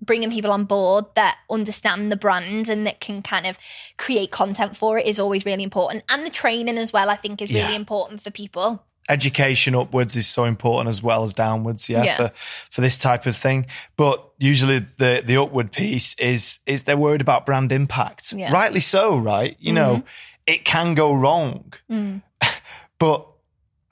bringing 0.00 0.30
people 0.30 0.50
on 0.52 0.64
board 0.64 1.04
that 1.14 1.38
understand 1.50 2.10
the 2.10 2.16
brand 2.16 2.68
and 2.68 2.86
that 2.86 3.00
can 3.00 3.22
kind 3.22 3.46
of 3.46 3.58
create 3.98 4.30
content 4.30 4.76
for 4.76 4.98
it 4.98 5.06
is 5.06 5.18
always 5.18 5.44
really 5.44 5.62
important. 5.62 6.04
And 6.08 6.24
the 6.24 6.30
training 6.30 6.78
as 6.78 6.92
well, 6.92 7.10
I 7.10 7.16
think, 7.16 7.42
is 7.42 7.50
Yeah. 7.50 7.64
really 7.64 7.76
important 7.76 8.22
for 8.22 8.30
people. 8.30 8.84
education 9.08 9.74
upwards 9.74 10.14
is 10.14 10.28
so 10.28 10.44
important 10.44 10.88
as 10.88 11.02
well 11.02 11.24
as 11.24 11.34
downwards 11.34 11.88
yeah, 11.88 12.04
Yeah. 12.04 12.16
for 12.16 12.32
for 12.70 12.80
this 12.80 12.96
type 12.96 13.26
of 13.26 13.34
thing 13.34 13.66
but 13.96 14.24
usually 14.38 14.86
the 14.98 15.22
the 15.26 15.36
upward 15.36 15.72
piece 15.72 16.14
is 16.14 16.60
is 16.64 16.84
they're 16.84 16.96
worried 16.96 17.20
about 17.20 17.44
brand 17.44 17.72
impact 17.72 18.32
Yeah. 18.32 18.52
rightly 18.52 18.78
so 18.78 19.18
right 19.18 19.56
you 19.58 19.72
know 19.72 19.94
mm-hmm. 19.96 20.06
it 20.46 20.64
can 20.64 20.94
go 20.94 21.12
wrong 21.12 21.72
mm. 21.90 22.22
but 23.00 23.26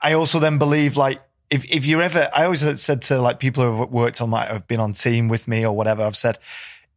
i 0.01 0.13
also 0.13 0.39
then 0.39 0.57
believe 0.57 0.95
like 0.95 1.19
if, 1.49 1.65
if 1.65 1.85
you're 1.85 2.01
ever 2.01 2.29
i 2.33 2.45
always 2.45 2.81
said 2.81 3.01
to 3.01 3.19
like 3.19 3.39
people 3.39 3.63
who 3.63 3.79
have 3.79 3.89
worked 3.89 4.21
on 4.21 4.29
my 4.29 4.45
have 4.45 4.67
been 4.67 4.79
on 4.79 4.93
team 4.93 5.27
with 5.27 5.47
me 5.47 5.65
or 5.65 5.75
whatever 5.75 6.03
i've 6.03 6.17
said 6.17 6.39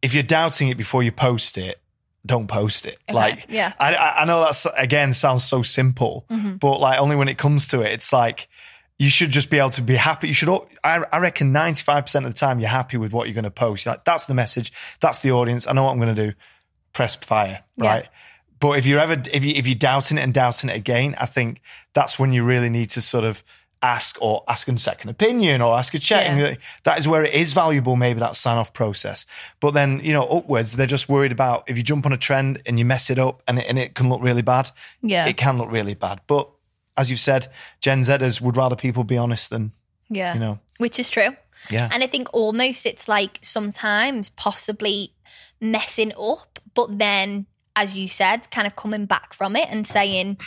if 0.01 0.13
you're 0.13 0.23
doubting 0.23 0.69
it 0.69 0.77
before 0.77 1.03
you 1.03 1.11
post 1.11 1.57
it 1.57 1.79
don't 2.25 2.47
post 2.47 2.85
it 2.85 2.99
like 3.11 3.45
yeah. 3.49 3.73
I, 3.79 3.95
I 4.19 4.25
know 4.25 4.39
that's 4.41 4.65
again 4.77 5.13
sounds 5.13 5.43
so 5.43 5.61
simple, 5.61 6.25
mm-hmm. 6.29 6.55
but 6.55 6.79
like 6.79 6.99
only 6.99 7.15
when 7.15 7.27
it 7.27 7.37
comes 7.37 7.67
to 7.69 7.81
it, 7.81 7.91
it's 7.91 8.13
like 8.13 8.47
you 8.97 9.09
should 9.09 9.31
just 9.31 9.49
be 9.49 9.57
able 9.59 9.71
to 9.71 9.81
be 9.81 9.95
happy. 9.95 10.27
You 10.27 10.33
should. 10.33 10.49
I, 10.83 11.03
I 11.11 11.17
reckon 11.17 11.51
ninety 11.51 11.83
five 11.83 12.05
percent 12.05 12.25
of 12.25 12.33
the 12.33 12.37
time 12.37 12.59
you're 12.59 12.69
happy 12.69 12.97
with 12.97 13.11
what 13.11 13.27
you're 13.27 13.33
going 13.33 13.43
to 13.43 13.51
post. 13.51 13.85
You're 13.85 13.95
like 13.95 14.05
that's 14.05 14.25
the 14.25 14.33
message. 14.33 14.71
That's 15.01 15.19
the 15.19 15.31
audience. 15.31 15.67
I 15.67 15.73
know 15.73 15.83
what 15.83 15.91
I'm 15.91 15.99
going 15.99 16.15
to 16.15 16.29
do. 16.29 16.33
Press 16.93 17.15
fire, 17.15 17.63
Yeah. 17.75 17.87
right? 17.87 18.07
But 18.59 18.77
if 18.77 18.85
you're 18.85 18.99
ever 18.99 19.21
if 19.31 19.43
you 19.43 19.55
if 19.55 19.67
you're 19.67 19.75
doubting 19.75 20.17
it 20.17 20.21
and 20.21 20.33
doubting 20.33 20.69
it 20.69 20.77
again, 20.77 21.15
I 21.17 21.25
think 21.25 21.59
that's 21.93 22.17
when 22.17 22.31
you 22.31 22.43
really 22.43 22.69
need 22.69 22.89
to 22.91 23.01
sort 23.01 23.25
of 23.25 23.43
ask 23.83 24.17
or 24.21 24.43
ask 24.47 24.67
a 24.67 24.77
second 24.77 25.09
opinion 25.09 25.61
or 25.61 25.77
ask 25.77 25.93
a 25.93 25.99
check. 25.99 26.35
Yeah. 26.37 26.55
That 26.83 26.97
is 26.99 27.07
where 27.07 27.23
it 27.23 27.33
is 27.33 27.51
valuable, 27.53 27.95
maybe 27.97 28.19
that 28.21 28.35
sign 28.37 28.57
off 28.57 28.73
process. 28.73 29.25
But 29.59 29.71
then, 29.73 29.99
you 30.03 30.13
know, 30.13 30.23
upwards, 30.23 30.77
they're 30.77 30.87
just 30.87 31.09
worried 31.09 31.33
about 31.33 31.69
if 31.69 31.75
you 31.77 31.83
jump 31.83 32.05
on 32.05 32.13
a 32.13 32.17
trend 32.17 32.61
and 32.65 32.79
you 32.79 32.85
mess 32.85 33.09
it 33.09 33.19
up 33.19 33.43
and 33.47 33.59
it, 33.59 33.65
and 33.67 33.77
it 33.77 33.93
can 33.93 34.09
look 34.09 34.21
really 34.23 34.41
bad. 34.41 34.71
Yeah. 35.01 35.25
It 35.27 35.35
can 35.37 35.57
look 35.57 35.69
really 35.69 35.93
bad. 35.95 36.21
But 36.27 36.49
as 36.95 37.11
you've 37.11 37.19
said, 37.19 37.51
Gen 37.81 38.01
Zers 38.01 38.39
would 38.41 38.55
rather 38.55 38.75
people 38.77 39.03
be 39.03 39.17
honest 39.17 39.49
than, 39.49 39.73
Yeah. 40.09 40.33
you 40.33 40.39
know, 40.39 40.59
Which 40.77 40.97
is 40.97 41.09
true. 41.09 41.35
yeah. 41.69 41.89
And 41.91 42.03
I 42.03 42.07
think 42.07 42.29
almost 42.33 42.85
it's 42.85 43.07
like 43.09 43.37
sometimes 43.41 44.29
possibly 44.29 45.11
messing 45.59 46.13
up, 46.19 46.59
but 46.73 46.97
then, 46.99 47.47
as 47.75 47.97
you 47.97 48.07
said, 48.07 48.49
kind 48.51 48.65
of 48.67 48.75
coming 48.75 49.05
back 49.07 49.33
from 49.33 49.55
it 49.55 49.67
and 49.69 49.85
saying, 49.85 50.37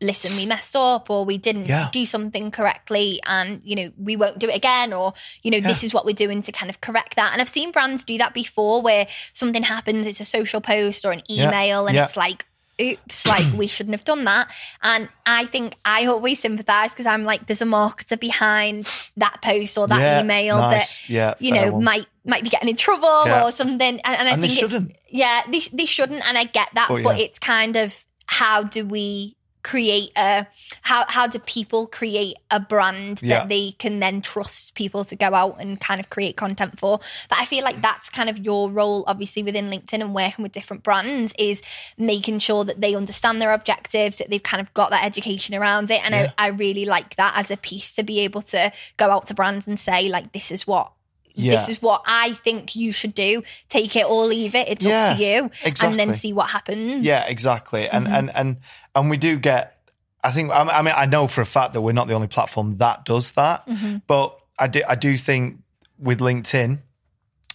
listen, 0.00 0.34
we 0.36 0.46
messed 0.46 0.74
up 0.76 1.10
or 1.10 1.24
we 1.24 1.36
didn't 1.38 1.66
Yeah. 1.66 1.88
do 1.92 2.06
something 2.06 2.50
correctly 2.50 3.20
and, 3.26 3.60
you 3.64 3.76
know, 3.76 3.90
we 3.98 4.16
won't 4.16 4.38
do 4.38 4.48
it 4.48 4.56
again 4.56 4.92
or, 4.92 5.12
you 5.42 5.50
know, 5.50 5.60
this 5.60 5.84
is 5.84 5.92
what 5.92 6.04
we're 6.06 6.12
doing 6.14 6.40
to 6.42 6.52
kind 6.52 6.70
of 6.70 6.80
correct 6.80 7.16
that. 7.16 7.32
And 7.32 7.40
I've 7.40 7.48
seen 7.48 7.70
brands 7.70 8.04
do 8.04 8.16
that 8.18 8.32
before 8.32 8.80
where 8.80 9.06
something 9.34 9.62
happens, 9.62 10.06
it's 10.06 10.20
a 10.20 10.24
social 10.24 10.60
post 10.60 11.04
or 11.04 11.12
an 11.12 11.22
Yeah. 11.28 11.48
email 11.48 11.86
and 11.86 11.94
Yeah. 11.96 12.04
it's 12.04 12.16
like, 12.16 12.46
oops, 12.80 13.26
like 13.26 13.44
we 13.54 13.66
shouldn't 13.66 13.94
have 13.94 14.04
done 14.04 14.24
that. 14.24 14.50
And 14.82 15.10
I 15.26 15.44
think 15.44 15.74
I 15.84 16.06
always 16.06 16.40
sympathize 16.40 16.92
because 16.92 17.04
I'm 17.04 17.24
like, 17.24 17.46
there's 17.46 17.60
a 17.60 17.66
marketer 17.66 18.18
behind 18.18 18.88
that 19.18 19.42
post 19.42 19.76
or 19.76 19.86
that 19.86 20.00
Yeah, 20.00 20.20
email 20.22 20.56
nice. 20.56 21.02
that, 21.02 21.10
Yeah, 21.10 21.34
you 21.38 21.52
know, 21.52 21.72
one. 21.72 21.84
might 21.84 22.06
might 22.24 22.42
be 22.44 22.48
getting 22.50 22.68
in 22.70 22.76
trouble 22.76 23.26
Yeah. 23.26 23.44
or 23.44 23.52
something. 23.52 24.00
And, 24.00 24.00
and 24.04 24.28
I 24.28 24.32
And 24.32 24.40
think 24.40 24.52
it's- 24.54 24.70
shouldn't. 24.70 24.96
yeah, 25.10 25.42
they, 25.50 25.60
they 25.72 25.84
shouldn't. 25.86 26.26
And 26.26 26.38
I 26.38 26.44
get 26.44 26.68
that. 26.74 26.88
But 26.88 27.02
But, 27.02 27.18
yeah. 27.18 27.24
it's 27.24 27.38
kind 27.38 27.76
of 27.76 28.04
how 28.26 28.62
do 28.62 28.86
we 28.86 29.36
create 29.62 30.10
a 30.16 30.46
how 30.82 31.04
how 31.08 31.26
do 31.26 31.38
people 31.40 31.86
create 31.86 32.34
a 32.50 32.58
brand 32.58 33.20
Yeah. 33.22 33.40
that 33.40 33.48
they 33.48 33.72
can 33.72 34.00
then 34.00 34.22
trust 34.22 34.74
people 34.74 35.04
to 35.04 35.16
go 35.16 35.34
out 35.34 35.56
and 35.60 35.78
kind 35.80 36.00
of 36.00 36.08
create 36.10 36.36
content 36.36 36.78
for 36.78 36.98
but 37.28 37.38
i 37.38 37.44
feel 37.44 37.62
like 37.64 37.82
that's 37.82 38.08
kind 38.08 38.28
of 38.30 38.38
your 38.38 38.70
role 38.70 39.04
obviously 39.06 39.42
within 39.42 39.70
linkedin 39.70 40.00
and 40.00 40.14
working 40.14 40.42
with 40.42 40.52
different 40.52 40.82
brands 40.82 41.34
is 41.38 41.62
making 41.98 42.38
sure 42.38 42.64
that 42.64 42.80
they 42.80 42.94
understand 42.94 43.40
their 43.42 43.52
objectives 43.52 44.18
that 44.18 44.30
they've 44.30 44.42
kind 44.42 44.60
of 44.60 44.72
got 44.74 44.90
that 44.90 45.04
education 45.04 45.54
around 45.54 45.90
it 45.90 46.00
and 46.04 46.14
Yeah. 46.14 46.32
I, 46.38 46.46
I 46.46 46.48
really 46.48 46.86
like 46.86 47.16
that 47.16 47.34
as 47.36 47.50
a 47.50 47.56
piece 47.56 47.94
to 47.96 48.02
be 48.02 48.20
able 48.20 48.42
to 48.42 48.72
go 48.96 49.10
out 49.10 49.26
to 49.26 49.34
brands 49.34 49.66
and 49.66 49.78
say 49.78 50.08
like 50.08 50.32
this 50.32 50.50
is 50.50 50.66
what 50.66 50.92
Yeah. 51.34 51.52
this 51.56 51.68
is 51.68 51.82
what 51.82 52.02
I 52.06 52.32
think 52.32 52.74
you 52.76 52.92
should 52.92 53.14
do. 53.14 53.42
Take 53.68 53.96
it 53.96 54.06
or 54.06 54.26
leave 54.26 54.54
it. 54.54 54.68
It's 54.68 54.84
Yeah, 54.86 55.10
up 55.10 55.16
to 55.16 55.22
you. 55.24 55.44
Exactly. 55.64 55.88
And 55.88 55.98
then 55.98 56.14
see 56.14 56.32
what 56.32 56.50
happens. 56.50 57.04
Yeah, 57.06 57.24
exactly. 57.26 57.88
And 57.88 58.06
Mm-hmm. 58.06 58.14
and 58.16 58.30
and 58.36 58.56
and 58.94 59.10
we 59.10 59.16
do 59.16 59.38
get. 59.38 59.76
I 60.22 60.30
think. 60.32 60.50
I 60.52 60.82
mean, 60.82 60.94
I 60.96 61.06
know 61.06 61.26
for 61.28 61.40
a 61.40 61.46
fact 61.46 61.72
that 61.72 61.80
we're 61.80 61.92
not 61.92 62.06
the 62.06 62.14
only 62.14 62.28
platform 62.28 62.76
that 62.78 63.04
does 63.06 63.32
that, 63.32 63.66
Mm-hmm. 63.66 63.98
but 64.06 64.38
I 64.58 64.66
do. 64.68 64.82
I 64.86 64.94
do 64.94 65.16
think 65.16 65.60
with 65.98 66.20
LinkedIn, 66.20 66.80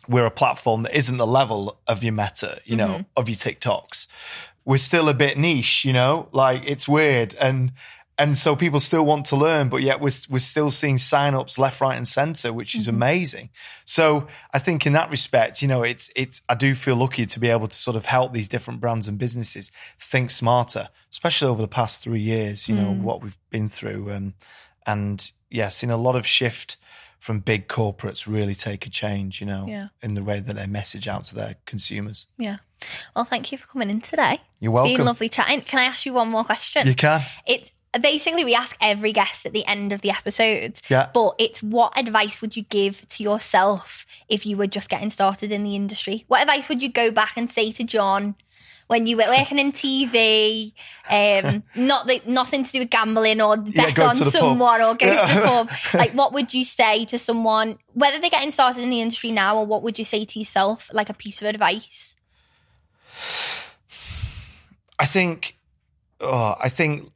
we're 0.08 0.26
a 0.26 0.32
platform 0.32 0.84
that 0.84 0.96
isn't 0.98 1.18
the 1.18 1.28
level 1.28 1.80
of 1.88 2.04
your 2.04 2.14
Meta, 2.14 2.60
you 2.66 2.76
know, 2.76 2.88
Mm-hmm. 2.88 3.02
of 3.18 3.30
your 3.30 3.36
TikToks. 3.38 4.08
We're 4.66 4.78
still 4.78 5.10
a 5.10 5.14
bit 5.14 5.38
niche, 5.38 5.86
you 5.86 5.94
know. 5.94 6.28
Like 6.32 6.64
it's 6.66 6.88
weird, 6.88 7.36
and 7.36 7.72
and 8.18 8.38
so 8.38 8.56
people 8.56 8.80
still 8.80 9.06
want 9.06 9.26
to 9.28 9.36
learn, 9.36 9.68
but 9.70 9.82
yet 9.82 10.00
we're 10.00 10.12
we're 10.30 10.40
still 10.40 10.72
seeing 10.72 10.96
signups 10.98 11.60
left, 11.60 11.82
right, 11.82 11.98
and 11.98 12.08
center, 12.08 12.54
which 12.54 12.74
is 12.76 12.84
Mm-hmm. 12.88 12.96
amazing. 12.96 13.50
So 13.86 14.28
I 14.54 14.60
think 14.60 14.86
in 14.86 14.94
that 14.94 15.10
respect, 15.10 15.62
you 15.62 15.68
know, 15.68 15.84
it's 15.84 16.10
it's. 16.16 16.42
I 16.48 16.56
do 16.56 16.76
feel 16.76 16.96
lucky 16.96 17.26
to 17.26 17.40
be 17.40 17.50
able 17.50 17.68
to 17.68 17.76
sort 17.76 17.98
of 17.98 18.06
help 18.06 18.34
these 18.34 18.48
different 18.50 18.80
brands 18.80 19.08
and 19.08 19.18
businesses 19.18 19.72
think 20.00 20.30
smarter, 20.32 20.90
especially 21.12 21.50
over 21.50 21.62
the 21.62 21.68
past 21.68 22.02
three 22.02 22.22
years. 22.22 22.68
You 22.70 22.76
know 22.76 22.92
Mm. 22.92 23.02
what 23.02 23.22
we've 23.22 23.38
been 23.50 23.70
through, 23.70 24.12
um, 24.14 24.34
and 24.86 25.32
yeah, 25.50 25.70
seen 25.70 25.90
a 25.90 25.98
lot 25.98 26.16
of 26.16 26.26
shift 26.26 26.78
from 27.20 27.40
big 27.40 27.68
corporates 27.68 28.28
really 28.28 28.54
take 28.56 28.86
a 28.86 28.90
change. 28.90 29.42
You 29.42 29.48
know, 29.48 29.66
Yeah. 29.68 29.88
in 30.02 30.14
the 30.14 30.24
way 30.24 30.40
that 30.40 30.56
they 30.56 30.68
message 30.68 31.08
out 31.08 31.26
to 31.26 31.36
their 31.36 31.56
consumers. 31.66 32.28
Yeah. 32.38 32.58
Well, 33.16 33.26
thank 33.26 33.52
you 33.52 33.58
for 33.58 33.66
coming 33.68 33.90
in 33.90 34.00
today. 34.02 34.42
You're 34.60 34.72
It's 34.74 34.82
been 34.82 34.90
welcome. 34.92 35.06
lovely 35.06 35.30
chatting. 35.30 35.62
Can 35.62 35.80
I 35.80 35.86
ask 35.86 36.06
you 36.06 36.14
one 36.14 36.30
more 36.30 36.44
question? 36.44 36.86
You 36.88 36.94
can. 36.94 37.22
It's 37.48 37.72
basically 38.02 38.44
we 38.44 38.56
ask 38.56 38.76
every 38.82 39.12
guest 39.12 39.46
at 39.46 39.54
the 39.54 39.66
end 39.66 39.92
of 39.94 40.02
the 40.02 40.12
episode. 40.12 40.80
Yeah. 40.90 41.10
But 41.14 41.36
it's 41.40 41.62
what 41.62 41.98
advice 41.98 42.42
would 42.42 42.56
you 42.56 42.64
give 42.64 43.08
to 43.10 43.24
yourself 43.24 44.06
if 44.30 44.46
you 44.46 44.58
were 44.58 44.68
just 44.68 44.90
getting 44.90 45.10
started 45.10 45.52
in 45.52 45.64
the 45.64 45.76
industry? 45.76 46.26
What 46.28 46.42
advice 46.42 46.70
would 46.70 46.82
you 46.82 46.90
go 46.90 47.12
back 47.12 47.38
and 47.38 47.50
say 47.50 47.72
to 47.74 47.84
John? 47.84 48.36
When 48.88 49.08
you 49.08 49.18
were 49.18 49.24
working 49.26 49.58
in 49.58 49.72
TV, 49.72 50.72
um, 51.10 51.64
not 51.76 52.06
that 52.06 52.28
nothing 52.28 52.64
to 52.64 52.72
do 52.72 52.80
with 52.80 52.92
gambling 52.92 53.42
or 53.42 53.58
bet 53.58 53.96
go 53.96 54.06
on 54.06 54.16
the 54.16 54.26
pub. 54.26 54.32
someone 54.32 54.80
or 54.80 54.94
go 54.94 55.10
to 55.10 55.34
the 55.34 55.42
pub. 55.44 55.72
Like, 55.96 56.12
what 56.12 56.34
would 56.34 56.54
you 56.54 56.64
say 56.64 57.04
to 57.06 57.18
someone, 57.18 57.80
whether 57.94 58.20
they're 58.20 58.30
getting 58.30 58.52
started 58.52 58.84
in 58.84 58.92
the 58.92 59.02
industry 59.02 59.32
now, 59.32 59.58
or 59.58 59.66
what 59.66 59.82
would 59.82 59.98
you 59.98 60.06
say 60.06 60.24
to 60.24 60.38
yourself, 60.38 60.92
like 60.94 61.10
a 61.10 61.16
piece 61.16 61.42
of 61.42 61.48
advice? 61.48 62.16
I 65.00 65.06
think, 65.06 65.58
oh, 66.22 66.56
I 66.62 66.70
think, 66.70 67.12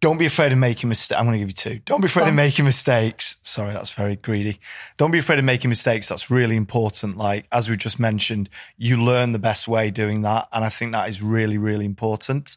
don't 0.00 0.16
be 0.16 0.24
afraid 0.26 0.50
of 0.52 0.58
making 0.58 0.88
mistakes. 0.88 1.18
I'm 1.18 1.26
going 1.26 1.34
to 1.34 1.38
give 1.38 1.48
you 1.48 1.74
two. 1.74 1.80
Don't 1.84 2.00
be 2.00 2.06
afraid 2.06 2.28
of 2.28 2.34
making 2.34 2.64
mistakes. 2.64 3.36
Sorry, 3.42 3.74
that's 3.74 3.92
very 3.92 4.16
greedy. 4.16 4.58
Don't 4.96 5.10
be 5.10 5.18
afraid 5.18 5.38
of 5.38 5.44
making 5.44 5.68
mistakes. 5.68 6.08
That's 6.08 6.30
really 6.30 6.56
important. 6.56 7.18
Like, 7.18 7.46
as 7.52 7.68
we 7.68 7.76
just 7.76 8.00
mentioned, 8.00 8.48
you 8.78 8.96
learn 9.02 9.32
the 9.32 9.38
best 9.38 9.68
way 9.68 9.90
doing 9.90 10.22
that. 10.22 10.48
And 10.52 10.64
I 10.64 10.70
think 10.70 10.92
that 10.92 11.08
is 11.10 11.20
really, 11.20 11.58
really 11.58 11.84
important. 11.84 12.56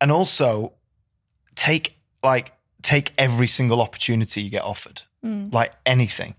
And 0.00 0.10
also 0.10 0.72
take, 1.54 1.96
like, 2.24 2.52
take 2.82 3.12
every 3.16 3.46
single 3.46 3.80
opportunity 3.80 4.42
you 4.42 4.50
get 4.50 4.64
offered, 4.64 5.02
mm. 5.24 5.52
like 5.54 5.72
anything. 5.86 6.34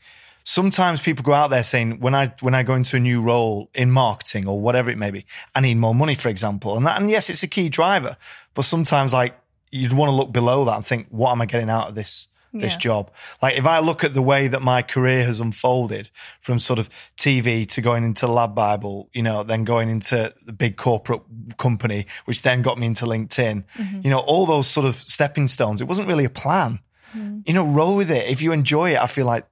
sometimes 0.46 1.02
people 1.02 1.24
go 1.24 1.34
out 1.34 1.50
there 1.50 1.64
saying 1.64 2.00
when 2.00 2.16
I 2.16 2.34
when 2.40 2.54
I 2.56 2.64
go 2.64 2.76
into 2.76 2.96
a 2.96 3.00
new 3.00 3.22
role 3.22 3.70
in 3.74 3.92
marketing 3.92 4.48
or 4.48 4.62
whatever 4.62 4.90
it 4.90 4.98
may 4.98 5.12
be, 5.12 5.26
I 5.54 5.60
need 5.60 5.76
more 5.76 5.96
money, 5.96 6.16
for 6.16 6.30
example. 6.30 6.78
And 6.78 6.86
that 6.86 7.02
and 7.02 7.10
yes, 7.10 7.30
it's 7.30 7.44
a 7.44 7.48
key 7.48 7.68
driver, 7.68 8.16
but 8.54 8.64
sometimes 8.64 9.12
like 9.12 9.36
you'd 9.76 9.94
want 9.94 10.10
to 10.10 10.16
look 10.16 10.32
below 10.32 10.66
that 10.66 10.76
and 10.76 10.86
think, 10.86 11.08
what 11.10 11.32
am 11.32 11.42
I 11.42 11.46
getting 11.46 11.70
out 11.70 11.90
of 11.90 11.96
this? 11.96 12.28
This 12.54 12.74
Yeah. 12.74 12.80
job. 12.80 13.12
Like 13.42 13.58
if 13.58 13.66
I 13.66 13.80
look 13.80 14.06
at 14.06 14.14
the 14.14 14.22
way 14.22 14.48
that 14.48 14.62
my 14.62 14.82
career 14.82 15.26
has 15.26 15.42
unfolded 15.42 16.10
from 16.40 16.58
sort 16.58 16.80
of 16.80 16.90
TV 17.18 17.66
to 17.66 17.82
going 17.82 18.06
into 18.06 18.28
Lad 18.28 18.56
Bible, 18.56 19.10
you 19.12 19.22
know, 19.22 19.44
then 19.44 19.66
going 19.66 19.90
into 19.90 20.34
the 20.42 20.54
big 20.54 20.78
corporate 20.78 21.22
company, 21.58 22.06
which 22.24 22.44
then 22.44 22.62
got 22.62 22.78
me 22.78 22.88
into 22.88 23.04
LinkedIn, 23.04 23.66
mm-hmm. 23.78 24.00
you 24.04 24.10
know, 24.10 24.20
all 24.20 24.46
those 24.46 24.68
sort 24.68 24.86
of 24.86 24.96
stepping 24.96 25.48
stones. 25.48 25.82
It 25.82 25.88
wasn't 25.90 26.08
really 26.08 26.24
a 26.24 26.30
plan. 26.30 26.80
Mm. 27.14 27.44
You 27.46 27.54
know, 27.54 27.68
roll 27.68 27.98
with 27.98 28.10
it. 28.10 28.30
If 28.30 28.42
you 28.42 28.54
enjoy 28.54 28.94
it, 28.94 29.02
I 29.02 29.08
feel 29.08 29.26
like 29.26 29.46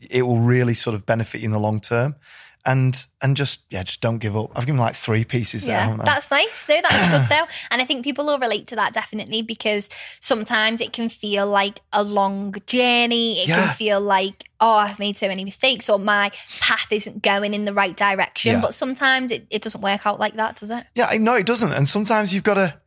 it 0.00 0.22
will 0.22 0.40
really 0.40 0.74
sort 0.74 0.94
of 0.94 1.04
benefit 1.04 1.42
you 1.42 1.46
in 1.46 1.52
the 1.52 1.60
long 1.60 1.78
term. 1.80 2.14
And 2.68 3.00
and 3.22 3.36
just 3.36 3.60
yeah, 3.70 3.84
just 3.84 4.00
don't 4.00 4.18
give 4.18 4.36
up. 4.36 4.50
I've 4.56 4.66
given 4.66 4.80
like 4.80 4.96
three 4.96 5.24
pieces 5.24 5.66
there. 5.66 5.76
Yeah, 5.76 5.84
haven't 5.90 6.04
that's 6.04 6.32
nice. 6.32 6.68
No, 6.68 6.80
that's 6.82 7.10
good 7.12 7.28
though. 7.38 7.46
And 7.70 7.80
I 7.80 7.84
think 7.84 8.02
people 8.04 8.26
will 8.26 8.40
relate 8.40 8.66
to 8.66 8.76
that 8.76 8.92
definitely 8.92 9.42
because 9.42 9.88
sometimes 10.20 10.80
it 10.80 10.92
can 10.92 11.08
feel 11.08 11.46
like 11.46 11.80
a 11.92 12.02
long 12.02 12.54
journey. 12.66 13.38
It 13.42 13.48
Yeah. 13.48 13.66
can 13.66 13.74
feel 13.76 14.00
like, 14.00 14.44
oh, 14.60 14.74
I've 14.74 14.98
made 14.98 15.16
so 15.16 15.28
many 15.28 15.44
mistakes 15.44 15.88
or 15.88 15.98
my 16.00 16.32
path 16.60 16.90
isn't 16.90 17.22
going 17.22 17.54
in 17.54 17.66
the 17.66 17.72
right 17.72 17.96
direction. 17.96 18.54
Yeah. 18.54 18.60
But 18.60 18.74
sometimes 18.74 19.30
it, 19.30 19.46
it 19.50 19.62
doesn't 19.62 19.80
work 19.80 20.04
out 20.04 20.18
like 20.18 20.34
that, 20.36 20.56
does 20.56 20.70
it? 20.70 20.84
Yeah, 20.96 21.16
no, 21.20 21.34
it 21.34 21.46
doesn't. 21.46 21.72
And 21.72 21.88
sometimes 21.88 22.34
you've 22.34 22.42
got 22.44 22.54
to 22.54 22.80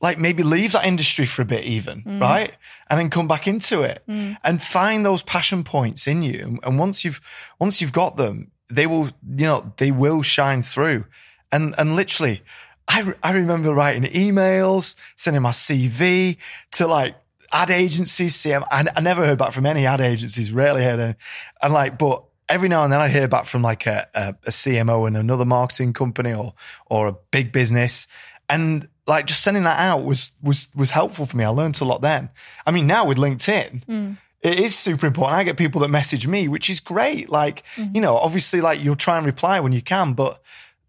like 0.00 0.18
maybe 0.18 0.42
leave 0.42 0.72
that 0.72 0.84
industry 0.86 1.24
for 1.24 1.42
a 1.42 1.46
bit 1.46 1.64
even, 1.64 2.02
Mm. 2.02 2.20
right? 2.20 2.52
And 2.88 3.00
then 3.00 3.10
come 3.10 3.26
back 3.26 3.48
into 3.48 3.82
it 3.82 4.04
and 4.06 4.62
find 4.62 5.04
those 5.04 5.22
passion 5.22 5.64
points 5.64 6.06
in 6.06 6.22
you. 6.22 6.60
And 6.62 6.78
once 6.78 7.04
you've 7.04 7.20
once 7.58 7.80
you've 7.80 7.92
got 7.94 8.16
them, 8.16 8.52
they 8.68 8.86
will, 8.86 9.10
you 9.36 9.46
know, 9.46 9.72
they 9.76 9.90
will 9.90 10.22
shine 10.22 10.62
through. 10.62 11.04
And 11.52 11.74
and 11.78 11.96
literally 11.96 12.42
I 12.88 13.00
re- 13.02 13.14
I 13.22 13.32
remember 13.32 13.74
writing 13.74 14.04
emails, 14.04 14.94
sending 15.16 15.42
my 15.42 15.50
CV 15.50 16.36
to 16.72 16.86
like 16.86 17.16
ad 17.52 17.70
agencies. 17.70 18.36
CM, 18.36 18.64
I, 18.70 19.00
never 19.00 19.24
heard 19.26 19.38
back 19.38 19.52
from 19.52 19.66
any 19.66 19.86
ad 19.86 20.00
agencies, 20.00 20.52
rarely 20.52 20.82
heard 20.82 21.00
any. 21.00 21.14
And 21.62 21.72
like, 21.72 21.98
but 21.98 22.24
every 22.48 22.68
now 22.68 22.84
and 22.84 22.92
then 22.92 23.00
I 23.00 23.08
hear 23.08 23.26
back 23.26 23.46
from 23.46 23.62
like 23.62 23.86
a, 23.86 24.06
a, 24.14 24.28
a 24.46 24.50
CMO 24.50 25.08
in 25.08 25.16
another 25.16 25.44
marketing 25.44 25.92
company 25.92 26.32
or 26.32 26.54
or 26.86 27.08
a 27.08 27.16
big 27.30 27.52
business. 27.52 28.06
And 28.48 28.88
like 29.08 29.26
just 29.26 29.42
sending 29.42 29.64
that 29.64 29.80
out 29.80 30.04
was 30.04 30.30
was 30.42 30.68
was 30.74 30.90
helpful 30.90 31.26
for 31.26 31.36
me. 31.36 31.44
I 31.44 31.48
learned 31.48 31.80
a 31.80 31.84
lot 31.84 32.02
then. 32.02 32.30
I 32.66 32.70
mean, 32.70 32.86
now 32.86 33.06
with 33.06 33.18
LinkedIn, 33.18 33.84
hmm. 33.84 34.12
It 34.42 34.58
is 34.58 34.78
super 34.78 35.06
important. 35.06 35.38
I 35.38 35.44
get 35.44 35.56
people 35.56 35.80
that 35.80 35.88
message 35.88 36.26
me, 36.26 36.48
which 36.48 36.70
is 36.70 36.80
great. 36.80 37.28
Like, 37.28 37.64
mm-hmm. 37.76 37.94
you 37.94 38.00
know, 38.00 38.16
obviously 38.16 38.60
like 38.60 38.80
you'll 38.82 38.96
try 38.96 39.16
and 39.16 39.26
reply 39.26 39.60
when 39.60 39.72
you 39.72 39.82
can, 39.82 40.12
but 40.12 40.42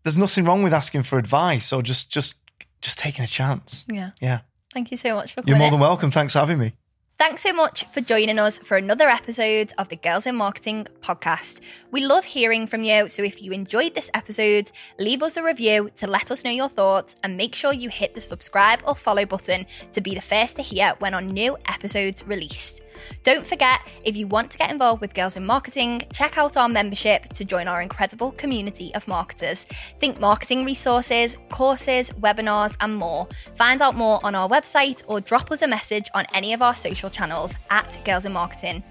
there's 0.04 0.18
nothing 0.18 0.46
wrong 0.46 0.64
with 0.64 0.74
asking 0.74 1.04
for 1.04 1.18
advice 1.18 1.74
or 1.74 1.82
just 1.82 2.12
just 2.12 2.36
just 2.82 3.00
taking 3.00 3.24
a 3.24 3.28
chance. 3.28 3.86
Yeah. 3.92 4.12
Yeah. 4.22 4.42
Thank 4.74 4.92
you 4.92 4.98
so 4.98 5.16
much 5.16 5.34
for 5.34 5.42
coming. 5.42 5.50
You're 5.50 5.58
more 5.58 5.68
in. 5.68 5.74
than 5.74 5.80
welcome. 5.82 6.12
Thanks 6.12 6.34
for 6.34 6.40
having 6.40 6.60
me. 6.60 6.74
Thanks 7.18 7.42
so 7.42 7.52
much 7.52 7.84
for 7.86 8.00
joining 8.00 8.38
us 8.38 8.60
for 8.60 8.78
another 8.78 9.08
episode 9.08 9.74
of 9.80 9.90
the 9.90 9.96
Girls 9.96 10.28
in 10.28 10.36
Marketing 10.36 10.86
podcast. 11.02 11.62
We 11.90 12.06
love 12.06 12.26
hearing 12.26 12.68
from 12.68 12.84
you, 12.84 13.10
so 13.10 13.24
if 13.24 13.42
you 13.42 13.54
enjoyed 13.54 13.96
this 13.96 14.12
episode, 14.14 14.72
leave 15.00 15.24
us 15.24 15.36
a 15.36 15.42
review 15.42 15.90
to 15.96 16.06
let 16.06 16.30
us 16.30 16.44
know 16.44 16.52
your 16.52 16.70
thoughts 16.70 17.16
and 17.24 17.36
make 17.36 17.56
sure 17.56 17.74
you 17.74 17.90
hit 17.90 18.14
the 18.14 18.22
subscribe 18.22 18.84
or 18.86 18.94
follow 18.94 19.26
button 19.26 19.66
to 19.94 20.02
be 20.02 20.14
the 20.14 20.22
first 20.22 20.58
to 20.58 20.62
hear 20.62 20.94
when 21.00 21.16
our 21.16 21.22
new 21.24 21.58
episodes 21.68 22.24
released. 22.28 22.82
Don't 23.24 23.46
forget, 23.46 23.80
if 24.04 24.16
you 24.16 24.28
want 24.28 24.52
to 24.52 24.58
get 24.58 24.72
involved 24.72 25.02
with 25.02 25.14
Girls 25.14 25.38
in 25.38 25.46
Marketing, 25.46 26.02
check 26.14 26.38
out 26.38 26.58
our 26.58 26.70
membership 26.70 27.30
to 27.34 27.46
join 27.46 27.68
our 27.68 27.82
incredible 27.82 28.32
community 28.32 28.94
of 28.96 29.08
marketers. 29.08 29.66
Think 30.00 30.20
marketing 30.20 30.66
resources, 30.66 31.38
courses, 31.50 32.12
webinars, 32.12 32.78
and 32.82 32.96
more. 32.96 33.28
Find 33.56 33.82
out 33.82 33.96
more 33.96 34.20
on 34.24 34.36
our 34.36 34.50
website 34.50 35.04
or 35.08 35.22
drop 35.22 35.52
us 35.52 35.62
a 35.62 35.68
message 35.68 36.10
on 36.14 36.26
any 36.34 36.54
of 36.54 36.62
our 36.62 36.76
social 36.76 37.10
channels 37.10 37.58
at 37.70 38.00
Girls 38.06 38.26
in 38.26 38.34
Marketing. 38.34 38.84